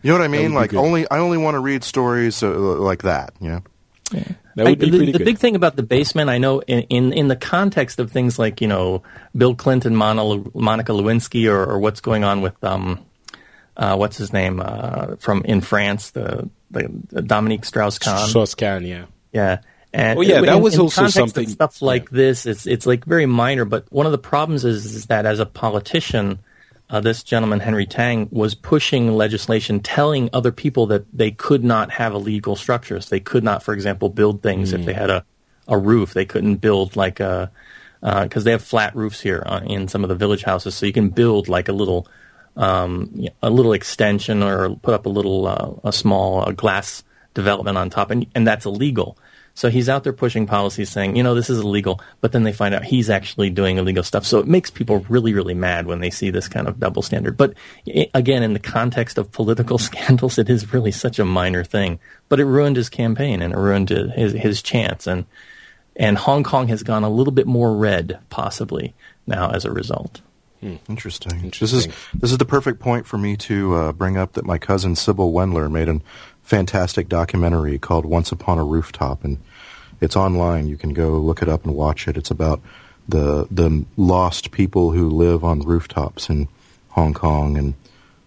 you 0.01 0.11
know 0.11 0.13
what 0.13 0.21
I 0.21 0.27
mean? 0.27 0.53
Like 0.53 0.73
only 0.73 1.09
I 1.09 1.19
only 1.19 1.37
want 1.37 1.55
to 1.55 1.59
read 1.59 1.83
stories 1.83 2.41
uh, 2.43 2.49
like 2.49 3.03
that. 3.03 3.33
You 3.39 3.49
know. 3.49 3.61
Yeah. 4.11 4.23
That 4.57 4.65
would 4.65 4.79
be 4.79 4.87
I, 4.87 4.89
the, 4.89 4.97
pretty 4.97 5.11
the 5.11 5.17
good. 5.19 5.25
big 5.25 5.37
thing 5.37 5.55
about 5.55 5.75
the 5.75 5.83
basement, 5.83 6.31
I 6.31 6.39
know, 6.39 6.61
in, 6.61 6.79
in, 6.89 7.13
in 7.13 7.27
the 7.27 7.35
context 7.35 7.99
of 7.99 8.11
things 8.11 8.39
like 8.39 8.59
you 8.59 8.67
know 8.67 9.03
Bill 9.35 9.53
Clinton, 9.53 9.95
Monica, 9.95 10.49
Monica 10.55 10.93
Lewinsky, 10.93 11.47
or, 11.47 11.63
or 11.63 11.77
what's 11.77 12.01
going 12.01 12.23
on 12.23 12.41
with 12.41 12.61
um, 12.63 13.05
uh, 13.77 13.95
what's 13.95 14.17
his 14.17 14.33
name 14.33 14.59
uh, 14.59 15.15
from 15.17 15.43
in 15.45 15.61
France, 15.61 16.09
the, 16.09 16.49
the 16.71 17.21
Dominique 17.21 17.65
Strauss-Kahn. 17.65 18.29
Strauss-Kahn, 18.29 18.83
yeah, 18.83 19.05
yeah. 19.31 19.59
And 19.93 20.17
oh 20.17 20.23
yeah, 20.23 20.41
that 20.41 20.57
in, 20.57 20.61
was 20.63 20.73
in 20.73 20.81
also 20.81 21.05
something. 21.07 21.47
stuff 21.47 21.79
like 21.83 22.05
yeah. 22.05 22.17
this, 22.17 22.47
it's 22.47 22.65
it's 22.65 22.87
like 22.87 23.05
very 23.05 23.27
minor. 23.27 23.63
But 23.63 23.85
one 23.91 24.07
of 24.07 24.11
the 24.11 24.17
problems 24.17 24.65
is, 24.65 24.85
is 24.85 25.05
that 25.05 25.27
as 25.27 25.39
a 25.39 25.45
politician, 25.45 26.39
uh, 26.89 26.99
this 27.01 27.23
gentleman 27.23 27.59
Henry 27.59 27.85
Tang 27.85 28.29
was 28.31 28.55
pushing 28.55 29.11
legislation, 29.11 29.79
telling 29.81 30.29
other 30.31 30.51
people 30.51 30.87
that 30.87 31.05
they 31.15 31.31
could 31.31 31.63
not 31.63 31.91
have 31.91 32.13
illegal 32.13 32.55
structures. 32.55 33.09
They 33.09 33.19
could 33.19 33.43
not, 33.43 33.63
for 33.63 33.73
example, 33.73 34.09
build 34.09 34.41
things 34.41 34.71
mm. 34.71 34.79
if 34.79 34.85
they 34.85 34.93
had 34.93 35.09
a 35.09 35.25
a 35.67 35.77
roof. 35.77 36.13
They 36.13 36.25
couldn't 36.25 36.55
build 36.57 36.95
like 36.95 37.19
a 37.19 37.51
because 37.99 38.43
uh, 38.43 38.45
they 38.45 38.51
have 38.51 38.63
flat 38.63 38.95
roofs 38.95 39.21
here 39.21 39.43
uh, 39.45 39.61
in 39.65 39.87
some 39.87 40.03
of 40.03 40.09
the 40.09 40.15
village 40.15 40.43
houses, 40.43 40.75
so 40.75 40.85
you 40.85 40.93
can 40.93 41.09
build 41.09 41.47
like 41.47 41.67
a 41.67 41.73
little 41.73 42.07
um, 42.55 43.25
a 43.41 43.49
little 43.49 43.73
extension 43.73 44.43
or 44.43 44.75
put 44.75 44.93
up 44.93 45.05
a 45.05 45.09
little 45.09 45.47
uh, 45.47 45.89
a 45.89 45.91
small 45.91 46.41
uh, 46.47 46.51
glass 46.51 47.03
development 47.33 47.77
on 47.77 47.89
top, 47.89 48.11
and 48.11 48.27
and 48.33 48.47
that's 48.47 48.65
illegal. 48.65 49.17
So 49.57 49.71
he's 49.71 49.89
out 49.89 50.03
there 50.03 50.13
pushing 50.13 50.45
policies 50.45 50.91
saying, 50.91 51.15
you 51.15 51.23
know, 51.23 51.33
this 51.33 51.49
is 51.49 51.57
illegal, 51.57 51.99
but 52.21 52.31
then 52.31 52.43
they 52.43 52.53
find 52.53 52.75
out 52.75 52.83
he's 52.83 53.09
actually 53.09 53.49
doing 53.49 53.79
illegal 53.79 54.03
stuff. 54.03 54.23
So 54.23 54.37
it 54.37 54.45
makes 54.45 54.69
people 54.69 54.99
really, 55.09 55.33
really 55.33 55.55
mad 55.55 55.87
when 55.87 55.99
they 55.99 56.11
see 56.11 56.29
this 56.29 56.47
kind 56.47 56.67
of 56.67 56.79
double 56.79 57.01
standard. 57.01 57.37
But 57.37 57.55
it, 57.83 58.11
again, 58.13 58.43
in 58.43 58.53
the 58.53 58.59
context 58.59 59.17
of 59.17 59.31
political 59.31 59.77
scandals, 59.79 60.37
it 60.37 60.47
is 60.47 60.73
really 60.73 60.91
such 60.91 61.17
a 61.17 61.25
minor 61.25 61.63
thing. 61.63 61.99
But 62.29 62.39
it 62.39 62.45
ruined 62.45 62.75
his 62.75 62.87
campaign 62.87 63.41
and 63.41 63.51
it 63.51 63.57
ruined 63.57 63.89
his, 63.89 64.33
his 64.33 64.61
chance. 64.61 65.07
And, 65.07 65.25
and 65.95 66.19
Hong 66.19 66.43
Kong 66.43 66.67
has 66.67 66.83
gone 66.83 67.03
a 67.03 67.09
little 67.09 67.33
bit 67.33 67.47
more 67.47 67.75
red, 67.75 68.19
possibly, 68.29 68.93
now 69.25 69.49
as 69.49 69.65
a 69.65 69.71
result. 69.71 70.21
Hmm. 70.59 70.75
Interesting. 70.87 71.43
Interesting. 71.43 71.59
This 71.59 71.73
is 71.73 71.87
this 72.13 72.31
is 72.31 72.37
the 72.37 72.45
perfect 72.45 72.79
point 72.79 73.05
for 73.05 73.17
me 73.17 73.37
to 73.37 73.75
uh, 73.75 73.91
bring 73.91 74.17
up 74.17 74.33
that 74.33 74.45
my 74.45 74.57
cousin 74.57 74.95
Sybil 74.95 75.31
Wendler 75.31 75.71
made 75.71 75.87
a 75.87 76.01
fantastic 76.41 77.09
documentary 77.09 77.77
called 77.77 78.05
Once 78.05 78.31
Upon 78.31 78.57
a 78.57 78.63
Rooftop, 78.63 79.23
and 79.23 79.37
it's 80.01 80.15
online. 80.15 80.67
You 80.67 80.77
can 80.77 80.93
go 80.93 81.17
look 81.17 81.41
it 81.41 81.49
up 81.49 81.65
and 81.65 81.75
watch 81.75 82.07
it. 82.07 82.17
It's 82.17 82.31
about 82.31 82.61
the 83.07 83.47
the 83.49 83.85
lost 83.95 84.51
people 84.51 84.91
who 84.91 85.09
live 85.09 85.43
on 85.43 85.59
rooftops 85.61 86.29
in 86.29 86.47
Hong 86.89 87.13
Kong 87.13 87.57
and 87.57 87.73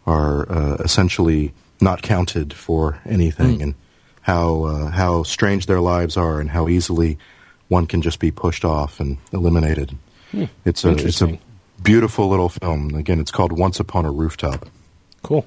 are 0.07 0.51
uh, 0.51 0.77
essentially 0.77 1.53
not 1.81 2.03
counted 2.03 2.53
for 2.53 3.01
anything, 3.07 3.59
mm. 3.59 3.63
and 3.63 3.75
how 4.23 4.65
uh, 4.65 4.91
how 4.91 5.23
strange 5.23 5.67
their 5.67 5.81
lives 5.81 6.17
are, 6.17 6.41
and 6.41 6.51
how 6.51 6.69
easily 6.69 7.19
one 7.69 7.87
can 7.87 8.03
just 8.03 8.19
be 8.19 8.31
pushed 8.31 8.65
off 8.65 9.01
and 9.01 9.19
eliminated. 9.33 9.97
Hmm. 10.33 10.45
It's 10.65 10.85
a 10.85 10.91
it's 10.91 11.23
a 11.23 11.39
beautiful 11.83 12.29
little 12.29 12.49
film. 12.49 12.95
Again, 12.95 13.21
it's 13.21 13.31
called 13.31 13.53
Once 13.53 13.81
Upon 13.81 14.05
a 14.05 14.11
Rooftop. 14.11 14.69
Cool. 15.23 15.47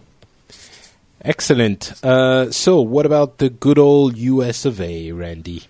Excellent. 1.21 1.93
Uh, 2.03 2.51
so, 2.51 2.81
what 2.81 3.05
about 3.05 3.37
the 3.37 3.49
good 3.49 3.79
old 3.79 4.17
U.S. 4.17 4.65
of 4.65 4.81
A., 4.81 5.11
Randy? 5.13 5.63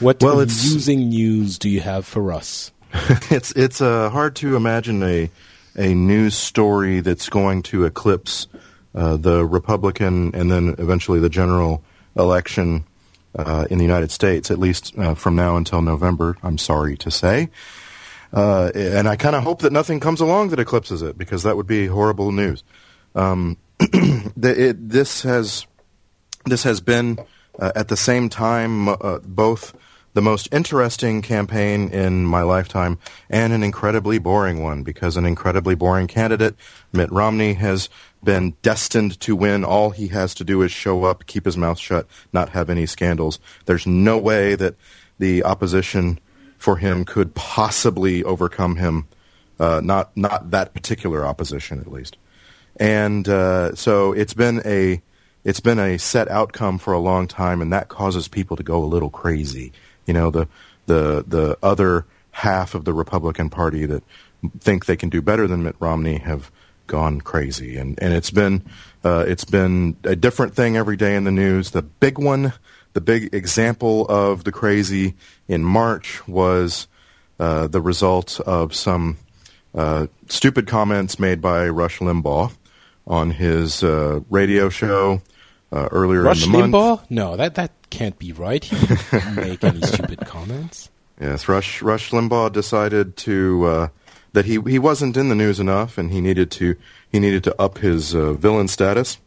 What 0.00 0.22
well, 0.22 0.40
amusing 0.40 1.08
news 1.08 1.58
do 1.58 1.68
you 1.68 1.80
have 1.80 2.06
for 2.06 2.32
us? 2.32 2.70
it's 3.30 3.50
it's 3.52 3.80
uh, 3.80 4.10
hard 4.10 4.36
to 4.36 4.54
imagine 4.54 5.02
a 5.02 5.30
a 5.76 5.94
news 5.94 6.36
story 6.36 7.00
that's 7.00 7.28
going 7.28 7.62
to 7.64 7.84
eclipse 7.84 8.46
uh, 8.94 9.16
the 9.16 9.44
Republican 9.44 10.34
and 10.34 10.50
then 10.50 10.76
eventually 10.78 11.18
the 11.18 11.28
general 11.28 11.82
election 12.16 12.84
uh, 13.36 13.66
in 13.70 13.78
the 13.78 13.84
United 13.84 14.10
States, 14.10 14.50
at 14.50 14.58
least 14.58 14.96
uh, 14.98 15.14
from 15.14 15.34
now 15.34 15.56
until 15.56 15.82
November. 15.82 16.36
I'm 16.42 16.58
sorry 16.58 16.96
to 16.98 17.10
say. 17.10 17.48
Uh, 18.32 18.70
and 18.74 19.08
I 19.08 19.16
kind 19.16 19.34
of 19.34 19.42
hope 19.42 19.62
that 19.62 19.72
nothing 19.72 20.00
comes 20.00 20.20
along 20.20 20.50
that 20.50 20.60
eclipses 20.60 21.02
it 21.02 21.16
because 21.18 21.42
that 21.42 21.56
would 21.56 21.66
be 21.66 21.86
horrible 21.86 22.30
news. 22.30 22.62
Um, 23.14 23.56
it, 23.80 24.88
this 24.88 25.22
has 25.22 25.66
this 26.44 26.62
has 26.62 26.80
been 26.80 27.18
uh, 27.58 27.72
at 27.74 27.88
the 27.88 27.96
same 27.96 28.28
time 28.28 28.88
uh, 28.88 29.18
both 29.24 29.74
the 30.18 30.22
most 30.22 30.48
interesting 30.50 31.22
campaign 31.22 31.88
in 31.90 32.24
my 32.24 32.42
lifetime 32.42 32.98
and 33.30 33.52
an 33.52 33.62
incredibly 33.62 34.18
boring 34.18 34.60
one 34.60 34.82
because 34.82 35.16
an 35.16 35.24
incredibly 35.24 35.76
boring 35.76 36.08
candidate, 36.08 36.56
Mitt 36.92 37.08
Romney, 37.12 37.54
has 37.54 37.88
been 38.24 38.56
destined 38.60 39.20
to 39.20 39.36
win. 39.36 39.62
All 39.62 39.90
he 39.90 40.08
has 40.08 40.34
to 40.34 40.42
do 40.42 40.62
is 40.62 40.72
show 40.72 41.04
up, 41.04 41.26
keep 41.26 41.44
his 41.44 41.56
mouth 41.56 41.78
shut, 41.78 42.08
not 42.32 42.48
have 42.48 42.68
any 42.68 42.84
scandals. 42.84 43.38
There's 43.66 43.86
no 43.86 44.18
way 44.18 44.56
that 44.56 44.74
the 45.20 45.44
opposition 45.44 46.18
for 46.56 46.78
him 46.78 47.04
could 47.04 47.36
possibly 47.36 48.24
overcome 48.24 48.74
him. 48.74 49.06
Uh, 49.60 49.80
not 49.84 50.16
not 50.16 50.50
that 50.50 50.74
particular 50.74 51.24
opposition, 51.24 51.78
at 51.78 51.92
least. 51.92 52.16
And 52.74 53.28
uh, 53.28 53.76
so 53.76 54.14
it's 54.14 54.34
been 54.34 54.62
a 54.64 55.00
it's 55.44 55.60
been 55.60 55.78
a 55.78 55.96
set 55.96 56.28
outcome 56.28 56.78
for 56.78 56.92
a 56.92 56.98
long 56.98 57.28
time, 57.28 57.62
and 57.62 57.72
that 57.72 57.88
causes 57.88 58.26
people 58.26 58.56
to 58.56 58.64
go 58.64 58.82
a 58.82 58.84
little 58.84 59.10
crazy. 59.10 59.72
You 60.08 60.14
know, 60.14 60.30
the 60.32 60.48
the 60.86 61.24
the 61.28 61.58
other 61.62 62.06
half 62.32 62.74
of 62.74 62.84
the 62.84 62.92
Republican 62.92 63.50
Party 63.50 63.86
that 63.86 64.02
think 64.58 64.86
they 64.86 64.96
can 64.96 65.08
do 65.08 65.22
better 65.22 65.46
than 65.46 65.62
Mitt 65.62 65.76
Romney 65.78 66.18
have 66.18 66.50
gone 66.86 67.20
crazy, 67.20 67.76
and 67.76 67.96
and 68.02 68.12
it's 68.12 68.30
been 68.30 68.64
uh, 69.04 69.24
it's 69.28 69.44
been 69.44 69.96
a 70.02 70.16
different 70.16 70.54
thing 70.54 70.76
every 70.76 70.96
day 70.96 71.14
in 71.14 71.24
the 71.24 71.30
news. 71.30 71.70
The 71.70 71.82
big 71.82 72.18
one, 72.18 72.54
the 72.94 73.00
big 73.00 73.32
example 73.32 74.06
of 74.08 74.42
the 74.42 74.50
crazy 74.52 75.14
in 75.46 75.62
March 75.62 76.26
was 76.26 76.88
uh, 77.38 77.68
the 77.68 77.80
result 77.80 78.40
of 78.40 78.74
some 78.74 79.18
uh, 79.74 80.06
stupid 80.28 80.66
comments 80.66 81.18
made 81.18 81.40
by 81.40 81.68
Rush 81.68 81.98
Limbaugh 81.98 82.52
on 83.06 83.30
his 83.30 83.84
uh, 83.84 84.20
radio 84.30 84.68
show 84.68 85.22
uh, 85.72 85.88
earlier 85.92 86.22
Rush 86.22 86.44
in 86.44 86.52
the 86.52 86.58
month. 86.58 86.74
Limbaugh? 86.74 87.10
No, 87.10 87.36
that 87.36 87.54
that 87.56 87.72
can't 87.90 88.18
be 88.18 88.32
right. 88.32 88.62
He 88.62 88.86
didn't 89.10 89.34
make 89.36 89.64
any 89.64 89.82
stupid 89.82 90.20
comments. 90.20 90.90
Yes, 91.20 91.48
Rush 91.48 91.82
Rush 91.82 92.10
Limbaugh 92.10 92.52
decided 92.52 93.16
to 93.18 93.64
uh, 93.64 93.88
that 94.32 94.44
he 94.44 94.60
he 94.66 94.78
wasn't 94.78 95.16
in 95.16 95.28
the 95.28 95.34
news 95.34 95.58
enough, 95.58 95.98
and 95.98 96.10
he 96.12 96.20
needed 96.20 96.50
to 96.52 96.76
he 97.10 97.18
needed 97.18 97.44
to 97.44 97.60
up 97.60 97.78
his 97.78 98.14
uh, 98.14 98.34
villain 98.34 98.68
status. 98.68 99.18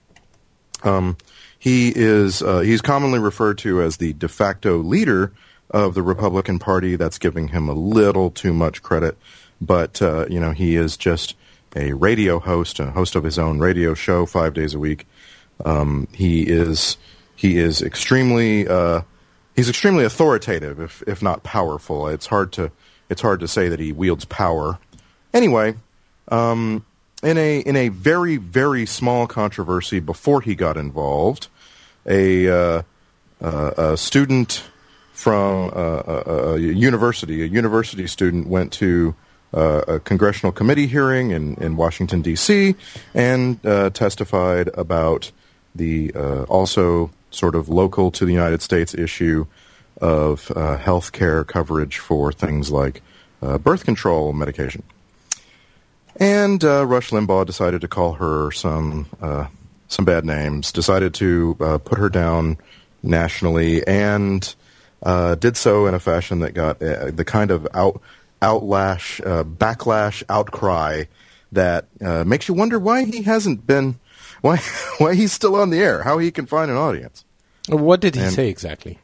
Um, 0.83 1.17
he 1.57 1.91
is 1.95 2.41
uh, 2.41 2.59
he's 2.59 2.81
commonly 2.81 3.19
referred 3.19 3.57
to 3.59 3.81
as 3.81 3.97
the 3.97 4.13
de 4.13 4.27
facto 4.27 4.77
leader 4.77 5.31
of 5.69 5.93
the 5.93 6.01
Republican 6.01 6.59
Party. 6.59 6.95
That's 6.95 7.17
giving 7.17 7.49
him 7.49 7.67
a 7.67 7.73
little 7.73 8.31
too 8.31 8.53
much 8.53 8.81
credit, 8.81 9.17
but 9.59 10.01
uh, 10.01 10.25
you 10.29 10.39
know 10.39 10.51
he 10.51 10.75
is 10.75 10.97
just 10.97 11.35
a 11.75 11.93
radio 11.93 12.39
host, 12.39 12.79
a 12.79 12.91
host 12.91 13.15
of 13.15 13.23
his 13.23 13.37
own 13.37 13.59
radio 13.59 13.93
show 13.93 14.25
five 14.25 14.53
days 14.53 14.73
a 14.73 14.79
week. 14.79 15.07
Um, 15.63 16.07
he 16.13 16.43
is 16.43 16.97
he 17.41 17.57
is 17.57 17.81
extremely 17.81 18.67
uh, 18.67 19.01
he's 19.55 19.67
extremely 19.67 20.05
authoritative, 20.05 20.79
if 20.79 21.01
if 21.07 21.23
not 21.23 21.41
powerful. 21.41 22.07
It's 22.07 22.27
hard 22.27 22.51
to 22.53 22.71
it's 23.09 23.23
hard 23.23 23.39
to 23.39 23.47
say 23.47 23.67
that 23.67 23.79
he 23.79 23.91
wields 23.91 24.25
power. 24.25 24.77
Anyway, 25.33 25.73
um, 26.27 26.85
in 27.23 27.39
a 27.39 27.61
in 27.61 27.75
a 27.75 27.87
very 27.89 28.37
very 28.37 28.85
small 28.85 29.25
controversy 29.25 29.99
before 29.99 30.41
he 30.41 30.53
got 30.53 30.77
involved, 30.77 31.47
a 32.05 32.47
uh, 32.47 32.81
uh, 33.41 33.71
a 33.75 33.97
student 33.97 34.63
from 35.11 35.71
a, 35.73 36.23
a, 36.27 36.59
university, 36.59 37.41
a 37.41 37.45
university 37.45 38.05
student, 38.05 38.47
went 38.47 38.71
to 38.73 39.15
uh, 39.51 39.81
a 39.87 39.99
congressional 39.99 40.51
committee 40.51 40.87
hearing 40.87 41.31
in, 41.31 41.55
in 41.55 41.75
Washington, 41.75 42.21
D.C., 42.21 42.75
and 43.13 43.63
uh, 43.65 43.89
testified 43.91 44.69
about 44.75 45.31
the 45.75 46.11
uh, 46.15 46.43
also 46.43 47.11
sort 47.31 47.55
of 47.55 47.69
local 47.69 48.11
to 48.11 48.25
the 48.25 48.33
United 48.33 48.61
States 48.61 48.93
issue 48.93 49.45
of 49.99 50.51
uh, 50.55 50.77
health 50.77 51.11
care 51.11 51.43
coverage 51.43 51.97
for 51.97 52.31
things 52.31 52.71
like 52.71 53.01
uh, 53.41 53.57
birth 53.57 53.83
control 53.83 54.33
medication. 54.33 54.83
And 56.17 56.63
uh, 56.63 56.85
Rush 56.85 57.09
Limbaugh 57.09 57.45
decided 57.45 57.81
to 57.81 57.87
call 57.87 58.13
her 58.13 58.51
some 58.51 59.07
some 59.87 60.05
bad 60.05 60.23
names, 60.23 60.71
decided 60.71 61.13
to 61.15 61.55
put 61.83 61.97
her 61.97 62.09
down 62.09 62.57
nationally, 63.03 63.85
and 63.85 64.53
uh, 65.03 65.35
did 65.35 65.57
so 65.57 65.87
in 65.87 65.93
a 65.93 65.99
fashion 65.99 66.39
that 66.39 66.53
got 66.53 66.81
uh, 66.81 67.11
the 67.11 67.25
kind 67.25 67.51
of 67.51 67.67
out 67.73 68.01
outlash, 68.41 69.25
uh, 69.25 69.43
backlash, 69.43 70.23
outcry 70.27 71.03
that 71.51 71.85
uh, 72.03 72.23
makes 72.23 72.47
you 72.47 72.55
wonder 72.55 72.79
why 72.79 73.03
he 73.03 73.21
hasn't 73.21 73.67
been, 73.67 73.99
why 74.41 74.57
why 74.97 75.15
he's 75.15 75.31
still 75.31 75.55
on 75.55 75.69
the 75.69 75.79
air, 75.79 76.03
how 76.03 76.17
he 76.17 76.31
can 76.31 76.45
find 76.45 76.69
an 76.69 76.77
audience. 76.77 77.25
What 77.69 78.01
did 78.01 78.15
he 78.15 78.21
and, 78.21 78.33
say 78.33 78.49
exactly? 78.49 78.99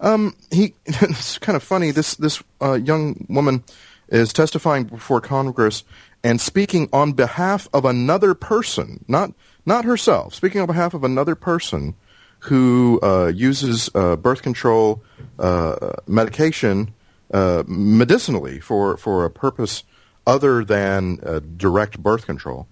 Um, 0.00 0.36
he 0.50 0.74
it's 0.86 1.38
kind 1.38 1.56
of 1.56 1.62
funny. 1.62 1.90
This 1.90 2.14
this 2.16 2.42
uh, 2.60 2.74
young 2.74 3.26
woman 3.28 3.64
is 4.08 4.32
testifying 4.32 4.84
before 4.84 5.20
Congress 5.20 5.84
and 6.24 6.40
speaking 6.40 6.88
on 6.92 7.12
behalf 7.12 7.68
of 7.72 7.84
another 7.84 8.34
person, 8.34 9.04
not 9.08 9.32
not 9.66 9.84
herself, 9.84 10.34
speaking 10.34 10.60
on 10.60 10.66
behalf 10.66 10.94
of 10.94 11.04
another 11.04 11.34
person 11.34 11.94
who 12.40 13.00
uh, 13.02 13.26
uses 13.26 13.90
uh, 13.94 14.16
birth 14.16 14.42
control 14.42 15.02
uh, 15.38 15.92
medication 16.06 16.94
uh, 17.32 17.62
medicinally 17.66 18.60
for 18.60 18.96
for 18.96 19.24
a 19.24 19.30
purpose 19.30 19.84
other 20.26 20.64
than 20.64 21.20
uh, 21.24 21.40
direct 21.56 21.98
birth 22.02 22.26
control. 22.26 22.66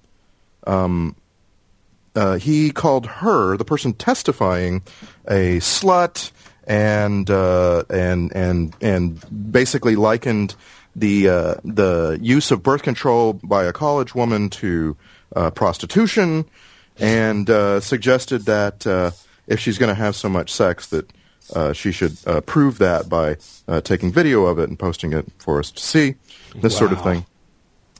Um, 0.66 1.16
uh, 2.16 2.34
he 2.36 2.70
called 2.70 3.06
her, 3.06 3.56
the 3.56 3.64
person 3.64 3.92
testifying, 3.92 4.82
a 5.28 5.58
slut, 5.58 6.32
and 6.64 7.30
and 7.30 8.34
and 8.34 8.74
and 8.80 9.52
basically 9.52 9.94
likened 9.96 10.56
the 10.96 11.28
uh, 11.28 11.54
the 11.62 12.18
use 12.20 12.50
of 12.50 12.62
birth 12.62 12.82
control 12.82 13.34
by 13.34 13.64
a 13.64 13.72
college 13.72 14.14
woman 14.14 14.48
to 14.48 14.96
uh, 15.36 15.50
prostitution, 15.50 16.46
and 16.98 17.48
uh, 17.50 17.80
suggested 17.80 18.46
that 18.46 18.86
uh, 18.86 19.10
if 19.46 19.60
she's 19.60 19.76
going 19.78 19.90
to 19.90 19.94
have 19.94 20.16
so 20.16 20.28
much 20.28 20.50
sex, 20.50 20.86
that 20.88 21.12
uh, 21.54 21.72
she 21.74 21.92
should 21.92 22.16
uh, 22.26 22.40
prove 22.40 22.78
that 22.78 23.08
by 23.08 23.36
taking 23.82 24.10
video 24.10 24.46
of 24.46 24.58
it 24.58 24.68
and 24.68 24.78
posting 24.78 25.12
it 25.12 25.26
for 25.38 25.58
us 25.58 25.70
to 25.70 25.82
see. 25.82 26.14
This 26.56 26.72
wow. 26.74 26.78
sort 26.78 26.92
of 26.92 27.02
thing. 27.02 27.26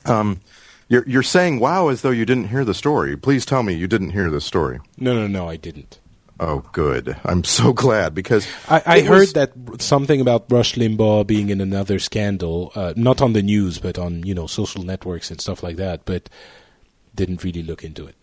Um, 0.07 0.41
you're 0.89 1.05
you're 1.07 1.23
saying 1.23 1.61
wow 1.61 1.89
as 1.89 2.03
though 2.03 2.11
you 2.11 2.25
didn't 2.25 2.49
hear 2.49 2.65
the 2.65 2.75
story. 2.75 3.17
Please 3.17 3.45
tell 3.45 3.63
me 3.63 3.75
you 3.75 3.87
didn't 3.87 4.11
hear 4.11 4.31
the 4.31 4.41
story. 4.41 4.81
No, 4.99 5.15
no, 5.15 5.27
no, 5.27 5.49
I 5.49 5.57
didn't. 5.57 6.01
Oh, 6.39 6.65
good. 6.73 7.17
I'm 7.25 7.45
so 7.45 7.73
glad 7.85 8.15
because 8.15 8.47
I, 8.69 8.83
I 8.85 9.01
heard 9.01 9.21
was... 9.21 9.33
that 9.35 9.53
something 9.79 10.21
about 10.21 10.51
Rush 10.51 10.75
Limbaugh 10.75 11.27
being 11.27 11.51
in 11.51 11.61
another 11.61 11.99
scandal, 11.99 12.73
uh, 12.75 12.93
not 12.97 13.23
on 13.23 13.33
the 13.33 13.43
news, 13.43 13.79
but 13.79 13.99
on 13.99 14.25
you 14.25 14.35
know 14.35 14.47
social 14.47 14.83
networks 14.83 15.31
and 15.31 15.41
stuff 15.41 15.63
like 15.63 15.77
that. 15.77 16.05
But 16.05 16.29
didn't 17.15 17.43
really 17.43 17.63
look 17.63 17.83
into 17.83 18.07
it. 18.07 18.17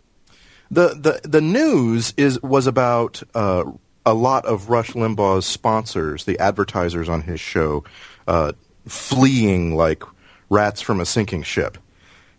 The 0.70 0.90
the 0.90 1.28
the 1.28 1.42
news 1.42 2.14
is 2.18 2.42
was 2.42 2.68
about 2.68 3.24
uh, 3.34 3.64
a 4.06 4.14
lot 4.14 4.46
of 4.46 4.70
Rush 4.70 4.92
Limbaugh's 4.92 5.46
sponsors, 5.46 6.26
the 6.26 6.40
advertisers 6.40 7.10
on 7.10 7.22
his 7.22 7.40
show, 7.40 7.84
uh, 8.28 8.54
fleeing 8.88 9.76
like 9.76 10.04
rats 10.50 10.82
from 10.82 11.00
a 11.00 11.06
sinking 11.06 11.44
ship, 11.44 11.78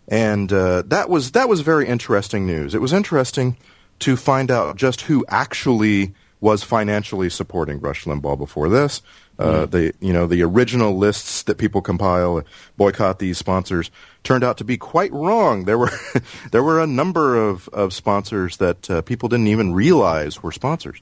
and 0.07 0.51
uh, 0.51 0.83
that 0.87 1.09
was 1.09 1.31
that 1.31 1.49
was 1.49 1.61
very 1.61 1.87
interesting 1.87 2.45
news. 2.45 2.75
It 2.75 2.81
was 2.81 2.93
interesting 2.93 3.57
to 3.99 4.15
find 4.15 4.51
out 4.51 4.75
just 4.75 5.01
who 5.01 5.25
actually 5.27 6.13
was 6.41 6.63
financially 6.63 7.29
supporting 7.29 7.79
Rush 7.79 8.05
Limbaugh 8.05 8.37
before 8.37 8.69
this. 8.69 9.01
Uh, 9.37 9.65
mm. 9.65 9.71
The 9.71 9.93
you 9.99 10.13
know 10.13 10.27
the 10.27 10.43
original 10.43 10.95
lists 10.95 11.43
that 11.43 11.57
people 11.57 11.81
compile 11.81 12.43
boycott 12.77 13.19
these 13.19 13.37
sponsors 13.37 13.91
turned 14.23 14.43
out 14.43 14.57
to 14.57 14.63
be 14.63 14.77
quite 14.77 15.11
wrong. 15.11 15.65
There 15.65 15.77
were 15.77 15.91
there 16.51 16.63
were 16.63 16.79
a 16.79 16.87
number 16.87 17.35
of, 17.35 17.67
of 17.69 17.93
sponsors 17.93 18.57
that 18.57 18.89
uh, 18.89 19.01
people 19.01 19.27
didn't 19.27 19.47
even 19.47 19.73
realize 19.73 20.41
were 20.41 20.51
sponsors, 20.51 21.01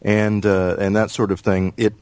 and 0.00 0.46
uh, 0.46 0.76
and 0.78 0.96
that 0.96 1.10
sort 1.10 1.30
of 1.30 1.40
thing. 1.40 1.74
It 1.76 1.94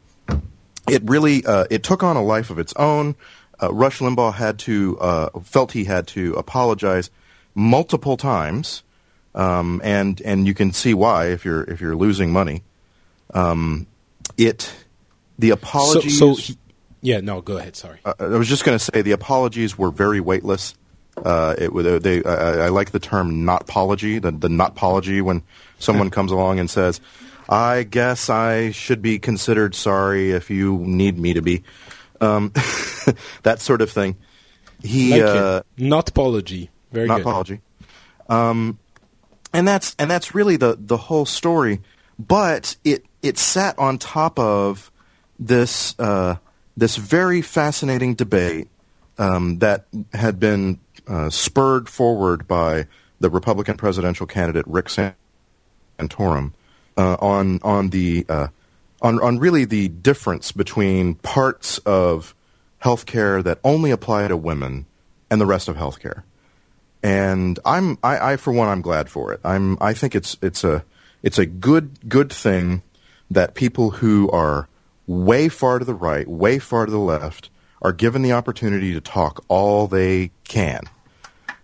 it 0.89 1.03
really 1.05 1.45
uh, 1.45 1.65
it 1.71 1.83
took 1.83 2.03
on 2.03 2.17
a 2.17 2.23
life 2.23 2.51
of 2.51 2.59
its 2.59 2.73
own. 2.77 3.17
Uh, 3.63 3.73
Rush 3.73 4.01
Limbaugh 4.01 4.35
had 4.35 4.59
to 4.61 4.99
uh, 4.99 5.41
felt 5.41 5.73
he 5.73 5.85
had 5.85 6.07
to 6.09 6.35
apologize 6.35 7.11
multiple 7.55 8.17
times 8.17 8.83
um, 9.37 9.83
and 9.85 10.21
and 10.23 10.47
you 10.47 10.55
can 10.55 10.73
see 10.73 10.95
why 10.95 11.27
if 11.27 11.45
you're 11.45 11.63
if 11.65 11.81
you're 11.81 11.95
losing 11.95 12.33
money. 12.33 12.63
Um, 13.35 13.87
it 14.39 14.75
the 15.39 15.51
apologies. 15.51 16.19
So, 16.19 16.35
so 16.35 16.41
he, 16.41 16.59
yeah, 17.03 17.21
no, 17.21 17.43
go 17.43 17.59
ahead. 17.59 17.77
Sorry, 17.77 18.01
uh, 18.05 18.15
I 18.19 18.27
was 18.29 18.49
just 18.49 18.65
going 18.65 18.79
to 18.79 18.83
say 18.83 19.03
the 19.03 19.13
apologies 19.13 19.77
were 19.77 19.91
very 19.91 20.21
weightless. 20.21 20.75
Uh, 21.23 21.55
it 21.59 22.03
they 22.03 22.25
I, 22.25 22.67
I, 22.67 22.69
like 22.69 22.91
the 22.91 22.99
term 22.99 23.45
not 23.45 23.63
apology 23.63 24.19
the 24.19 24.31
the 24.31 24.49
not 24.49 24.71
apology 24.71 25.21
when 25.21 25.43
someone 25.79 26.11
comes 26.19 26.33
along 26.33 26.59
and 26.59 26.71
says, 26.71 27.01
"I 27.49 27.83
guess 27.83 28.31
I 28.31 28.71
should 28.71 29.03
be 29.03 29.19
considered 29.19 29.75
sorry 29.75 30.33
if 30.33 30.49
you 30.51 30.79
need 30.79 31.19
me 31.19 31.35
to 31.35 31.43
be," 31.43 31.63
um, 32.21 32.53
that 33.43 33.61
sort 33.61 33.83
of 33.83 33.91
thing. 33.91 34.17
He 34.83 35.13
like 35.13 35.23
uh, 35.23 35.63
not 35.77 36.09
apology, 36.09 36.71
very 36.93 37.09
not 37.09 37.21
apology. 37.21 37.61
Um, 38.29 38.79
and 39.53 39.67
that's 39.67 39.97
and 39.99 40.11
that's 40.11 40.35
really 40.35 40.57
the 40.57 40.77
the 40.79 40.97
whole 40.97 41.27
story. 41.27 41.81
But 42.19 42.77
it 42.85 43.05
it 43.23 43.39
sat 43.39 43.79
on 43.79 43.99
top 43.99 44.39
of 44.39 44.91
this 45.39 45.95
uh, 45.99 46.37
this 46.77 46.97
very 46.97 47.43
fascinating 47.43 48.15
debate 48.15 48.69
um, 49.19 49.59
that 49.59 49.87
had 50.13 50.39
been 50.39 50.79
uh, 51.07 51.31
spurred 51.31 51.89
forward 51.89 52.47
by 52.47 52.87
the 53.21 53.31
Republican 53.31 53.77
presidential 53.77 54.27
candidate 54.27 54.67
Rick 54.67 54.87
Santorum 54.87 56.53
uh, 56.97 57.17
on 57.21 57.61
on 57.63 57.91
the 57.91 58.27
uh, 58.29 58.49
on 59.07 59.21
on 59.23 59.39
really 59.39 59.65
the 59.65 59.89
difference 59.89 60.53
between 60.53 61.15
parts 61.17 61.79
of 61.79 62.35
healthcare 62.83 63.43
that 63.43 63.59
only 63.65 63.91
apply 63.91 64.29
to 64.29 64.37
women 64.37 64.87
and 65.31 65.41
the 65.41 65.47
rest 65.47 65.69
of 65.69 65.77
healthcare 65.77 66.23
and 67.03 67.61
I'm 67.65 67.99
I, 68.03 68.33
I 68.33 68.37
for 68.37 68.53
one 68.53 68.69
I'm 68.69 68.83
glad 68.83 69.09
for 69.09 69.33
it. 69.33 69.41
I'm 69.45 69.79
I 69.81 69.95
think 69.95 70.15
it's 70.15 70.37
it's 70.43 70.65
a 70.65 70.85
it's 71.23 71.39
a 71.39 71.47
good 71.47 72.09
good 72.09 72.33
thing 72.33 72.83
that 73.31 73.55
people 73.55 73.91
who 73.91 74.29
are 74.31 74.69
way 75.07 75.49
far 75.49 75.79
to 75.79 75.85
the 75.85 75.95
right, 75.95 76.27
way 76.27 76.59
far 76.59 76.85
to 76.85 76.91
the 76.91 76.99
left, 76.99 77.49
are 77.81 77.93
given 77.93 78.23
the 78.23 78.33
opportunity 78.33 78.93
to 78.93 79.01
talk 79.01 79.45
all 79.49 79.87
they 79.87 80.33
can. 80.45 80.83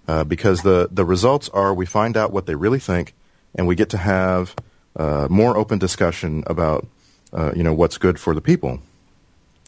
Uh, 0.07 0.24
because 0.24 0.62
the, 0.62 0.88
the 0.90 1.05
results 1.05 1.49
are 1.51 1.72
we 1.72 1.86
find 1.86 2.16
out 2.16 2.32
what 2.32 2.47
they 2.47 2.57
really 2.57 2.80
think, 2.80 3.14
and 3.55 3.66
we 3.66 3.76
get 3.76 3.88
to 3.88 3.97
have 3.97 4.55
uh, 4.97 5.28
more 5.30 5.57
open 5.57 5.78
discussion 5.78 6.43
about 6.47 6.86
uh, 7.33 7.53
you 7.55 7.62
know 7.62 7.72
what's 7.72 7.99
good 7.99 8.18
for 8.18 8.35
the 8.35 8.41
people. 8.41 8.80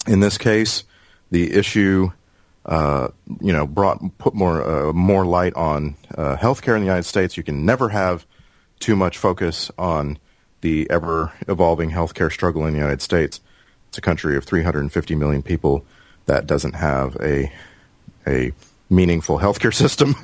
In 0.06 0.20
this 0.20 0.36
case, 0.38 0.84
the 1.30 1.52
issue 1.52 2.10
uh, 2.66 3.08
you 3.40 3.52
know, 3.52 3.66
brought 3.66 4.00
put 4.18 4.34
more 4.34 4.62
uh, 4.62 4.92
more 4.92 5.26
light 5.26 5.54
on 5.54 5.96
uh, 6.16 6.36
healthcare 6.36 6.74
in 6.74 6.80
the 6.80 6.86
United 6.86 7.04
States. 7.04 7.36
You 7.36 7.42
can 7.42 7.66
never 7.66 7.90
have 7.90 8.26
too 8.80 8.96
much 8.96 9.18
focus 9.18 9.70
on 9.78 10.18
the 10.62 10.88
ever 10.90 11.32
evolving 11.46 11.90
healthcare 11.90 12.32
struggle 12.32 12.64
in 12.66 12.72
the 12.72 12.78
United 12.78 13.02
States. 13.02 13.40
It's 13.88 13.98
a 13.98 14.00
country 14.00 14.36
of 14.36 14.44
350 14.44 15.14
million 15.14 15.42
people 15.42 15.84
that 16.24 16.46
doesn't 16.46 16.74
have 16.74 17.16
a 17.16 17.52
a 18.26 18.52
meaningful 18.88 19.38
healthcare 19.38 19.74
system, 19.84 20.14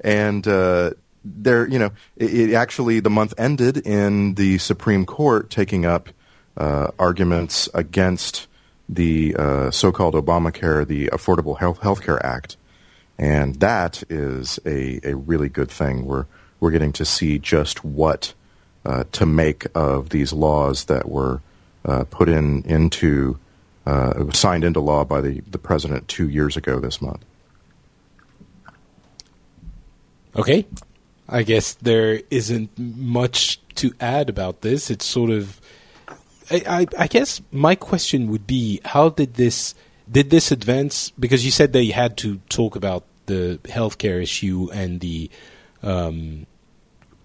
and 0.00 0.48
uh, 0.48 0.92
there, 1.22 1.68
you 1.68 1.78
know, 1.78 1.90
it, 2.16 2.50
it, 2.50 2.54
actually 2.54 3.00
the 3.00 3.10
month 3.10 3.34
ended 3.36 3.76
in 3.76 4.36
the 4.36 4.56
Supreme 4.56 5.04
Court 5.04 5.50
taking 5.50 5.84
up 5.84 6.08
uh, 6.56 6.90
arguments 6.98 7.68
against 7.74 8.46
the 8.88 9.34
uh, 9.36 9.70
so-called 9.70 10.14
Obamacare, 10.14 10.86
the 10.86 11.06
Affordable 11.08 11.58
Health 11.58 12.02
Care 12.02 12.24
Act, 12.24 12.56
and 13.18 13.56
that 13.56 14.02
is 14.08 14.58
a, 14.66 15.00
a 15.04 15.14
really 15.14 15.48
good 15.48 15.70
thing. 15.70 16.06
We're 16.06 16.26
we're 16.58 16.70
getting 16.70 16.92
to 16.92 17.04
see 17.04 17.38
just 17.38 17.84
what 17.84 18.34
uh, 18.84 19.04
to 19.12 19.26
make 19.26 19.66
of 19.74 20.10
these 20.10 20.32
laws 20.32 20.86
that 20.86 21.08
were 21.08 21.40
uh, 21.84 22.04
put 22.04 22.28
in 22.28 22.62
into 22.62 23.38
uh, 23.86 24.30
signed 24.32 24.64
into 24.64 24.80
law 24.80 25.04
by 25.04 25.20
the, 25.20 25.40
the 25.50 25.58
president 25.58 26.06
two 26.08 26.28
years 26.28 26.56
ago 26.56 26.78
this 26.80 27.00
month. 27.00 27.24
Okay, 30.36 30.66
I 31.28 31.42
guess 31.42 31.74
there 31.74 32.20
isn't 32.30 32.78
much 32.78 33.60
to 33.76 33.92
add 34.00 34.28
about 34.28 34.60
this. 34.60 34.90
It's 34.90 35.04
sort 35.04 35.30
of 35.30 35.60
I, 36.50 36.86
I, 36.98 37.06
guess 37.06 37.40
my 37.52 37.74
question 37.74 38.28
would 38.30 38.46
be: 38.46 38.80
How 38.84 39.08
did 39.08 39.34
this 39.34 39.74
did 40.10 40.30
this 40.30 40.50
advance? 40.50 41.10
Because 41.18 41.44
you 41.44 41.50
said 41.50 41.72
they 41.72 41.86
had 41.86 42.16
to 42.18 42.38
talk 42.48 42.76
about 42.76 43.04
the 43.26 43.60
healthcare 43.64 44.20
issue 44.20 44.68
and 44.72 45.00
the, 45.00 45.30
um, 45.82 46.46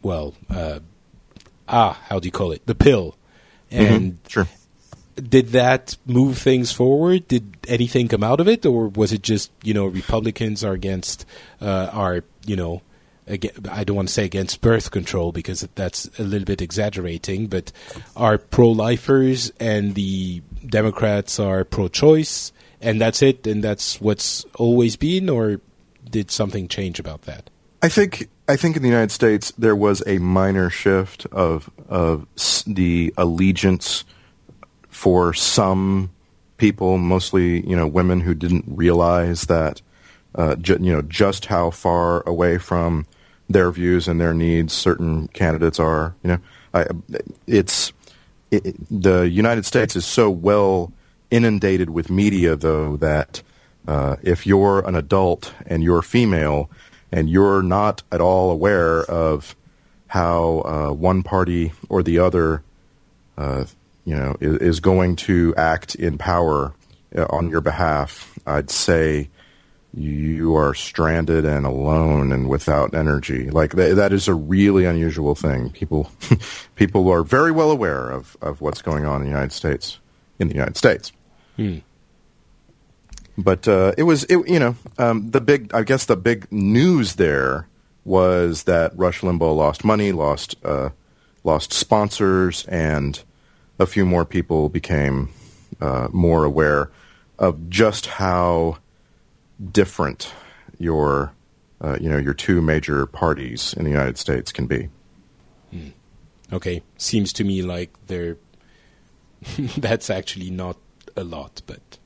well, 0.04 0.36
uh, 0.50 0.80
ah, 1.68 2.00
how 2.08 2.20
do 2.20 2.28
you 2.28 2.32
call 2.32 2.52
it? 2.52 2.66
The 2.68 2.76
pill, 2.76 3.18
mm-hmm. 3.72 3.84
and 3.84 4.12
mm-hmm. 4.14 4.28
sure. 4.28 4.48
Did 5.16 5.50
that 5.50 5.98
move 6.06 6.38
things 6.38 6.74
forward? 6.74 7.28
Did 7.30 7.58
anything 7.70 8.10
come 8.10 8.24
out 8.24 8.42
of 8.42 8.48
it, 8.50 8.66
or 8.66 8.90
was 8.90 9.14
it 9.14 9.24
just 9.24 9.50
you 9.64 9.74
know 9.74 9.86
Republicans 9.86 10.64
are 10.64 10.74
against 10.74 11.26
uh, 11.62 11.90
are 11.92 12.24
you 12.46 12.56
know 12.56 12.82
I 13.28 13.84
don't 13.84 13.96
want 13.96 14.08
to 14.10 14.14
say 14.14 14.26
against 14.26 14.62
birth 14.62 14.92
control 14.92 15.32
because 15.32 15.68
that's 15.76 16.10
a 16.20 16.24
little 16.24 16.46
bit 16.46 16.62
exaggerating, 16.62 17.48
but 17.48 17.72
are 18.16 18.38
pro 18.38 18.70
lifers 18.70 19.52
and 19.60 19.96
the 19.96 20.44
Democrats 20.68 21.40
are 21.40 21.64
pro 21.64 21.88
choice, 21.88 22.52
and 22.82 23.02
that's 23.02 23.22
it, 23.22 23.48
and 23.48 23.64
that's 23.64 24.00
what's 24.00 24.46
always 24.56 24.96
been, 24.96 25.30
or 25.30 25.60
did 26.10 26.30
something 26.30 26.68
change 26.68 27.00
about 27.00 27.24
that? 27.24 27.50
I 27.82 27.90
think 27.90 28.30
I 28.48 28.56
think 28.56 28.76
in 28.76 28.84
the 28.84 28.90
United 28.90 29.12
States 29.12 29.52
there 29.58 29.76
was 29.76 30.04
a 30.06 30.20
minor 30.20 30.70
shift 30.70 31.26
of 31.32 31.70
of 31.90 32.28
the 32.68 33.14
allegiance 33.18 34.06
for 34.90 35.34
some 35.34 36.12
people, 36.58 36.98
mostly 36.98 37.68
you 37.68 37.76
know 37.76 37.88
women 37.88 38.22
who 38.22 38.34
didn't 38.34 38.66
realize 38.68 39.48
that 39.48 39.82
uh, 40.36 40.56
ju- 40.56 40.78
you 40.80 40.94
know 40.94 41.02
just 41.02 41.48
how 41.48 41.72
far 41.72 42.22
away 42.28 42.58
from 42.58 43.06
their 43.50 43.72
views 43.72 44.08
and 44.08 44.20
their 44.20 44.34
needs 44.34 44.74
certain 44.74 45.28
candidates 45.30 45.80
are. 45.80 46.16
You 46.24 46.30
know, 46.30 46.40
I, 46.74 46.88
it's 47.48 47.94
it, 48.52 48.76
the 48.90 49.30
United 49.30 49.66
States 49.66 49.96
is 49.96 50.06
so 50.06 50.30
well 50.30 50.92
inundated 51.32 51.90
with 51.90 52.10
media, 52.10 52.56
though, 52.56 52.98
that 52.98 53.42
uh, 53.88 54.16
if 54.22 54.46
you're 54.46 54.88
an 54.88 54.96
adult 54.96 55.54
and 55.66 55.84
you're 55.84 56.02
female 56.02 56.70
and 57.12 57.30
you're 57.30 57.62
not 57.62 58.04
at 58.12 58.22
all 58.22 58.52
aware 58.52 59.04
of 59.04 59.56
how 60.08 60.62
uh, 60.62 60.94
one 60.94 61.24
party 61.24 61.72
or 61.90 62.04
the 62.04 62.20
other, 62.20 62.64
uh, 63.38 63.66
you 64.06 64.16
know, 64.16 64.36
is, 64.40 64.58
is, 64.58 64.80
going 64.80 65.16
to 65.16 65.54
act 65.56 65.96
in 65.96 66.18
power 66.18 66.74
uh, 67.16 67.26
on 67.30 67.50
your 67.50 67.62
behalf, 67.62 68.38
I'd 68.46 68.70
say 68.70 69.30
you 69.96 70.56
are 70.58 70.74
stranded 70.74 71.46
and 71.46 71.66
alone 71.66 72.32
and 72.34 72.50
without 72.50 72.94
energy. 72.94 73.50
Like 73.50 73.76
th- 73.76 73.96
that 73.96 74.12
is 74.12 74.28
a 74.28 74.34
really 74.34 74.86
unusual 74.86 75.36
thing. 75.36 75.70
People, 75.70 76.12
people 76.76 77.10
are 77.10 77.24
very 77.24 77.52
well 77.52 77.72
aware 77.72 78.10
of, 78.10 78.36
of 78.42 78.60
what's 78.60 78.82
going 78.82 79.06
on 79.06 79.22
in 79.22 79.24
the 79.24 79.30
United 79.30 79.54
States. 79.54 80.00
In 80.38 80.50
the 80.50 80.54
United 80.54 80.76
States. 80.76 81.14
Hmm. 81.56 81.78
But 83.38 83.68
uh, 83.68 83.94
it 83.98 84.04
was, 84.04 84.26
it, 84.26 84.48
you 84.50 84.60
know, 84.60 84.76
um, 84.98 85.32
the 85.32 85.42
big. 85.42 85.74
I 85.74 85.84
guess 85.84 86.06
the 86.06 86.16
big 86.16 86.52
news 86.52 87.16
there 87.16 87.68
was 88.06 88.64
that 88.64 88.98
Rush 88.98 89.22
Limbaugh 89.22 89.56
lost 89.56 89.84
money, 89.84 90.12
lost 90.12 90.56
uh, 90.64 90.90
lost 91.44 91.74
sponsors, 91.74 92.66
and 92.68 93.22
a 93.78 93.86
few 93.86 94.06
more 94.06 94.24
people 94.24 94.70
became 94.70 95.30
uh, 95.82 96.08
more 96.12 96.46
aware 96.46 96.92
of 97.38 97.70
just 97.70 98.06
how 98.06 98.78
different 99.72 100.32
your 100.78 101.34
uh, 101.82 101.98
you 102.00 102.10
know 102.10 102.18
your 102.18 102.34
two 102.34 102.62
major 102.62 103.06
parties 103.06 103.74
in 103.74 103.84
the 103.84 103.92
United 103.92 104.18
States 104.18 104.52
can 104.52 104.66
be. 104.68 104.90
Hmm. 105.72 105.90
Okay, 106.54 106.84
seems 106.98 107.34
to 107.34 107.44
me 107.44 107.62
like 107.62 107.92
they're 108.08 108.38
that's 109.78 110.10
actually 110.10 110.50
not 110.50 110.78
a 111.16 111.24
lot, 111.24 111.62
but 111.66 111.98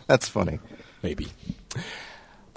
that's 0.06 0.28
funny. 0.28 0.58
Maybe. 1.02 1.28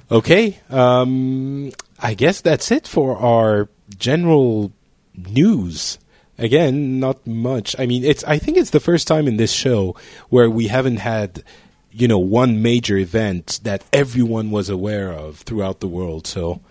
Okay, 0.10 0.60
um, 0.70 1.72
I 2.00 2.14
guess 2.14 2.42
that's 2.42 2.72
it 2.72 2.88
for 2.88 3.18
our 3.18 3.70
general 3.98 4.72
news. 5.16 6.00
Again, 6.38 7.00
not 7.00 7.26
much. 7.26 7.76
I 7.80 7.88
mean, 7.88 8.04
it's. 8.04 8.24
I 8.24 8.38
think 8.38 8.58
it's 8.58 8.70
the 8.70 8.80
first 8.80 9.08
time 9.08 9.28
in 9.28 9.38
this 9.38 9.52
show 9.52 9.96
where 10.30 10.50
we 10.50 10.68
haven't 10.68 10.98
had, 10.98 11.44
you 11.92 12.08
know, 12.08 12.20
one 12.20 12.62
major 12.62 12.98
event 12.98 13.60
that 13.64 13.84
everyone 13.92 14.52
was 14.52 14.70
aware 14.70 15.12
of 15.12 15.40
throughout 15.40 15.80
the 15.80 15.88
world. 15.88 16.28
So 16.28 16.62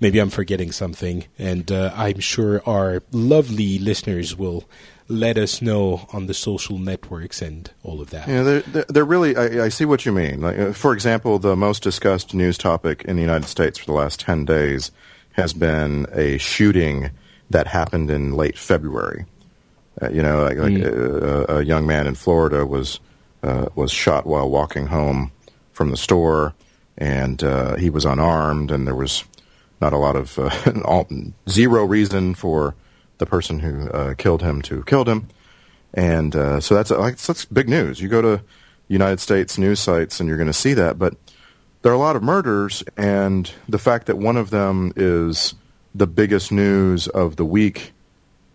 maybe 0.00 0.18
I'm 0.18 0.30
forgetting 0.30 0.72
something, 0.72 1.24
and 1.38 1.70
uh, 1.70 1.92
I'm 1.94 2.20
sure 2.20 2.62
our 2.66 3.02
lovely 3.12 3.78
listeners 3.78 4.36
will 4.36 4.64
let 5.08 5.38
us 5.38 5.62
know 5.62 6.06
on 6.12 6.26
the 6.26 6.34
social 6.34 6.78
networks 6.78 7.40
and 7.40 7.70
all 7.82 8.00
of 8.00 8.10
that. 8.10 8.28
Yeah, 8.28 8.42
they're, 8.42 8.60
they're, 8.60 8.84
they're 8.88 9.04
really. 9.04 9.36
I, 9.36 9.64
I, 9.64 9.68
see 9.70 9.86
what 9.86 10.04
you 10.04 10.12
mean. 10.12 10.42
Like, 10.42 10.58
uh, 10.58 10.72
for 10.72 10.92
example, 10.92 11.38
the 11.38 11.56
most 11.56 11.82
discussed 11.82 12.34
news 12.34 12.58
topic 12.58 13.04
in 13.04 13.16
the 13.16 13.22
United 13.22 13.48
States 13.48 13.78
for 13.78 13.86
the 13.86 13.92
last 13.92 14.20
ten 14.20 14.44
days 14.44 14.92
has 15.32 15.52
been 15.52 16.06
a 16.12 16.36
shooting 16.38 17.10
that 17.50 17.66
happened 17.66 18.10
in 18.10 18.32
late 18.32 18.58
February. 18.58 19.24
Uh, 20.00 20.10
you 20.10 20.22
know, 20.22 20.42
like, 20.42 20.58
like 20.58 20.72
mm. 20.72 20.84
a, 20.84 21.56
a, 21.56 21.64
young 21.64 21.86
man 21.86 22.06
in 22.06 22.14
Florida 22.14 22.64
was 22.64 23.00
uh, 23.42 23.66
was 23.74 23.90
shot 23.90 24.26
while 24.26 24.48
walking 24.48 24.86
home 24.86 25.32
from 25.72 25.90
the 25.90 25.96
store, 25.96 26.54
and 26.96 27.42
uh, 27.42 27.76
he 27.76 27.90
was 27.90 28.04
unarmed, 28.04 28.70
and 28.70 28.86
there 28.86 28.94
was 28.94 29.24
not 29.80 29.92
a 29.92 29.98
lot 29.98 30.16
of 30.16 30.38
uh, 30.38 30.50
all, 30.84 31.06
zero 31.48 31.84
reason 31.84 32.34
for 32.34 32.74
the 33.18 33.26
person 33.26 33.60
who 33.60 33.88
uh, 33.90 34.14
killed 34.14 34.42
him 34.42 34.62
to 34.62 34.82
killed 34.84 35.08
him, 35.08 35.28
and 35.94 36.34
uh, 36.34 36.60
so 36.60 36.74
that's 36.74 36.90
like 36.90 37.16
that's 37.16 37.44
big 37.44 37.68
news. 37.68 38.00
You 38.00 38.08
go 38.08 38.22
to 38.22 38.42
United 38.88 39.20
States 39.20 39.58
news 39.58 39.80
sites 39.80 40.18
and 40.18 40.28
you're 40.28 40.38
going 40.38 40.46
to 40.46 40.52
see 40.52 40.74
that, 40.74 40.98
but 40.98 41.14
there 41.82 41.92
are 41.92 41.94
a 41.94 41.98
lot 41.98 42.16
of 42.16 42.22
murders, 42.22 42.82
and 42.96 43.50
the 43.68 43.78
fact 43.78 44.06
that 44.06 44.18
one 44.18 44.36
of 44.36 44.50
them 44.50 44.92
is 44.96 45.54
the 45.94 46.06
biggest 46.06 46.50
news 46.50 47.06
of 47.08 47.36
the 47.36 47.44
week 47.44 47.92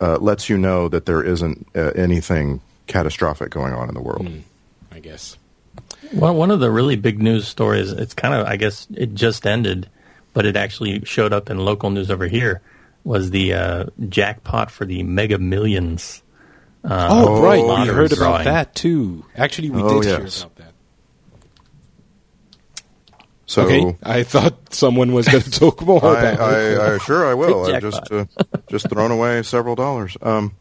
uh, 0.02 0.18
lets 0.18 0.50
you 0.50 0.58
know 0.58 0.90
that 0.90 1.06
there 1.06 1.24
isn't 1.24 1.68
uh, 1.76 1.92
anything 1.96 2.62
catastrophic 2.88 3.50
going 3.50 3.74
on 3.74 3.88
in 3.88 3.96
the 3.96 4.02
world. 4.02 4.26
Mm, 4.26 4.42
guess. 5.04 5.38
Well, 6.14 6.34
one 6.34 6.52
of 6.52 6.60
the 6.60 6.72
really 6.72 6.96
big 6.96 7.22
news 7.22 7.48
stories, 7.48 7.92
it's 7.92 8.14
kind 8.14 8.34
of, 8.34 8.48
I 8.48 8.58
guess, 8.58 8.88
it 8.94 9.14
just 9.14 9.46
ended, 9.46 9.90
but 10.34 10.46
it 10.46 10.56
actually 10.56 11.06
showed 11.06 11.34
up 11.34 11.50
in 11.50 11.58
local 11.58 11.90
news 11.90 12.10
over 12.10 12.28
here 12.28 12.62
was 13.04 13.32
the 13.32 13.54
uh, 13.54 13.86
jackpot 14.10 14.72
for 14.72 14.86
the 14.86 15.04
Mega 15.04 15.38
Millions. 15.38 16.22
Uh, 16.84 17.08
oh, 17.10 17.42
right. 17.42 17.64
We 17.64 17.94
heard 17.94 18.12
drawing. 18.12 18.42
about 18.42 18.44
that 18.46 18.76
too. 18.76 19.26
Actually, 19.36 19.72
we 19.72 19.82
oh, 19.82 20.02
did 20.02 20.10
yes. 20.10 20.40
hear 20.40 20.48
about 20.48 20.56
that. 20.58 20.74
So, 23.46 23.64
okay, 23.64 23.98
I 24.02 24.24
thought 24.24 24.74
someone 24.74 25.14
was 25.14 25.28
going 25.28 25.44
to 25.44 25.52
talk 25.52 25.82
more 25.82 26.04
I, 26.04 26.22
about 26.22 26.54
I, 26.54 26.60
it. 26.60 26.80
I, 26.80 26.96
I, 26.96 26.98
sure 27.00 27.26
I 27.26 27.34
will. 27.34 27.66
I 27.76 27.80
just 27.80 28.12
uh, 28.12 28.26
just 28.70 28.90
thrown 28.90 29.12
away 29.12 29.44
several 29.44 29.76
dollars. 29.76 30.18
Um, 30.22 30.56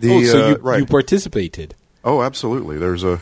the, 0.00 0.12
oh, 0.12 0.24
so 0.24 0.48
you, 0.48 0.54
uh, 0.54 0.58
right. 0.58 0.80
you 0.80 0.86
participated? 0.86 1.74
Oh, 2.04 2.20
absolutely. 2.22 2.76
There's 2.76 3.02
a, 3.02 3.18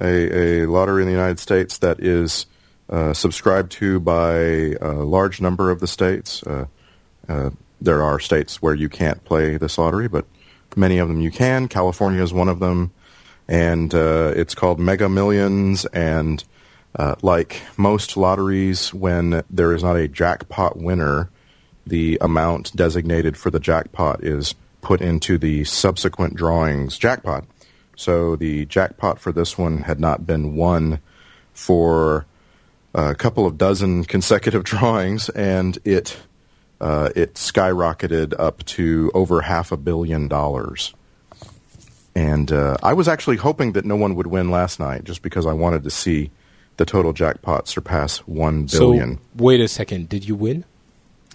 a, 0.00 0.62
a 0.62 0.66
lottery 0.66 1.02
in 1.02 1.06
the 1.06 1.12
United 1.12 1.38
States 1.38 1.76
that 1.78 2.00
is 2.00 2.46
uh, 2.88 3.12
subscribed 3.12 3.72
to 3.72 4.00
by 4.00 4.32
a 4.80 4.92
large 5.04 5.40
number 5.42 5.70
of 5.70 5.80
the 5.80 5.86
states. 5.86 6.42
Uh, 6.42 6.66
uh, 7.28 7.50
there 7.80 8.02
are 8.02 8.18
states 8.18 8.62
where 8.62 8.74
you 8.74 8.88
can't 8.88 9.22
play 9.24 9.58
this 9.58 9.76
lottery, 9.76 10.08
but 10.08 10.24
many 10.76 10.96
of 10.96 11.08
them 11.08 11.20
you 11.20 11.30
can. 11.30 11.68
California 11.68 12.22
is 12.22 12.32
one 12.32 12.48
of 12.48 12.58
them, 12.58 12.90
and 13.48 13.94
uh, 13.94 14.32
it's 14.34 14.54
called 14.54 14.80
Mega 14.80 15.10
Millions. 15.10 15.84
And 15.86 16.42
uh, 16.96 17.16
like 17.20 17.60
most 17.76 18.16
lotteries, 18.16 18.94
when 18.94 19.42
there 19.50 19.74
is 19.74 19.82
not 19.82 19.96
a 19.96 20.08
jackpot 20.08 20.78
winner, 20.78 21.28
the 21.86 22.16
amount 22.22 22.74
designated 22.74 23.36
for 23.36 23.50
the 23.50 23.60
jackpot 23.60 24.24
is 24.24 24.54
put 24.80 25.02
into 25.02 25.36
the 25.36 25.64
subsequent 25.64 26.34
drawings 26.34 26.96
jackpot. 26.96 27.44
So 28.02 28.34
the 28.34 28.66
jackpot 28.66 29.20
for 29.20 29.30
this 29.30 29.56
one 29.56 29.82
had 29.82 30.00
not 30.00 30.26
been 30.26 30.56
won 30.56 30.98
for 31.54 32.26
a 32.94 33.14
couple 33.14 33.46
of 33.46 33.56
dozen 33.56 34.02
consecutive 34.14 34.64
drawings, 34.64 35.28
and 35.28 35.78
it 35.84 36.16
uh, 36.80 37.10
it 37.14 37.34
skyrocketed 37.34 38.34
up 38.40 38.64
to 38.64 39.12
over 39.14 39.42
half 39.42 39.70
a 39.70 39.76
billion 39.76 40.26
dollars. 40.26 40.92
And 42.16 42.50
uh, 42.50 42.76
I 42.82 42.92
was 42.92 43.06
actually 43.06 43.36
hoping 43.36 43.72
that 43.72 43.84
no 43.84 43.94
one 43.94 44.16
would 44.16 44.26
win 44.26 44.50
last 44.50 44.80
night, 44.80 45.04
just 45.04 45.22
because 45.22 45.46
I 45.46 45.52
wanted 45.52 45.84
to 45.84 45.90
see 45.90 46.32
the 46.78 46.84
total 46.84 47.12
jackpot 47.12 47.68
surpass 47.68 48.18
one 48.18 48.66
billion. 48.66 49.18
So, 49.18 49.22
wait 49.36 49.60
a 49.60 49.68
second, 49.68 50.08
did 50.08 50.26
you 50.26 50.34
win? 50.34 50.64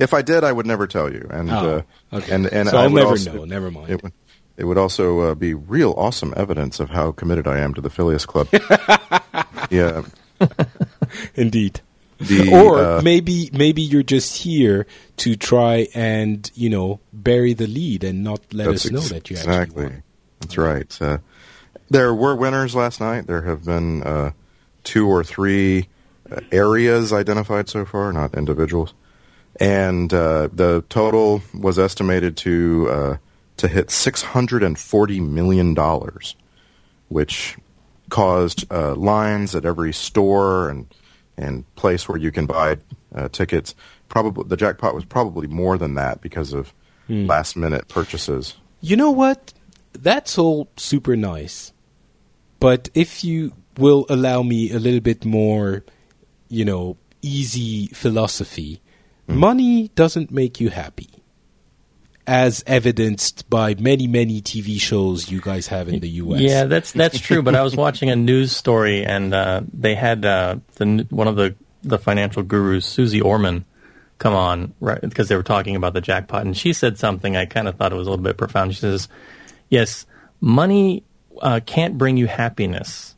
if 0.00 0.14
I 0.14 0.22
did, 0.22 0.44
I 0.44 0.52
would 0.52 0.64
never 0.64 0.86
tell 0.86 1.12
you. 1.12 1.26
And 1.28 1.50
oh, 1.50 1.84
uh, 2.12 2.16
okay. 2.18 2.32
and 2.32 2.46
and 2.46 2.68
so 2.68 2.78
I'll 2.78 2.88
never 2.88 3.10
also, 3.10 3.32
know. 3.32 3.44
Never 3.44 3.70
mind. 3.70 3.90
It, 3.90 4.12
it 4.56 4.64
would 4.64 4.78
also 4.78 5.20
uh, 5.20 5.34
be 5.34 5.54
real 5.54 5.94
awesome 5.96 6.32
evidence 6.36 6.80
of 6.80 6.90
how 6.90 7.12
committed 7.12 7.46
I 7.46 7.58
am 7.58 7.74
to 7.74 7.80
the 7.80 7.90
Phileas 7.90 8.26
Club. 8.26 8.48
yeah, 9.70 10.02
indeed. 11.34 11.80
The, 12.18 12.50
or 12.50 12.78
uh, 12.78 13.02
maybe 13.02 13.50
maybe 13.52 13.82
you're 13.82 14.02
just 14.02 14.38
here 14.38 14.86
to 15.18 15.36
try 15.36 15.88
and 15.94 16.50
you 16.54 16.70
know 16.70 17.00
bury 17.12 17.52
the 17.52 17.66
lead 17.66 18.04
and 18.04 18.24
not 18.24 18.40
let 18.54 18.68
us 18.68 18.90
know 18.90 19.00
that 19.00 19.28
you 19.28 19.36
exactly. 19.36 19.54
actually 19.54 19.84
won. 19.84 20.02
That's 20.40 20.58
right. 20.58 21.02
Uh, 21.02 21.18
there 21.90 22.14
were 22.14 22.34
winners 22.34 22.74
last 22.74 23.00
night. 23.00 23.26
There 23.26 23.42
have 23.42 23.64
been 23.66 24.02
uh, 24.02 24.30
two 24.82 25.06
or 25.06 25.22
three 25.24 25.88
uh, 26.30 26.40
areas 26.50 27.12
identified 27.12 27.68
so 27.68 27.84
far, 27.84 28.12
not 28.14 28.34
individuals, 28.34 28.94
and 29.60 30.12
uh, 30.14 30.48
the 30.50 30.84
total 30.88 31.42
was 31.52 31.78
estimated 31.78 32.38
to 32.38 32.88
uh, 32.90 33.16
to 33.56 33.68
hit 33.68 33.90
six 33.90 34.22
hundred 34.22 34.62
and 34.62 34.78
forty 34.78 35.20
million 35.20 35.74
dollars, 35.74 36.36
which 37.08 37.56
caused 38.08 38.70
lines 38.70 39.54
at 39.54 39.64
every 39.64 39.92
store 39.92 40.68
and 40.68 40.86
and 41.36 41.64
place 41.74 42.08
where 42.08 42.18
you 42.18 42.32
can 42.32 42.46
buy 42.46 42.78
uh, 43.14 43.28
tickets. 43.28 43.74
Probably 44.08 44.44
the 44.48 44.56
jackpot 44.56 44.94
was 44.94 45.04
probably 45.04 45.46
more 45.46 45.78
than 45.78 45.94
that 45.94 46.20
because 46.20 46.52
of 46.52 46.72
hmm. 47.06 47.26
last 47.26 47.56
minute 47.56 47.88
purchases. 47.88 48.54
You 48.80 48.96
know 48.96 49.10
what? 49.10 49.52
That's 49.92 50.38
all 50.38 50.68
super 50.76 51.16
nice, 51.16 51.72
but 52.60 52.90
if 52.94 53.24
you 53.24 53.52
will 53.78 54.06
allow 54.08 54.42
me 54.42 54.70
a 54.70 54.78
little 54.78 55.00
bit 55.00 55.24
more, 55.24 55.84
you 56.48 56.64
know, 56.64 56.96
easy 57.22 57.88
philosophy, 57.88 58.80
mm. 59.28 59.36
money 59.36 59.88
doesn't 59.94 60.30
make 60.30 60.60
you 60.60 60.68
happy. 60.68 61.08
As 62.26 62.64
evidenced 62.66 63.48
by 63.48 63.74
many 63.74 64.06
many 64.06 64.40
TV 64.42 64.80
shows 64.80 65.30
you 65.30 65.40
guys 65.40 65.68
have 65.68 65.88
in 65.88 66.00
the 66.00 66.08
U.S. 66.08 66.40
Yeah, 66.40 66.64
that's 66.64 66.92
that's 66.92 67.20
true. 67.20 67.42
but 67.42 67.54
I 67.54 67.62
was 67.62 67.76
watching 67.76 68.10
a 68.10 68.16
news 68.16 68.54
story, 68.54 69.04
and 69.04 69.32
uh, 69.32 69.60
they 69.72 69.94
had 69.94 70.24
uh, 70.24 70.56
the 70.76 71.06
one 71.10 71.28
of 71.28 71.36
the 71.36 71.54
the 71.82 71.98
financial 71.98 72.42
gurus, 72.42 72.84
Suze 72.84 73.20
Orman, 73.20 73.64
come 74.18 74.34
on 74.34 74.74
right 74.80 75.00
because 75.00 75.28
they 75.28 75.36
were 75.36 75.42
talking 75.44 75.76
about 75.76 75.94
the 75.94 76.00
jackpot, 76.00 76.44
and 76.44 76.56
she 76.56 76.72
said 76.72 76.98
something 76.98 77.36
I 77.36 77.46
kind 77.46 77.68
of 77.68 77.76
thought 77.76 77.92
it 77.92 77.96
was 77.96 78.06
a 78.06 78.10
little 78.10 78.24
bit 78.24 78.36
profound. 78.36 78.74
She 78.74 78.80
says, 78.80 79.08
"Yes, 79.70 80.04
money 80.40 81.04
uh, 81.40 81.60
can't 81.64 81.96
bring 81.96 82.16
you 82.16 82.26
happiness, 82.26 83.14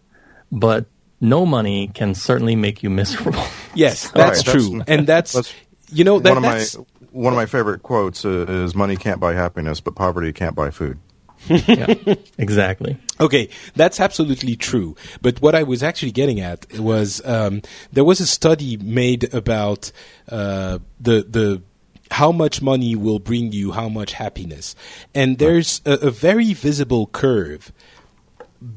but 0.52 0.84
no 1.20 1.46
money 1.46 1.88
can 1.94 2.14
certainly 2.14 2.56
make 2.56 2.82
you 2.82 2.90
miserable." 2.90 3.42
Yes, 3.74 4.10
that's 4.14 4.46
Right, 4.46 4.54
true, 4.54 4.78
that's- 4.78 4.84
and 4.88 5.06
that's, 5.06 5.32
that's 5.32 5.54
you 5.90 6.04
know 6.04 6.18
that, 6.18 6.28
one 6.28 6.36
of 6.38 6.42
my 6.42 6.58
that's 6.58 6.76
one 7.10 7.32
of 7.32 7.36
my 7.36 7.46
favorite 7.46 7.82
quotes 7.82 8.24
uh, 8.24 8.46
is 8.48 8.74
"Money 8.74 8.96
can't 8.96 9.20
buy 9.20 9.34
happiness, 9.34 9.80
but 9.80 9.94
poverty 9.94 10.32
can't 10.32 10.54
buy 10.54 10.70
food." 10.70 10.98
yeah, 11.48 11.94
exactly. 12.36 12.98
Okay, 13.20 13.48
that's 13.76 14.00
absolutely 14.00 14.56
true. 14.56 14.96
But 15.22 15.40
what 15.40 15.54
I 15.54 15.62
was 15.62 15.82
actually 15.82 16.12
getting 16.12 16.40
at 16.40 16.66
was 16.78 17.24
um, 17.24 17.62
there 17.92 18.04
was 18.04 18.20
a 18.20 18.26
study 18.26 18.76
made 18.76 19.32
about 19.32 19.92
uh, 20.28 20.78
the 21.00 21.22
the 21.28 21.62
how 22.10 22.32
much 22.32 22.62
money 22.62 22.96
will 22.96 23.18
bring 23.18 23.52
you 23.52 23.72
how 23.72 23.88
much 23.88 24.12
happiness, 24.12 24.74
and 25.14 25.38
there's 25.38 25.80
a, 25.84 25.92
a 25.92 26.10
very 26.10 26.54
visible 26.54 27.06
curve 27.06 27.72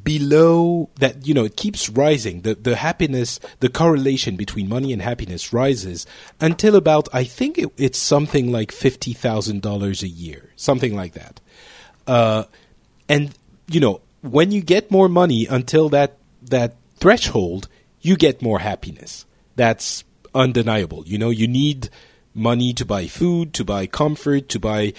below 0.03 0.89
that 0.99 1.25
you 1.25 1.33
know 1.33 1.45
it 1.45 1.55
keeps 1.55 1.89
rising. 1.89 2.41
The 2.41 2.55
the 2.55 2.75
happiness 2.75 3.39
the 3.59 3.69
correlation 3.69 4.35
between 4.35 4.69
money 4.69 4.93
and 4.93 5.01
happiness 5.01 5.51
rises 5.51 6.05
until 6.39 6.75
about 6.75 7.09
i 7.13 7.23
think 7.23 7.57
it, 7.57 7.69
it's 7.77 7.97
something 7.97 8.51
like 8.51 8.71
$50,000 8.71 10.03
a 10.03 10.07
year 10.07 10.51
something 10.55 10.95
like 10.95 11.13
that. 11.13 11.39
Uh, 12.05 12.43
and 13.09 13.33
you 13.67 13.79
know 13.79 14.01
when 14.21 14.51
you 14.51 14.61
get 14.61 14.91
more 14.91 15.09
money 15.09 15.47
until 15.47 15.89
that 15.89 16.17
that 16.43 16.75
threshold 16.95 17.67
you 18.01 18.15
get 18.15 18.41
more 18.41 18.59
happiness. 18.59 19.25
That's 19.55 20.03
undeniable. 20.33 21.03
You 21.05 21.17
know 21.17 21.29
you 21.29 21.47
need 21.47 21.89
money 22.33 22.73
to 22.73 22.85
buy 22.85 23.07
food 23.07 23.53
to 23.53 23.65
buy 23.65 23.85
comfort 23.85 24.47
to 24.49 24.59
buy 24.59 24.93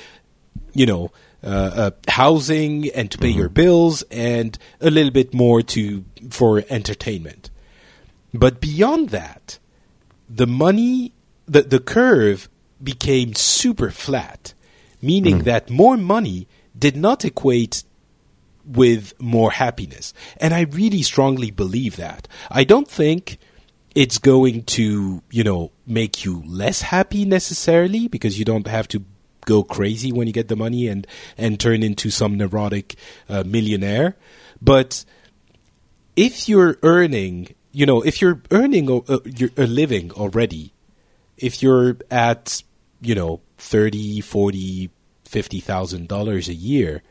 you 0.74 0.86
know 0.86 1.10
uh, 1.44 1.46
uh, 1.46 1.90
housing 2.08 2.88
and 2.90 3.10
to 3.10 3.18
pay 3.18 3.28
your 3.28 3.48
bills 3.48 4.02
and 4.10 4.58
a 4.80 4.90
little 4.90 5.10
bit 5.10 5.34
more 5.34 5.62
to 5.62 6.04
for 6.30 6.62
entertainment 6.70 7.50
but 8.32 8.60
beyond 8.60 9.10
that 9.10 9.58
the 10.28 10.46
money 10.46 11.12
the 11.46 11.62
the 11.62 11.80
curve 11.80 12.48
became 12.82 13.34
super 13.34 13.90
flat 13.90 14.54
meaning 15.00 15.40
that 15.40 15.68
more 15.68 15.96
money 15.96 16.46
did 16.78 16.96
not 16.96 17.24
equate 17.24 17.84
with 18.64 19.20
more 19.20 19.50
happiness. 19.50 20.14
And 20.38 20.54
I 20.54 20.62
really 20.62 21.02
strongly 21.02 21.50
believe 21.50 21.96
that. 21.96 22.28
I 22.50 22.64
don't 22.64 22.88
think 22.88 23.38
it's 23.94 24.18
going 24.18 24.64
to, 24.64 25.22
you 25.30 25.44
know, 25.44 25.72
make 25.86 26.24
you 26.24 26.42
less 26.46 26.82
happy 26.82 27.24
necessarily 27.24 28.08
because 28.08 28.38
you 28.38 28.44
don't 28.44 28.66
have 28.66 28.88
to 28.88 29.04
go 29.44 29.62
crazy 29.62 30.12
when 30.12 30.26
you 30.26 30.32
get 30.32 30.48
the 30.48 30.56
money 30.56 30.88
and 30.88 31.06
and 31.36 31.58
turn 31.58 31.82
into 31.82 32.10
some 32.10 32.36
neurotic 32.36 32.96
uh, 33.28 33.44
millionaire. 33.46 34.16
But 34.60 35.04
if 36.16 36.48
you're 36.48 36.78
earning, 36.82 37.54
you 37.72 37.86
know, 37.86 38.02
if 38.02 38.20
you're 38.20 38.40
earning 38.50 38.88
a, 38.88 38.96
a, 39.12 39.20
a 39.56 39.66
living 39.66 40.12
already, 40.12 40.72
if 41.36 41.62
you're 41.62 41.96
at, 42.10 42.62
you 43.00 43.14
know, 43.14 43.40
30, 43.58 44.20
40, 44.20 44.90
50,000 45.24 46.08
dollars 46.08 46.48
a 46.48 46.54
year 46.54 47.02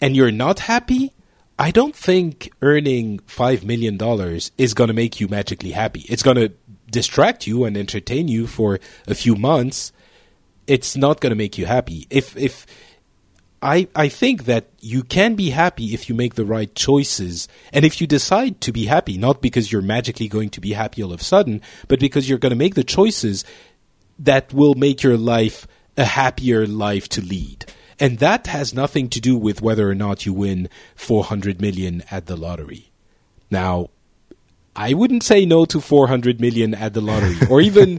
and 0.00 0.16
you're 0.16 0.32
not 0.32 0.60
happy, 0.60 1.12
I 1.58 1.70
don't 1.70 1.94
think 1.94 2.50
earning 2.62 3.20
5 3.26 3.64
million 3.64 3.96
dollars 3.96 4.50
is 4.58 4.74
going 4.74 4.88
to 4.88 4.94
make 4.94 5.20
you 5.20 5.28
magically 5.28 5.72
happy. 5.72 6.04
It's 6.08 6.22
going 6.22 6.36
to 6.36 6.52
distract 6.90 7.46
you 7.46 7.64
and 7.64 7.76
entertain 7.76 8.28
you 8.28 8.46
for 8.46 8.78
a 9.06 9.14
few 9.14 9.36
months. 9.36 9.92
It's 10.66 10.96
not 10.96 11.20
going 11.20 11.30
to 11.30 11.36
make 11.36 11.58
you 11.58 11.66
happy. 11.66 12.06
If 12.10 12.36
if 12.36 12.66
I 13.62 13.88
I 13.94 14.08
think 14.08 14.44
that 14.44 14.70
you 14.80 15.02
can 15.02 15.34
be 15.34 15.50
happy 15.50 15.94
if 15.94 16.08
you 16.08 16.14
make 16.14 16.34
the 16.34 16.44
right 16.44 16.74
choices 16.74 17.48
and 17.72 17.84
if 17.84 18.00
you 18.00 18.06
decide 18.06 18.60
to 18.62 18.72
be 18.72 18.86
happy, 18.86 19.16
not 19.16 19.40
because 19.40 19.72
you're 19.72 19.82
magically 19.82 20.28
going 20.28 20.50
to 20.50 20.60
be 20.60 20.72
happy 20.72 21.02
all 21.02 21.12
of 21.12 21.20
a 21.20 21.24
sudden, 21.24 21.62
but 21.88 22.00
because 22.00 22.28
you're 22.28 22.38
going 22.38 22.50
to 22.50 22.56
make 22.56 22.74
the 22.74 22.84
choices 22.84 23.44
that 24.18 24.52
will 24.52 24.74
make 24.74 25.02
your 25.02 25.16
life 25.16 25.66
a 25.96 26.04
happier 26.04 26.66
life 26.66 27.08
to 27.10 27.20
lead. 27.20 27.64
And 27.98 28.18
that 28.18 28.46
has 28.48 28.74
nothing 28.74 29.08
to 29.10 29.20
do 29.20 29.36
with 29.36 29.62
whether 29.62 29.88
or 29.88 29.94
not 29.94 30.26
you 30.26 30.32
win 30.32 30.68
400 30.94 31.60
million 31.60 32.02
at 32.10 32.26
the 32.26 32.36
lottery. 32.36 32.90
Now, 33.50 33.88
I 34.76 34.92
wouldn't 34.92 35.22
say 35.22 35.46
no 35.46 35.64
to 35.66 35.80
400 35.80 36.40
million 36.40 36.74
at 36.74 36.92
the 36.92 37.00
lottery 37.00 37.36
or 37.50 37.60
even, 37.60 37.98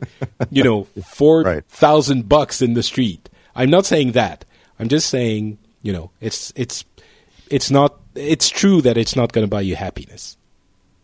you 0.52 0.64
know, 0.64 0.84
4,000 1.06 2.30
bucks 2.30 2.62
in 2.62 2.76
the 2.76 2.84
street. 2.84 3.30
I'm 3.56 3.72
not 3.72 3.86
saying 3.86 4.12
that. 4.12 4.46
I'm 4.80 4.88
just 4.88 5.10
saying, 5.10 5.58
you 5.82 5.92
know, 5.92 6.12
it's 6.22 6.54
it's 6.56 6.86
it's 7.50 7.72
not 7.72 8.00
it's 8.14 8.50
true 8.50 8.82
that 8.82 8.98
it's 8.98 9.16
not 9.16 9.34
going 9.34 9.44
to 9.44 9.50
buy 9.50 9.62
you 9.62 9.76
happiness. 9.76 10.38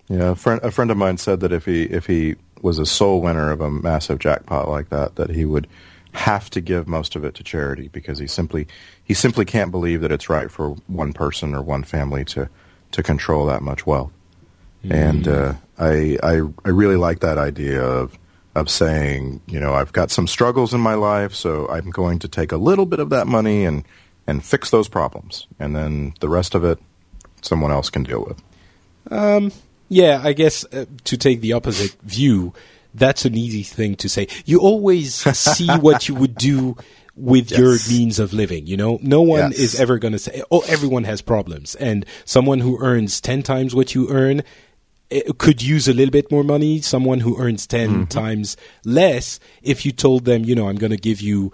Yeah, 0.10 0.32
a 0.32 0.36
friend 0.36 0.62
a 0.64 0.70
friend 0.70 0.92
of 0.92 0.98
mine 0.98 1.18
said 1.18 1.40
that 1.40 1.52
if 1.52 1.66
he 1.66 1.84
if 1.84 2.06
he 2.06 2.36
was 2.62 2.78
a 2.78 2.86
sole 2.86 3.22
winner 3.22 3.50
of 3.52 3.62
a 3.62 3.72
massive 3.72 4.20
jackpot 4.20 4.70
like 4.70 4.90
that, 4.90 5.16
that 5.16 5.32
he 5.32 5.46
would 5.46 5.68
have 6.14 6.50
to 6.52 6.62
give 6.62 6.88
most 6.88 7.16
of 7.16 7.26
it 7.26 7.34
to 7.34 7.44
charity 7.44 7.88
because 7.88 8.20
he 8.20 8.28
simply 8.28 8.68
he 9.04 9.16
simply 9.16 9.46
can't 9.46 9.72
believe 9.72 10.02
that 10.02 10.12
it's 10.12 10.30
right 10.30 10.52
for 10.52 10.70
one 10.86 11.14
person 11.14 11.56
or 11.56 11.62
one 11.64 11.84
family 11.84 12.24
to 12.26 12.48
to 12.92 13.02
control 13.02 13.48
that 13.48 13.64
much 13.64 13.88
wealth. 13.88 14.12
And 14.90 15.28
uh, 15.28 15.54
I, 15.80 16.18
I 16.22 16.42
I 16.66 16.70
really 16.70 16.98
like 16.98 17.20
that 17.22 17.38
idea 17.38 17.82
of 17.82 18.18
of 18.56 18.70
saying, 18.70 19.42
you 19.48 19.60
know, 19.60 19.74
I've 19.74 19.94
got 19.94 20.12
some 20.12 20.28
struggles 20.28 20.74
in 20.74 20.80
my 20.82 20.94
life, 20.94 21.34
so 21.34 21.68
I'm 21.70 21.90
going 21.90 22.20
to 22.20 22.28
take 22.28 22.52
a 22.52 22.58
little 22.58 22.86
bit 22.86 23.00
of 23.00 23.10
that 23.10 23.26
money 23.28 23.66
and 23.66 23.84
and 24.28 24.44
fix 24.44 24.70
those 24.70 24.88
problems, 24.90 25.48
and 25.60 25.76
then 25.76 26.14
the 26.20 26.30
rest 26.30 26.54
of 26.56 26.64
it, 26.64 26.80
someone 27.42 27.72
else 27.72 27.90
can 27.90 28.04
deal 28.04 28.24
with. 28.26 28.42
Yeah, 29.90 30.22
I 30.24 30.34
guess 30.34 30.66
uh, 30.74 30.86
to 31.04 31.18
take 31.18 31.42
the 31.42 31.54
opposite 31.54 31.92
view, 32.02 32.54
that's 32.94 33.26
an 33.26 33.36
easy 33.38 33.64
thing 33.64 33.96
to 33.98 34.10
say. 34.10 34.28
You 34.46 34.60
always 34.60 35.14
see 35.38 35.68
what 35.78 36.08
you 36.08 36.16
would 36.16 36.36
do 36.36 36.78
with 37.16 37.52
Yes. 37.52 37.60
your 37.60 37.78
means 37.90 38.18
of 38.20 38.34
living. 38.34 38.66
You 38.66 38.78
know, 38.78 38.98
no 39.02 39.22
one 39.22 39.52
Yes. 39.52 39.60
is 39.60 39.80
ever 39.80 40.00
going 40.00 40.14
to 40.14 40.20
say, 40.20 40.42
"Oh, 40.52 40.64
everyone 40.68 41.04
has 41.04 41.22
problems," 41.22 41.76
and 41.76 42.06
someone 42.26 42.60
who 42.60 42.80
earns 42.82 43.22
ten 43.22 43.44
times 43.44 43.76
what 43.76 43.94
you 43.94 44.10
earn 44.10 44.42
could 45.38 45.62
use 45.62 45.88
a 45.88 45.94
little 45.94 46.12
bit 46.12 46.32
more 46.32 46.44
money. 46.44 46.82
Someone 46.82 47.20
who 47.22 47.40
earns 47.40 47.68
10 47.68 47.90
Mm-hmm. 47.90 48.04
times 48.06 48.58
less, 48.86 49.40
if 49.62 49.86
you 49.86 49.92
told 49.92 50.26
them, 50.26 50.44
you 50.44 50.56
know, 50.56 50.68
I'm 50.70 50.78
going 50.78 50.92
to 50.92 50.98
give 50.98 51.22
you 51.22 51.52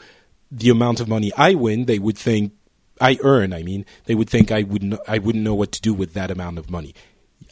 the 0.51 0.69
amount 0.69 0.99
of 0.99 1.07
money 1.07 1.31
I 1.37 1.53
win, 1.55 1.85
they 1.85 1.99
would 1.99 2.17
think 2.17 2.53
I 3.01 3.17
earn. 3.23 3.53
I 3.53 3.63
mean, 3.63 3.85
they 4.05 4.15
would 4.15 4.29
think 4.29 4.51
I 4.51 4.63
wouldn't. 4.63 4.99
I 5.07 5.17
wouldn't 5.19 5.43
know 5.43 5.55
what 5.55 5.71
to 5.73 5.81
do 5.81 5.93
with 5.93 6.13
that 6.13 6.31
amount 6.31 6.57
of 6.57 6.69
money. 6.69 6.93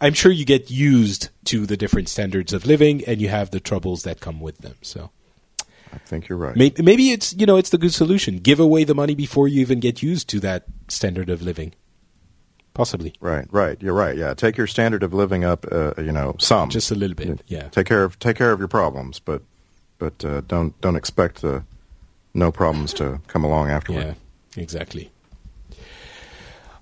I'm 0.02 0.14
sure 0.14 0.32
you 0.32 0.46
get 0.46 0.70
used 0.70 1.30
to 1.46 1.66
the 1.66 1.78
different 1.78 2.10
standards 2.10 2.54
of 2.54 2.66
living, 2.66 3.04
and 3.06 3.22
you 3.22 3.30
have 3.30 3.52
the 3.52 3.60
troubles 3.60 4.04
that 4.04 4.20
come 4.20 4.40
with 4.42 4.58
them. 4.60 4.76
So 4.82 5.10
I 5.94 5.98
think 6.00 6.28
you're 6.28 6.38
right. 6.38 6.56
maybe, 6.56 6.84
maybe 6.84 7.12
it's 7.12 7.34
you 7.34 7.46
know 7.46 7.58
it's 7.58 7.70
the 7.70 7.78
good 7.78 7.94
solution. 7.94 8.38
Give 8.40 8.60
away 8.60 8.84
the 8.84 8.94
money 8.96 9.16
before 9.16 9.48
you 9.48 9.62
even 9.62 9.80
get 9.80 10.04
used 10.04 10.28
to 10.30 10.40
that 10.42 10.66
standard 10.90 11.30
of 11.30 11.42
living. 11.42 11.74
Possibly, 12.78 13.14
Right, 13.20 13.48
right. 13.52 13.82
You're 13.82 13.96
right. 13.96 14.16
Yeah, 14.16 14.36
take 14.36 14.56
your 14.56 14.68
standard 14.68 15.02
of 15.02 15.12
living 15.12 15.44
up. 15.44 15.66
Uh, 15.72 15.94
you 15.98 16.12
know, 16.12 16.36
some 16.40 16.70
just 16.70 16.92
a 16.92 16.96
little 16.96 17.16
bit. 17.16 17.42
Yeah. 17.48 17.70
Take 17.70 17.88
care 17.88 18.04
of 18.04 18.20
take 18.20 18.38
care 18.38 18.52
of 18.52 18.60
your 18.60 18.68
problems, 18.68 19.20
but 19.20 19.42
but 19.98 20.24
uh, 20.24 20.42
don't 20.48 20.80
don't 20.80 20.96
expect 20.96 21.42
the 21.42 21.64
no 22.36 22.52
problems 22.52 22.94
to 22.94 23.20
come 23.28 23.44
along 23.44 23.72
afterward. 23.72 24.16
Yeah. 24.56 24.62
Exactly. 24.62 25.10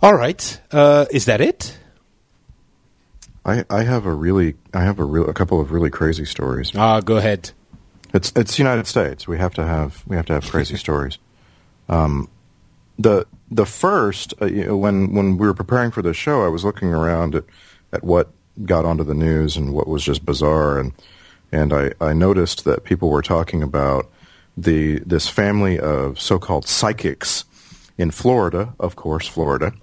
All 0.02 0.14
right. 0.14 0.62
Uh, 0.72 1.06
is 1.12 1.26
that 1.26 1.40
it? 1.40 1.78
I, 3.46 3.64
I 3.70 3.84
have 3.84 4.06
a 4.06 4.14
really 4.14 4.56
I 4.74 4.82
have 4.84 5.00
a 5.00 5.06
real 5.06 5.30
a 5.30 5.34
couple 5.34 5.62
of 5.62 5.72
really 5.72 5.90
crazy 5.90 6.26
stories. 6.26 6.72
Ah, 6.76 7.00
go 7.00 7.16
ahead. 7.18 7.52
It's 8.14 8.34
it's 8.36 8.60
United 8.60 8.88
States. 8.88 9.28
We 9.28 9.38
have 9.38 9.54
to 9.54 9.66
have 9.66 10.04
we 10.08 10.16
have 10.18 10.26
to 10.26 10.34
have 10.34 10.46
crazy 10.50 10.76
stories. 10.86 11.20
Um, 11.88 12.30
the 13.00 13.26
the 13.50 13.66
first 13.66 14.34
uh, 14.42 14.46
you 14.46 14.66
know, 14.66 14.78
when 14.78 15.14
when 15.14 15.38
we 15.38 15.48
were 15.48 15.54
preparing 15.54 15.92
for 15.92 16.02
this 16.02 16.18
show, 16.18 16.46
I 16.46 16.50
was 16.50 16.66
looking 16.66 16.94
around 16.94 17.36
at 17.36 17.44
at 17.92 18.04
what 18.04 18.30
got 18.64 18.86
onto 18.86 19.04
the 19.04 19.14
news 19.14 19.58
and 19.58 19.74
what 19.74 19.88
was 19.88 20.04
just 20.04 20.26
bizarre, 20.26 20.80
and 20.80 20.94
and 21.52 21.74
I, 21.74 21.92
I 22.02 22.14
noticed 22.14 22.66
that 22.66 22.84
people 22.84 23.10
were 23.10 23.22
talking 23.22 23.62
about 23.62 24.10
the 24.58 25.00
this 25.00 25.28
family 25.28 25.80
of 25.80 26.20
so-called 26.20 26.68
psychics 26.68 27.46
in 27.98 28.12
Florida, 28.12 28.74
of 28.80 28.96
course, 28.96 29.28
Florida, 29.28 29.74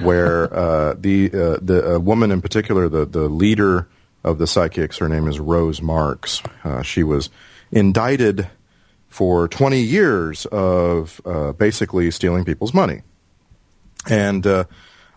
where 0.00 0.52
uh, 0.54 0.94
the 0.98 1.30
uh, 1.32 1.58
the 1.60 2.00
woman 2.00 2.30
in 2.30 2.40
particular, 2.40 2.88
the 2.88 3.06
the 3.06 3.28
leader 3.28 3.88
of 4.24 4.38
the 4.38 4.46
psychics, 4.46 4.98
her 4.98 5.08
name 5.08 5.28
is 5.28 5.38
Rose 5.38 5.80
Marks. 5.80 6.42
Uh, 6.64 6.82
she 6.82 7.04
was 7.04 7.30
indicted 7.70 8.48
for 9.16 9.48
20 9.48 9.80
years 9.80 10.44
of 10.52 11.22
uh, 11.24 11.50
basically 11.52 12.10
stealing 12.10 12.44
people's 12.44 12.74
money. 12.74 13.00
And 14.10 14.46
uh, 14.46 14.64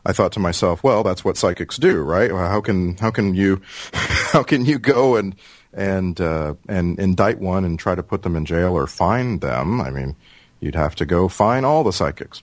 I 0.06 0.14
thought 0.14 0.32
to 0.34 0.40
myself, 0.40 0.82
well, 0.82 1.04
that's 1.04 1.26
what 1.26 1.36
psychics 1.36 1.76
do, 1.76 2.02
right? 2.02 2.32
How 2.32 2.62
can 2.62 2.96
how 2.96 3.12
can 3.12 3.36
you 3.36 3.62
how 3.94 4.42
can 4.42 4.64
you 4.64 4.80
go 4.80 5.18
and 5.18 5.36
and 5.74 6.20
uh, 6.22 6.54
and 6.70 6.98
indict 6.98 7.40
one 7.40 7.66
and 7.66 7.78
try 7.78 7.94
to 7.94 8.02
put 8.02 8.22
them 8.22 8.38
in 8.38 8.46
jail 8.46 8.72
or 8.72 8.88
fine 8.88 9.40
them? 9.40 9.82
I 9.82 9.90
mean, 9.90 10.16
you'd 10.62 10.76
have 10.76 10.96
to 10.96 11.06
go 11.06 11.28
fine 11.28 11.66
all 11.66 11.84
the 11.84 11.92
psychics. 11.92 12.42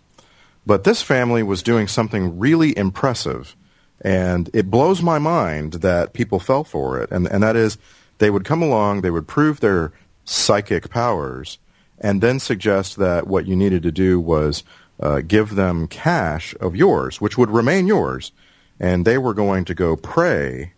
But 0.66 0.84
this 0.84 1.00
family 1.00 1.42
was 1.42 1.62
doing 1.62 1.88
something 1.88 2.38
really 2.38 2.76
impressive, 2.76 3.56
and 4.02 4.50
it 4.52 4.70
blows 4.70 5.00
my 5.00 5.18
mind 5.18 5.74
that 5.80 6.12
people 6.12 6.38
fell 6.38 6.64
for 6.64 7.00
it. 7.00 7.10
And 7.10 7.26
and 7.26 7.42
that 7.42 7.56
is, 7.56 7.78
they 8.18 8.28
would 8.28 8.44
come 8.44 8.60
along, 8.60 9.00
they 9.00 9.10
would 9.10 9.26
prove 9.26 9.60
their 9.60 9.92
psychic 10.26 10.90
powers, 10.90 11.58
and 11.98 12.20
then 12.20 12.38
suggest 12.38 12.96
that 12.96 13.26
what 13.26 13.46
you 13.46 13.56
needed 13.56 13.82
to 13.84 13.92
do 13.92 14.20
was 14.20 14.62
uh, 15.00 15.20
give 15.20 15.54
them 15.54 15.88
cash 15.88 16.54
of 16.60 16.76
yours, 16.76 17.20
which 17.20 17.38
would 17.38 17.50
remain 17.50 17.86
yours, 17.86 18.32
and 18.78 19.04
they 19.04 19.16
were 19.16 19.32
going 19.32 19.64
to 19.64 19.74
go 19.74 19.96
pray 19.96 20.72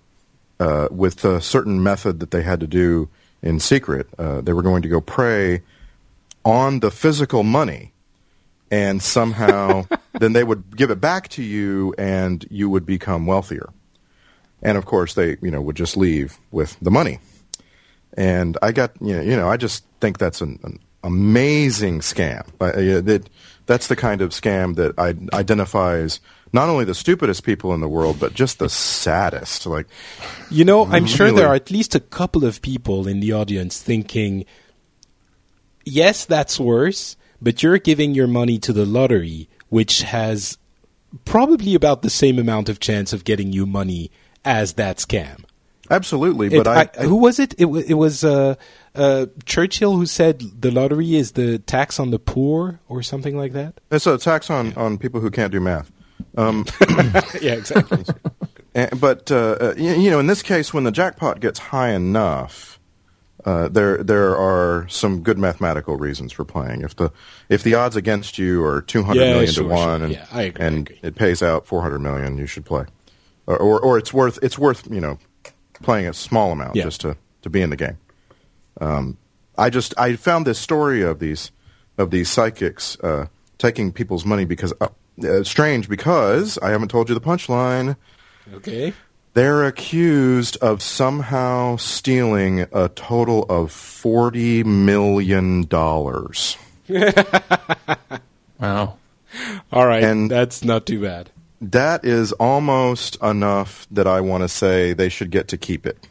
uh, 0.60 0.88
with 0.90 1.24
a 1.24 1.40
certain 1.40 1.82
method 1.82 2.20
that 2.20 2.30
they 2.30 2.42
had 2.42 2.60
to 2.60 2.66
do 2.66 3.08
in 3.42 3.58
secret. 3.58 4.08
Uh, 4.18 4.40
they 4.40 4.52
were 4.52 4.62
going 4.62 4.82
to 4.82 4.88
go 4.88 5.00
pray 5.00 5.62
on 6.44 6.80
the 6.80 6.90
physical 6.90 7.42
money, 7.42 7.92
and 8.70 9.02
somehow 9.02 9.86
then 10.12 10.32
they 10.32 10.44
would 10.44 10.76
give 10.76 10.90
it 10.90 11.00
back 11.00 11.28
to 11.28 11.42
you, 11.42 11.94
and 11.96 12.46
you 12.50 12.68
would 12.68 12.86
become 12.86 13.26
wealthier. 13.26 13.70
And 14.62 14.76
of 14.76 14.84
course, 14.84 15.14
they 15.14 15.36
you 15.40 15.50
know 15.50 15.60
would 15.60 15.76
just 15.76 15.96
leave 15.96 16.38
with 16.50 16.76
the 16.80 16.90
money. 16.90 17.18
And 18.18 18.58
I 18.60 18.72
got 18.72 18.90
you 19.00 19.14
know, 19.14 19.22
you 19.22 19.36
know 19.36 19.48
I 19.48 19.56
just 19.56 19.84
think 20.00 20.18
that's 20.18 20.40
an, 20.40 20.58
an 20.64 20.80
amazing 21.04 22.00
scam. 22.00 22.44
Uh, 22.60 23.00
that 23.00 23.30
that's 23.66 23.86
the 23.86 23.94
kind 23.94 24.20
of 24.20 24.30
scam 24.30 24.74
that 24.74 24.98
I, 24.98 25.14
identifies 25.36 26.18
not 26.52 26.68
only 26.68 26.84
the 26.84 26.96
stupidest 26.96 27.44
people 27.44 27.72
in 27.74 27.80
the 27.80 27.88
world, 27.88 28.18
but 28.18 28.34
just 28.34 28.58
the 28.58 28.68
saddest. 28.68 29.66
Like, 29.66 29.86
you 30.50 30.64
know, 30.64 30.84
I'm 30.84 31.04
really. 31.04 31.06
sure 31.06 31.30
there 31.30 31.46
are 31.46 31.54
at 31.54 31.70
least 31.70 31.94
a 31.94 32.00
couple 32.00 32.44
of 32.44 32.60
people 32.60 33.06
in 33.06 33.20
the 33.20 33.32
audience 33.32 33.80
thinking, 33.80 34.44
yes, 35.84 36.24
that's 36.24 36.58
worse, 36.58 37.16
but 37.40 37.62
you're 37.62 37.78
giving 37.78 38.14
your 38.14 38.26
money 38.26 38.58
to 38.58 38.72
the 38.72 38.84
lottery, 38.84 39.48
which 39.68 40.02
has 40.02 40.58
probably 41.24 41.76
about 41.76 42.02
the 42.02 42.10
same 42.10 42.38
amount 42.38 42.68
of 42.68 42.80
chance 42.80 43.12
of 43.12 43.22
getting 43.22 43.52
you 43.52 43.64
money 43.64 44.10
as 44.44 44.72
that 44.72 44.96
scam. 44.96 45.44
Absolutely, 45.90 46.48
but 46.48 46.58
it, 46.58 46.66
I, 46.66 47.02
I, 47.02 47.06
who 47.06 47.16
was 47.16 47.38
it? 47.38 47.54
It, 47.58 47.66
it 47.66 47.94
was 47.94 48.24
uh, 48.24 48.56
uh, 48.94 49.26
Churchill 49.44 49.96
who 49.96 50.06
said 50.06 50.42
the 50.60 50.70
lottery 50.70 51.14
is 51.14 51.32
the 51.32 51.58
tax 51.58 51.98
on 51.98 52.10
the 52.10 52.18
poor 52.18 52.80
or 52.88 53.02
something 53.02 53.36
like 53.36 53.52
that. 53.52 53.80
It's 53.90 54.06
a 54.06 54.18
tax 54.18 54.50
on, 54.50 54.74
on 54.74 54.98
people 54.98 55.20
who 55.20 55.30
can't 55.30 55.52
do 55.52 55.60
math. 55.60 55.90
Um, 56.36 56.66
yeah, 57.40 57.54
exactly. 57.54 58.04
and, 58.74 59.00
but 59.00 59.30
uh, 59.30 59.56
uh 59.60 59.74
you, 59.76 59.94
you, 59.94 60.10
know, 60.10 60.18
in 60.18 60.26
this 60.26 60.42
case, 60.42 60.74
when 60.74 60.84
the 60.84 60.90
jackpot 60.90 61.40
gets 61.40 61.58
high 61.58 61.90
enough, 61.90 62.78
uh, 63.44 63.68
there 63.68 64.02
there 64.02 64.36
are 64.36 64.86
some 64.88 65.22
good 65.22 65.38
mathematical 65.38 65.96
reasons 65.96 66.32
for 66.32 66.44
playing. 66.44 66.82
If 66.82 66.96
the 66.96 67.10
if 67.48 67.62
the 67.62 67.74
odds 67.74 67.96
against 67.96 68.36
you 68.36 68.64
are 68.64 68.82
two 68.82 69.04
hundred 69.04 69.22
yeah, 69.22 69.32
million 69.32 69.52
sure, 69.52 69.64
to 69.64 69.70
one, 69.70 70.00
sure. 70.00 70.04
and, 70.04 70.12
yeah, 70.12 70.38
agree, 70.38 70.66
and 70.66 70.92
it 71.02 71.14
pays 71.14 71.42
out 71.42 71.66
four 71.66 71.82
hundred 71.82 72.00
million, 72.00 72.36
you 72.36 72.46
should 72.46 72.64
play, 72.64 72.84
or, 73.46 73.56
or, 73.56 73.80
or 73.80 73.98
it's 73.98 74.12
worth 74.12 74.38
it's 74.42 74.58
worth 74.58 74.86
you 74.90 75.00
know 75.00 75.18
playing 75.82 76.06
a 76.06 76.12
small 76.12 76.52
amount 76.52 76.76
yeah. 76.76 76.84
just 76.84 77.00
to 77.02 77.16
to 77.42 77.50
be 77.50 77.60
in 77.60 77.70
the 77.70 77.76
game. 77.76 77.98
Um, 78.80 79.18
I 79.56 79.70
just 79.70 79.94
I 79.98 80.16
found 80.16 80.46
this 80.46 80.58
story 80.58 81.02
of 81.02 81.18
these 81.18 81.50
of 81.96 82.10
these 82.10 82.28
psychics 82.28 82.98
uh, 83.00 83.26
taking 83.58 83.92
people's 83.92 84.24
money 84.24 84.44
because 84.44 84.72
uh, 84.80 84.88
uh, 85.24 85.42
strange 85.42 85.88
because 85.88 86.58
I 86.58 86.70
haven't 86.70 86.88
told 86.88 87.08
you 87.08 87.14
the 87.14 87.20
punchline. 87.20 87.96
Okay. 88.54 88.92
They're 89.34 89.64
accused 89.64 90.56
of 90.56 90.82
somehow 90.82 91.76
stealing 91.76 92.66
a 92.72 92.88
total 92.88 93.44
of 93.44 93.72
forty 93.72 94.64
million 94.64 95.66
dollars. 95.66 96.56
wow. 98.60 98.96
All 99.70 99.86
right, 99.86 100.02
and 100.02 100.30
that's 100.30 100.64
not 100.64 100.86
too 100.86 101.02
bad. 101.02 101.30
That 101.60 102.04
is 102.04 102.32
almost 102.32 103.20
enough 103.22 103.86
that 103.90 104.06
I 104.06 104.20
want 104.20 104.42
to 104.44 104.48
say 104.48 104.92
they 104.92 105.08
should 105.08 105.30
get 105.30 105.48
to 105.48 105.56
keep 105.56 105.86
it 105.86 106.06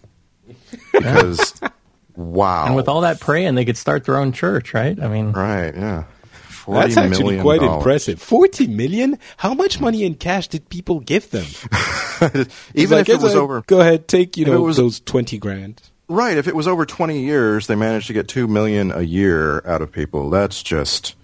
because 0.91 1.61
Wow. 2.17 2.65
And 2.65 2.75
with 2.75 2.89
all 2.89 3.01
that 3.01 3.19
praying, 3.19 3.55
they 3.55 3.63
could 3.63 3.77
start 3.77 4.05
their 4.05 4.17
own 4.17 4.31
church, 4.31 4.73
right? 4.73 4.99
I 4.99 5.07
mean, 5.07 5.31
right, 5.33 5.73
yeah. 5.73 6.05
That's 6.67 6.97
actually 6.97 7.39
quite 7.39 7.61
impressive. 7.61 8.21
Forty 8.21 8.67
million? 8.67 9.19
How 9.37 9.53
much 9.53 9.79
money 9.79 10.03
in 10.03 10.15
cash 10.15 10.49
did 10.49 10.67
people 10.67 10.99
give 10.99 11.29
them? 11.29 11.45
Even 12.73 12.97
like, 12.97 13.07
if 13.07 13.15
it 13.15 13.21
was 13.21 13.35
over, 13.35 13.61
go 13.67 13.79
ahead, 13.79 14.09
take 14.09 14.35
you 14.35 14.45
know 14.45 14.61
was, 14.61 14.75
those 14.75 14.99
twenty 14.99 15.37
grand. 15.37 15.81
Right. 16.09 16.37
If 16.37 16.47
it 16.47 16.55
was 16.55 16.67
over 16.67 16.85
twenty 16.85 17.23
years, 17.23 17.67
they 17.67 17.75
managed 17.75 18.07
to 18.07 18.13
get 18.13 18.27
two 18.27 18.47
million 18.47 18.91
a 18.91 19.03
year 19.03 19.65
out 19.65 19.81
of 19.81 19.93
people. 19.93 20.29
That's 20.29 20.61
just, 20.61 21.15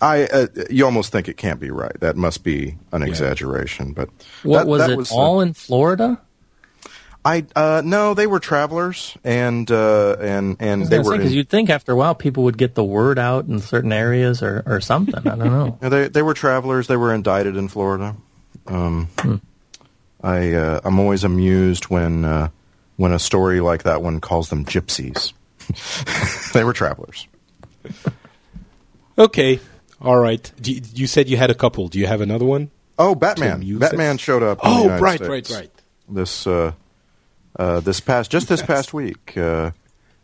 I. 0.00 0.24
Uh, 0.24 0.46
you 0.70 0.84
almost 0.84 1.12
think 1.12 1.28
it 1.28 1.36
can't 1.36 1.60
be 1.60 1.70
right. 1.70 1.98
That 2.00 2.16
must 2.16 2.44
be 2.44 2.76
an 2.92 3.02
yeah. 3.02 3.08
exaggeration. 3.08 3.92
But 3.92 4.10
what 4.42 4.58
that, 4.58 4.66
was 4.66 4.80
that 4.80 4.90
it? 4.90 4.96
Was, 4.96 5.12
all 5.12 5.38
uh, 5.38 5.42
in 5.42 5.52
Florida? 5.54 6.20
I 7.26 7.44
uh, 7.56 7.82
no, 7.84 8.14
they 8.14 8.28
were 8.28 8.38
travelers, 8.38 9.18
and 9.24 9.68
uh, 9.68 10.16
and 10.20 10.56
and 10.60 10.86
they 10.86 11.00
were 11.00 11.16
because 11.16 11.34
you'd 11.34 11.48
think 11.48 11.70
after 11.70 11.90
a 11.90 11.96
while 11.96 12.14
people 12.14 12.44
would 12.44 12.56
get 12.56 12.76
the 12.76 12.84
word 12.84 13.18
out 13.18 13.46
in 13.46 13.58
certain 13.58 13.92
areas 13.92 14.44
or, 14.44 14.62
or 14.64 14.80
something. 14.80 15.26
I 15.26 15.34
don't 15.34 15.38
know. 15.40 15.78
they 15.88 16.06
they 16.06 16.22
were 16.22 16.34
travelers. 16.34 16.86
They 16.86 16.96
were 16.96 17.12
indicted 17.12 17.56
in 17.56 17.66
Florida. 17.66 18.14
Um, 18.68 19.08
hmm. 19.18 19.36
I 20.22 20.52
uh, 20.52 20.80
I'm 20.84 21.00
always 21.00 21.24
amused 21.24 21.86
when 21.86 22.24
uh, 22.24 22.50
when 22.94 23.10
a 23.10 23.18
story 23.18 23.60
like 23.60 23.82
that 23.82 24.02
one 24.02 24.20
calls 24.20 24.48
them 24.48 24.64
gypsies. 24.64 25.32
they 26.52 26.62
were 26.62 26.72
travelers. 26.72 27.26
okay, 29.18 29.58
all 30.00 30.18
right. 30.18 30.50
You, 30.62 30.80
you, 30.94 31.06
said 31.06 31.28
you 31.28 31.36
had 31.36 31.50
a 31.50 31.54
couple. 31.54 31.88
Do 31.88 31.98
you 31.98 32.06
have 32.06 32.20
another 32.20 32.44
one? 32.44 32.70
Oh, 32.98 33.14
Batman! 33.14 33.78
Batman 33.78 34.18
showed 34.18 34.42
up. 34.42 34.60
Oh, 34.62 34.88
right, 34.98 35.16
States. 35.16 35.50
right, 35.50 35.50
right. 35.50 35.70
This 36.08 36.46
uh, 36.46 36.72
uh, 37.58 37.80
this 37.80 38.00
past 38.00 38.30
just 38.30 38.48
this 38.48 38.62
past 38.62 38.94
week, 38.94 39.36
uh, 39.36 39.72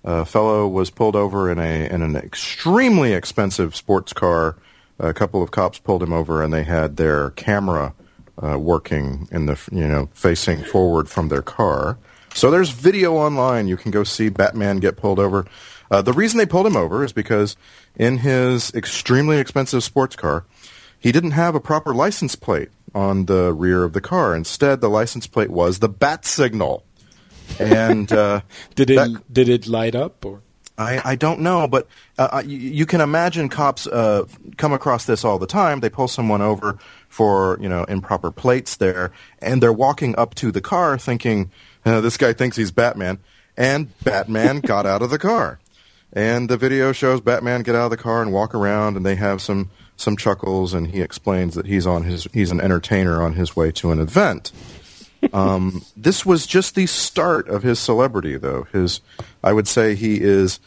a 0.05 0.25
fellow 0.25 0.67
was 0.69 0.91
pulled 0.91 1.17
over 1.17 1.51
in 1.51 1.59
a 1.59 1.89
in 1.89 2.03
an 2.03 2.17
extremely 2.17 3.13
expensive 3.13 3.77
sports 3.77 4.13
car. 4.13 4.57
A 4.99 5.13
couple 5.13 5.43
of 5.43 5.51
cops 5.51 5.79
pulled 5.79 6.03
him 6.03 6.13
over, 6.13 6.43
and 6.43 6.53
they 6.53 6.63
had 6.63 6.97
their 6.97 7.31
camera 7.31 7.95
uh, 8.43 8.59
working 8.59 9.29
in 9.31 9.47
the 9.47 9.59
you 9.71 9.87
know 9.87 10.09
facing 10.15 10.63
forward 10.63 11.09
from 11.09 11.29
their 11.29 11.43
car. 11.43 11.99
So 12.35 12.51
there's 12.51 12.71
video 12.71 13.15
online. 13.15 13.69
You 13.69 13.77
can 13.77 13.91
go 13.91 14.05
see 14.05 14.29
Batman 14.29 14.79
get 14.79 14.97
pulled 14.97 15.19
over. 15.19 15.47
Uh, 15.93 16.03
the 16.03 16.13
reason 16.13 16.39
they 16.39 16.47
pulled 16.47 16.67
him 16.67 16.77
over 16.77 17.05
is 17.05 17.13
because 17.13 17.55
in 17.97 18.19
his 18.19 18.73
extremely 18.75 19.39
expensive 19.39 19.85
sports 19.85 20.17
car, 20.17 20.45
he 20.99 21.13
didn't 21.13 21.33
have 21.33 21.55
a 21.55 21.61
proper 21.61 21.95
license 21.95 22.35
plate 22.35 22.71
on 22.95 23.27
the 23.27 23.53
rear 23.53 23.85
of 23.85 23.93
the 23.93 24.01
car. 24.01 24.35
Instead, 24.35 24.81
the 24.81 24.89
license 24.89 25.27
plate 25.27 25.51
was 25.51 25.81
the 25.81 25.89
bat 25.91 26.25
signal 26.25 26.85
and 27.59 28.13
uh, 28.13 28.41
did 28.75 28.91
it 28.91 28.97
that, 28.97 29.23
did 29.33 29.49
it 29.49 29.67
light 29.67 29.95
up 29.95 30.25
or? 30.25 30.41
I, 30.79 31.13
I 31.13 31.15
don't 31.17 31.41
know, 31.41 31.69
but 31.69 31.87
uh, 32.19 32.43
you, 32.45 32.57
you, 32.57 32.87
can 32.87 33.03
imagine 33.03 33.51
cops 33.51 33.87
uh, 33.87 34.25
come 34.57 34.73
across 34.73 35.05
this 35.05 35.23
all 35.23 35.39
the 35.39 35.47
time. 35.47 35.81
They 35.81 35.91
pull 35.91 36.09
someone 36.09 36.41
over 36.41 36.79
for 37.09 37.59
you 37.61 37.69
know 37.69 37.85
improper 37.85 38.31
plates 38.31 38.77
there, 38.77 39.13
and 39.41 39.63
they're 39.63 39.73
walking 39.73 40.17
up 40.17 40.35
to 40.37 40.51
the 40.51 40.63
car 40.63 40.97
thinking, 40.97 41.51
uh, 41.85 42.01
"This 42.01 42.17
guy 42.17 42.33
thinks 42.33 42.57
he's 42.57 42.71
Batman," 42.71 43.19
and 43.55 43.91
Batman 44.03 44.61
got 44.61 44.87
out 44.87 45.03
of 45.03 45.11
the 45.11 45.19
car. 45.19 45.61
And 46.13 46.49
the 46.49 46.57
video 46.57 46.93
shows 46.93 47.21
Batman 47.21 47.63
get 47.63 47.75
out 47.75 47.87
of 47.87 47.91
the 47.91 47.97
car 47.97 48.21
and 48.21 48.33
walk 48.33 48.55
around, 48.55 48.97
and 48.97 49.07
they 49.07 49.17
have 49.17 49.41
some 49.41 49.71
some 49.97 50.17
chuckles, 50.17 50.75
and 50.75 50.89
he 50.89 51.01
explains 51.01 51.55
that 51.55 51.67
he's 51.67 51.87
on 51.87 52.03
his 52.05 52.27
he's 52.33 52.51
an 52.51 52.61
entertainer 52.61 53.23
on 53.23 53.35
his 53.35 53.57
way 53.57 53.73
to 53.73 53.91
an 53.91 53.99
event. 53.99 54.53
Um, 55.33 55.85
this 55.97 56.27
was 56.27 56.49
just 56.49 56.75
the 56.75 56.87
start 56.87 57.49
of 57.49 57.63
his 57.63 57.79
celebrity, 57.79 58.37
though. 58.39 58.67
His, 58.73 59.01
I 59.45 59.53
would 59.53 59.69
say, 59.69 59.95
he 59.95 60.21
is 60.21 60.59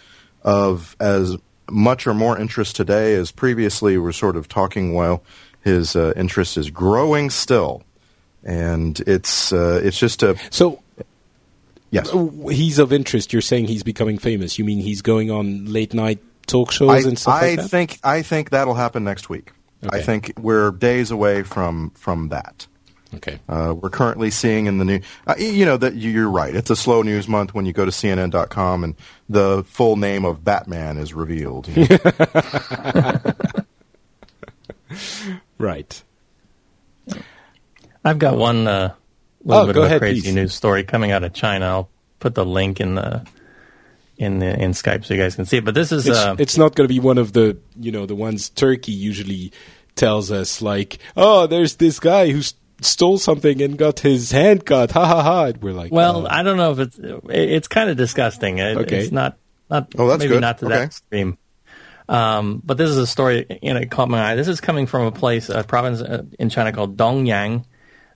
of 0.44 0.96
as 0.98 1.36
much 1.70 2.08
or 2.08 2.14
more 2.14 2.40
interest 2.40 2.78
today 2.78 3.16
as 3.16 3.32
previously. 3.32 3.98
We're 3.98 4.14
sort 4.14 4.38
of 4.38 4.48
talking 4.48 4.94
while 4.94 5.24
his 5.62 5.98
uh, 5.98 6.14
interest 6.16 6.56
is 6.56 6.70
growing 6.70 7.32
still, 7.32 7.84
and 8.46 8.98
it's 9.02 9.52
uh, 9.52 9.82
it's 9.84 10.00
just 10.00 10.24
a 10.24 10.38
so. 10.52 10.82
Yes, 11.96 12.12
he's 12.50 12.80
of 12.80 12.92
interest. 12.92 13.32
You're 13.34 13.42
saying 13.42 13.66
he's 13.66 13.84
becoming 13.84 14.18
famous. 14.18 14.60
You 14.60 14.66
mean 14.66 14.80
he's 14.80 15.02
going 15.02 15.32
on 15.32 15.66
late 15.66 15.94
night 15.94 16.20
talk 16.48 16.72
shows 16.72 16.90
I, 16.90 17.08
and 17.08 17.18
stuff 17.18 17.34
I 17.34 17.48
like 17.48 17.58
that? 17.58 17.70
think 17.70 18.00
I 18.04 18.22
think 18.22 18.50
that'll 18.52 18.76
happen 18.76 19.04
next 19.04 19.30
week. 19.30 19.52
Okay. 19.84 19.98
I 19.98 20.02
think 20.02 20.34
we're 20.40 20.72
days 20.72 21.12
away 21.12 21.44
from 21.44 21.92
from 21.92 22.30
that. 22.30 22.68
Okay. 23.16 23.40
Uh, 23.48 23.74
we're 23.80 23.90
currently 23.90 24.30
seeing 24.30 24.66
in 24.66 24.78
the 24.78 24.84
new, 24.84 25.00
uh, 25.26 25.36
you 25.38 25.66
know, 25.66 25.78
that 25.78 25.96
you're 25.96 26.30
right. 26.30 26.54
It's 26.54 26.70
a 26.70 26.76
slow 26.76 27.02
news 27.02 27.30
month 27.30 27.54
when 27.54 27.66
you 27.66 27.72
go 27.72 27.86
to 27.86 27.92
CNN.com 27.92 28.84
and 28.84 28.96
the 29.30 29.64
full 29.68 29.96
name 29.96 30.26
of 30.26 30.44
Batman 30.44 30.98
is 30.98 31.14
revealed. 31.14 31.68
you 31.70 31.88
know. 32.94 33.22
Right. 35.58 36.04
I've 38.04 38.20
got 38.20 38.38
one 38.38 38.68
uh, 38.68 38.94
little 39.46 39.64
Oh, 39.64 39.68
bit 39.68 39.74
go 39.74 39.80
of 39.82 39.86
a 39.86 39.88
ahead, 39.88 40.02
crazy 40.02 40.22
please. 40.22 40.36
news 40.36 40.54
story 40.54 40.84
coming 40.84 41.12
out 41.12 41.24
of 41.24 41.34
China. 41.34 41.66
I'll 41.68 41.90
put 42.20 42.36
the 42.36 42.46
link 42.46 42.80
in 42.82 42.96
the 42.96 43.26
in 44.18 44.40
the 44.40 44.58
in 44.62 44.72
Skype 44.72 45.06
so 45.06 45.14
you 45.14 45.20
guys 45.22 45.36
can 45.36 45.46
see 45.46 45.58
it. 45.58 45.66
But 45.66 45.76
this 45.76 45.92
is 45.92 46.08
It's, 46.08 46.18
uh, 46.18 46.36
it's 46.40 46.58
not 46.58 46.76
going 46.76 46.88
to 46.88 46.94
be 46.94 47.00
one 47.00 47.18
of 47.18 47.34
the 47.34 47.58
you 47.80 47.92
know 47.92 48.06
the 48.06 48.16
ones 48.16 48.50
Turkey 48.50 48.92
usually 48.92 49.52
tells 49.96 50.32
us 50.32 50.62
like, 50.62 51.00
oh, 51.16 51.48
there's 51.48 51.76
this 51.76 52.00
guy 52.00 52.32
who 52.32 52.42
stole 52.82 53.18
something 53.18 53.62
and 53.62 53.78
got 53.78 54.00
his 54.00 54.32
hand 54.32 54.66
cut. 54.66 54.92
Ha 54.92 55.06
ha 55.06 55.22
ha. 55.24 55.46
And 55.46 55.62
We're 55.62 55.74
like, 55.74 55.92
well, 55.92 56.26
uh, 56.28 56.30
I 56.30 56.44
don't 56.44 56.58
know 56.58 56.72
if 56.72 56.80
it's 56.80 56.98
it- 57.00 57.24
it's 57.30 57.68
kind 57.68 57.90
of 57.90 57.98
disgusting. 57.98 58.58
It, 58.60 58.78
Okay. 58.78 59.00
It's 59.04 59.12
not 59.12 59.38
not 59.70 59.94
Oh, 59.98 60.08
that's 60.08 60.20
maybe 60.20 60.34
good. 60.36 60.42
not 60.42 60.58
to 60.60 60.66
Okay. 60.66 60.76
that 60.76 60.84
extreme. 60.86 61.38
Um, 62.08 62.62
but 62.64 62.78
this 62.78 62.90
is 62.92 62.98
a 62.98 63.08
story, 63.08 63.48
you 63.64 63.74
know, 63.74 63.80
it 63.80 63.90
caught 63.90 64.10
my 64.10 64.32
eye. 64.32 64.36
This 64.36 64.48
is 64.48 64.62
coming 64.62 64.86
from 64.86 65.08
a 65.08 65.12
place, 65.12 65.50
a 65.50 65.64
province 65.64 66.02
uh, 66.02 66.22
in 66.38 66.50
China 66.50 66.72
called 66.72 66.98
Dongyang, 66.98 67.66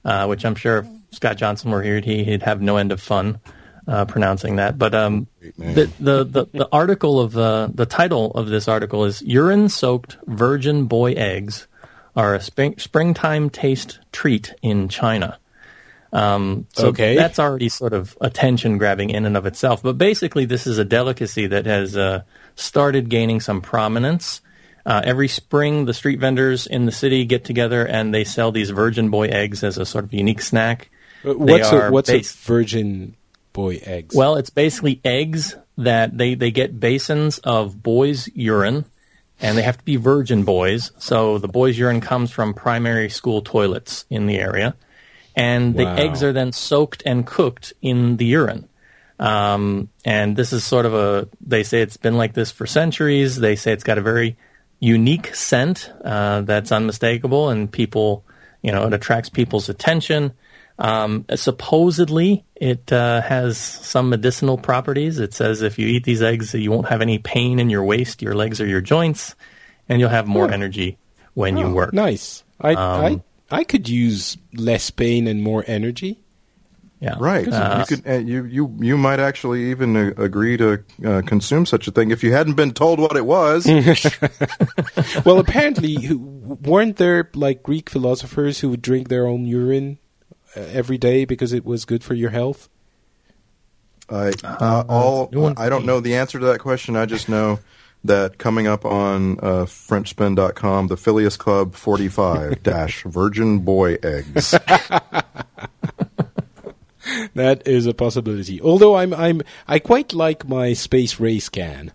uh, 0.05 0.27
which 0.27 0.45
I'm 0.45 0.53
sure 0.53 0.77
if 0.79 0.87
Scott 1.11 1.37
Johnson 1.37 1.71
were 1.71 1.81
here, 1.81 1.99
he, 1.99 2.23
he'd 2.23 2.43
have 2.43 2.61
no 2.61 2.77
end 2.77 2.91
of 2.91 3.01
fun 3.01 3.39
uh, 3.87 4.05
pronouncing 4.05 4.57
that. 4.57 4.77
But 4.77 4.93
um, 4.93 5.27
the, 5.57 5.91
the, 5.99 6.23
the, 6.23 6.45
the 6.51 6.69
article 6.71 7.19
of 7.19 7.35
uh, 7.37 7.69
the 7.73 7.85
title 7.85 8.31
of 8.31 8.47
this 8.47 8.67
article 8.67 9.05
is 9.05 9.21
"Urine-Soaked 9.23 10.17
Virgin 10.27 10.85
Boy 10.85 11.13
Eggs 11.13 11.67
Are 12.15 12.35
a 12.35 12.41
spring, 12.41 12.75
Springtime 12.77 13.49
Taste 13.49 13.99
Treat 14.11 14.53
in 14.61 14.89
China." 14.89 15.39
Um, 16.11 16.65
so 16.73 16.87
Okay. 16.87 17.15
that's 17.15 17.37
already 17.39 17.69
sort 17.69 17.93
of 17.93 18.17
attention 18.19 18.77
grabbing 18.79 19.11
in 19.11 19.25
and 19.25 19.37
of 19.37 19.45
itself. 19.45 19.83
But 19.83 19.97
basically, 19.97 20.45
this 20.45 20.65
is 20.65 20.77
a 20.79 20.85
delicacy 20.85 21.47
that 21.47 21.65
has 21.67 21.95
uh, 21.95 22.23
started 22.55 23.09
gaining 23.09 23.39
some 23.39 23.61
prominence. 23.61 24.41
Uh, 24.85 25.01
every 25.03 25.27
spring, 25.27 25.85
the 25.85 25.93
street 25.93 26.19
vendors 26.19 26.65
in 26.65 26.85
the 26.85 26.91
city 26.91 27.25
get 27.25 27.43
together 27.43 27.85
and 27.85 28.11
they 28.13 28.23
sell 28.23 28.51
these 28.51 28.71
Virgin 28.71 29.09
Boy 29.09 29.27
eggs 29.27 29.63
as 29.63 29.77
a 29.77 29.85
sort 29.85 30.03
of 30.03 30.13
unique 30.13 30.41
snack. 30.41 30.89
Uh, 31.25 31.33
what's 31.33 31.71
a, 31.71 31.89
what's 31.89 32.09
based- 32.09 32.43
a 32.43 32.47
virgin 32.47 33.15
boy 33.53 33.81
eggs? 33.83 34.15
Well, 34.15 34.35
it's 34.35 34.49
basically 34.49 35.01
eggs 35.03 35.55
that 35.77 36.17
they, 36.17 36.35
they 36.35 36.51
get 36.51 36.79
basins 36.79 37.39
of 37.39 37.81
boys' 37.81 38.29
urine, 38.33 38.85
and 39.39 39.57
they 39.57 39.61
have 39.61 39.77
to 39.77 39.83
be 39.85 39.95
virgin 39.95 40.43
boys. 40.43 40.91
So 40.99 41.37
the 41.37 41.47
boys' 41.47 41.77
urine 41.77 42.01
comes 42.01 42.31
from 42.31 42.53
primary 42.53 43.09
school 43.09 43.41
toilets 43.41 44.05
in 44.09 44.27
the 44.27 44.37
area, 44.37 44.75
and 45.35 45.75
the 45.75 45.85
Wow. 45.85 45.95
eggs 45.95 46.23
are 46.23 46.33
then 46.33 46.51
soaked 46.51 47.03
and 47.05 47.25
cooked 47.25 47.73
in 47.81 48.17
the 48.17 48.25
urine. 48.25 48.67
Um, 49.19 49.89
and 50.05 50.35
this 50.37 50.53
is 50.53 50.63
sort 50.63 50.85
of 50.85 50.93
a, 50.93 51.27
they 51.41 51.63
say 51.63 51.81
it's 51.81 51.97
been 51.97 52.17
like 52.17 52.33
this 52.33 52.51
for 52.51 52.65
centuries. 52.65 53.37
They 53.37 53.55
say 53.57 53.73
it's 53.73 53.83
got 53.83 53.97
a 53.97 54.01
very 54.01 54.37
unique 54.79 55.35
scent 55.35 55.91
uh, 56.05 56.41
that's 56.41 56.71
unmistakable, 56.71 57.49
and 57.49 57.69
people, 57.71 58.23
you 58.61 58.71
know, 58.71 58.87
it 58.87 58.93
attracts 58.93 59.29
people's 59.29 59.67
attention. 59.67 60.31
Um, 60.79 61.25
supposedly, 61.35 62.45
it 62.55 62.91
uh, 62.91 63.21
has 63.21 63.57
some 63.57 64.09
medicinal 64.09 64.57
properties. 64.57 65.19
It 65.19 65.33
says 65.33 65.61
if 65.61 65.77
you 65.77 65.87
eat 65.87 66.05
these 66.05 66.21
eggs, 66.21 66.53
you 66.53 66.71
won't 66.71 66.87
have 66.87 67.01
any 67.01 67.19
pain 67.19 67.59
in 67.59 67.69
your 67.69 67.83
waist, 67.83 68.21
your 68.21 68.33
legs, 68.33 68.61
or 68.61 68.65
your 68.65 68.79
joints, 68.79 69.35
and 69.89 69.99
you'll 69.99 70.09
have 70.09 70.25
more 70.25 70.49
energy 70.49 70.97
when 71.33 71.57
you 71.57 71.65
Oh, 71.65 71.73
work. 71.73 71.93
Nice. 71.93 72.43
I, 72.61 72.73
Um, 72.75 73.21
I 73.51 73.59
I 73.59 73.63
could 73.65 73.89
use 73.89 74.37
less 74.53 74.89
pain 74.89 75.27
and 75.27 75.43
more 75.43 75.65
energy. 75.67 76.21
Yeah, 77.01 77.15
Right. 77.19 77.47
Uh, 77.47 77.79
you 77.89 77.97
could. 77.97 78.07
Uh, 78.07 78.17
you 78.19 78.43
you 78.45 78.75
you 78.79 78.97
might 78.97 79.19
actually 79.19 79.71
even 79.71 79.95
uh, 79.95 80.11
agree 80.17 80.57
to 80.57 80.83
uh, 81.05 81.21
consume 81.25 81.65
such 81.65 81.87
a 81.87 81.91
thing 81.91 82.11
if 82.11 82.23
you 82.23 82.31
hadn't 82.33 82.55
been 82.55 82.71
told 82.73 82.99
what 82.99 83.15
it 83.17 83.25
was. 83.25 83.65
well, 85.25 85.39
apparently, 85.39 86.09
weren't 86.13 86.97
there 86.97 87.29
like 87.33 87.63
Greek 87.63 87.89
philosophers 87.89 88.59
who 88.59 88.69
would 88.69 88.81
drink 88.81 89.07
their 89.07 89.27
own 89.27 89.45
urine 89.45 89.97
every 90.71 90.97
day 90.97 91.25
because 91.25 91.53
it 91.53 91.65
was 91.65 91.85
good 91.85 92.03
for 92.03 92.13
your 92.13 92.29
health? 92.29 92.69
I 94.09 94.33
uh, 94.43 94.83
all 94.89 95.53
I 95.57 95.69
don't 95.69 95.85
know 95.85 95.99
the 95.99 96.15
answer 96.15 96.39
to 96.39 96.45
that 96.47 96.59
question. 96.59 96.95
I 96.95 97.05
just 97.05 97.29
know 97.29 97.59
that 98.03 98.37
coming 98.37 98.65
up 98.65 98.85
on 98.85 99.39
uh, 99.39 99.65
FrenchSpin.com, 99.65 100.87
the 100.87 100.97
Phileas 100.97 101.37
Club 101.37 101.75
45 101.75 102.63
dash 102.63 103.03
Virgin 103.03 103.59
Boy 103.59 103.97
Eggs. 104.01 104.55
That 107.33 107.67
is 107.67 107.85
a 107.85 107.93
possibility. 107.93 108.61
Although 108.61 108.95
I'm 108.95 109.13
I'm 109.13 109.41
I 109.67 109.79
quite 109.79 110.13
like 110.13 110.47
my 110.47 110.73
space 110.73 111.19
race 111.19 111.49
can. 111.49 111.91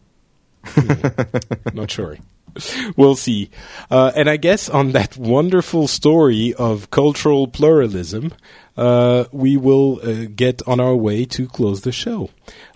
Hmm, 0.65 1.09
Not 1.75 1.91
sure. 1.91 2.19
We'll 2.97 3.17
see. 3.17 3.51
Uh, 3.91 4.13
and 4.15 4.29
I 4.29 4.37
guess 4.37 4.69
on 4.69 4.93
that 4.93 5.17
wonderful 5.17 5.89
story 5.89 6.55
of 6.55 6.91
cultural 6.91 7.49
pluralism, 7.49 8.33
uh, 8.77 9.25
we 9.33 9.57
will 9.57 10.01
uh, 10.03 10.27
get 10.35 10.63
on 10.67 10.81
our 10.81 10.95
way 10.97 11.25
to 11.27 11.47
close 11.47 11.83
the 11.83 11.93
show. 11.93 12.31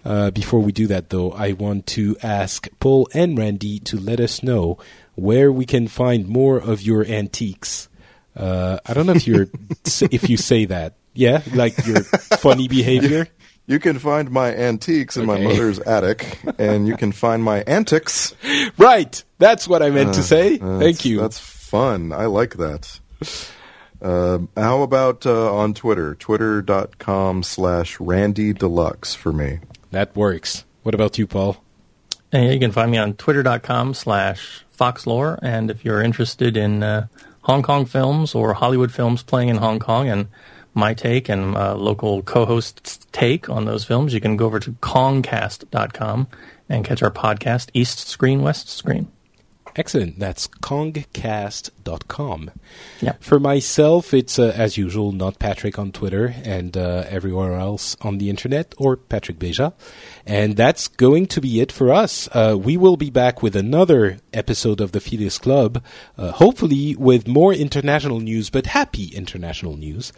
Uh, 0.04 0.30
before 0.30 0.60
we 0.60 0.72
do 0.72 0.86
that, 0.86 1.10
though, 1.10 1.32
I 1.32 1.52
want 1.52 1.86
to 1.88 2.16
ask 2.22 2.68
Paul 2.80 3.08
and 3.14 3.36
Randy 3.36 3.78
to 3.80 3.98
let 3.98 4.20
us 4.20 4.42
know 4.42 4.78
where 5.14 5.50
we 5.50 5.66
can 5.66 5.88
find 5.88 6.28
more 6.28 6.58
of 6.58 6.82
your 6.82 7.04
antiques. 7.04 7.88
Uh, 8.36 8.78
I 8.86 8.94
don't 8.94 9.06
know 9.06 9.14
if 9.14 9.26
you're 9.26 9.48
if 10.10 10.30
you 10.30 10.36
say 10.36 10.66
that. 10.66 10.94
Yeah, 11.14 11.42
like 11.52 11.84
your 11.84 12.04
funny 12.04 12.68
behavior. 12.68 13.26
You 13.68 13.78
can 13.78 13.98
find 13.98 14.30
my 14.30 14.52
antiques 14.54 15.18
in 15.18 15.26
my 15.26 15.38
mother's 15.38 15.78
attic, 15.78 16.40
and 16.58 16.88
you 16.88 16.96
can 16.96 17.12
find 17.12 17.44
my 17.44 17.60
antics. 17.66 18.34
Right. 18.78 19.22
That's 19.38 19.68
what 19.68 19.82
I 19.82 19.90
meant 19.90 20.14
to 20.14 20.22
say. 20.22 20.58
Uh, 20.58 20.78
Thank 20.78 21.04
you. 21.04 21.20
That's 21.20 21.38
fun. 21.38 22.12
I 22.12 22.26
like 22.26 22.56
that. 22.56 22.98
Uh, 24.00 24.38
how 24.56 24.82
about 24.82 25.26
uh, 25.26 25.54
on 25.54 25.74
Twitter? 25.74 26.14
Twitter.com 26.14 27.42
slash 27.42 28.00
Randy 28.00 28.52
Deluxe 28.52 29.14
for 29.14 29.32
me. 29.32 29.58
That 29.90 30.14
works. 30.16 30.64
What 30.82 30.94
about 30.94 31.18
you, 31.18 31.26
Paul? 31.26 31.62
And 32.32 32.52
you 32.52 32.58
can 32.58 32.72
find 32.72 32.90
me 32.90 32.98
on 32.98 33.14
twitter.com 33.14 33.94
slash 33.94 34.64
foxlore. 34.78 35.38
And 35.42 35.70
if 35.70 35.84
you're 35.84 36.02
interested 36.02 36.56
in 36.56 36.82
uh, 36.82 37.08
Hong 37.42 37.62
Kong 37.62 37.84
films 37.84 38.34
or 38.34 38.54
Hollywood 38.54 38.92
films 38.92 39.22
playing 39.22 39.48
in 39.50 39.56
Hong 39.56 39.78
Kong 39.78 40.08
and 40.08 40.28
my 40.78 40.94
take 40.94 41.28
and 41.28 41.56
uh, 41.56 41.74
local 41.74 42.22
co-host's 42.22 42.98
take 43.12 43.50
on 43.50 43.66
those 43.66 43.84
films, 43.84 44.14
you 44.14 44.20
can 44.20 44.36
go 44.36 44.46
over 44.46 44.60
to 44.60 44.72
kongcast.com 44.72 46.28
and 46.68 46.84
catch 46.84 47.02
our 47.02 47.10
podcast, 47.10 47.70
East 47.74 48.06
Screen, 48.06 48.42
West 48.42 48.68
Screen. 48.68 49.08
Excellent. 49.78 50.18
That's 50.18 50.48
kongcast.com. 50.48 52.50
Yeah. 53.00 53.12
For 53.20 53.38
myself, 53.38 54.12
it's 54.12 54.36
uh, 54.36 54.52
as 54.56 54.76
usual, 54.76 55.12
not 55.12 55.38
Patrick 55.38 55.78
on 55.78 55.92
Twitter 55.92 56.34
and 56.42 56.76
uh, 56.76 57.04
everywhere 57.08 57.54
else 57.54 57.96
on 58.00 58.18
the 58.18 58.28
internet, 58.28 58.74
or 58.76 58.96
Patrick 58.96 59.38
Beja. 59.38 59.72
And 60.26 60.56
that's 60.56 60.88
going 60.88 61.28
to 61.28 61.40
be 61.40 61.60
it 61.60 61.70
for 61.70 61.92
us. 61.92 62.28
Uh, 62.32 62.56
we 62.58 62.76
will 62.76 62.96
be 62.96 63.10
back 63.10 63.40
with 63.40 63.54
another 63.54 64.18
episode 64.32 64.80
of 64.80 64.90
the 64.90 65.00
Phileas 65.00 65.38
Club, 65.38 65.80
uh, 66.16 66.32
hopefully 66.32 66.96
with 66.96 67.28
more 67.28 67.54
international 67.54 68.18
news, 68.18 68.50
but 68.50 68.66
happy 68.66 69.14
international 69.14 69.76
news, 69.76 70.12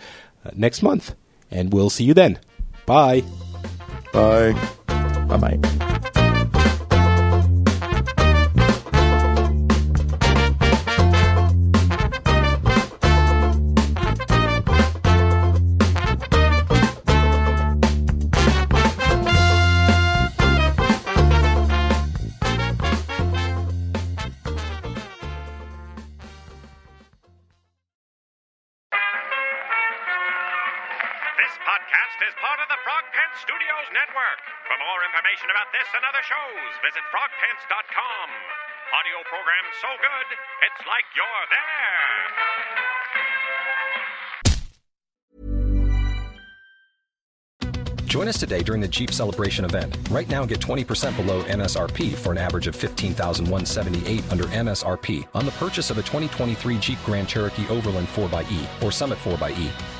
Uh, 0.44 0.50
next 0.54 0.82
month. 0.82 1.14
And 1.50 1.72
we'll 1.72 1.90
see 1.90 2.04
you 2.04 2.14
then. 2.14 2.38
Bye. 2.86 3.24
Bye. 4.12 4.54
Bye-bye. 4.86 5.98
Is 32.30 32.38
part 32.38 32.62
of 32.62 32.70
the 32.70 32.78
Frog 32.86 33.02
Pants 33.10 33.42
Studios 33.42 33.90
Network. 33.90 34.38
For 34.70 34.78
more 34.78 35.02
information 35.02 35.50
about 35.50 35.66
this 35.74 35.90
and 35.98 36.06
other 36.06 36.22
shows, 36.22 36.70
visit 36.78 37.02
frogpants.com. 37.10 38.26
Audio 38.94 39.18
program 39.26 39.66
so 39.82 39.90
good, 39.98 40.28
it's 40.62 40.82
like 40.86 41.02
you're 41.18 41.46
there. 41.50 42.06
Join 48.06 48.28
us 48.28 48.38
today 48.38 48.62
during 48.62 48.80
the 48.80 48.88
Jeep 48.88 49.10
Celebration 49.10 49.64
event. 49.64 49.96
Right 50.10 50.28
now, 50.28 50.44
get 50.44 50.60
20% 50.60 51.16
below 51.16 51.42
MSRP 51.44 52.14
for 52.14 52.30
an 52.32 52.38
average 52.38 52.66
of 52.68 52.76
15178 52.76 54.32
under 54.32 54.44
MSRP 54.44 55.26
on 55.34 55.46
the 55.46 55.52
purchase 55.52 55.90
of 55.90 55.98
a 55.98 56.02
2023 56.02 56.78
Jeep 56.78 56.98
Grand 57.04 57.28
Cherokee 57.28 57.66
Overland 57.68 58.06
4xE 58.08 58.82
or 58.84 58.92
Summit 58.92 59.18
4xE. 59.18 59.99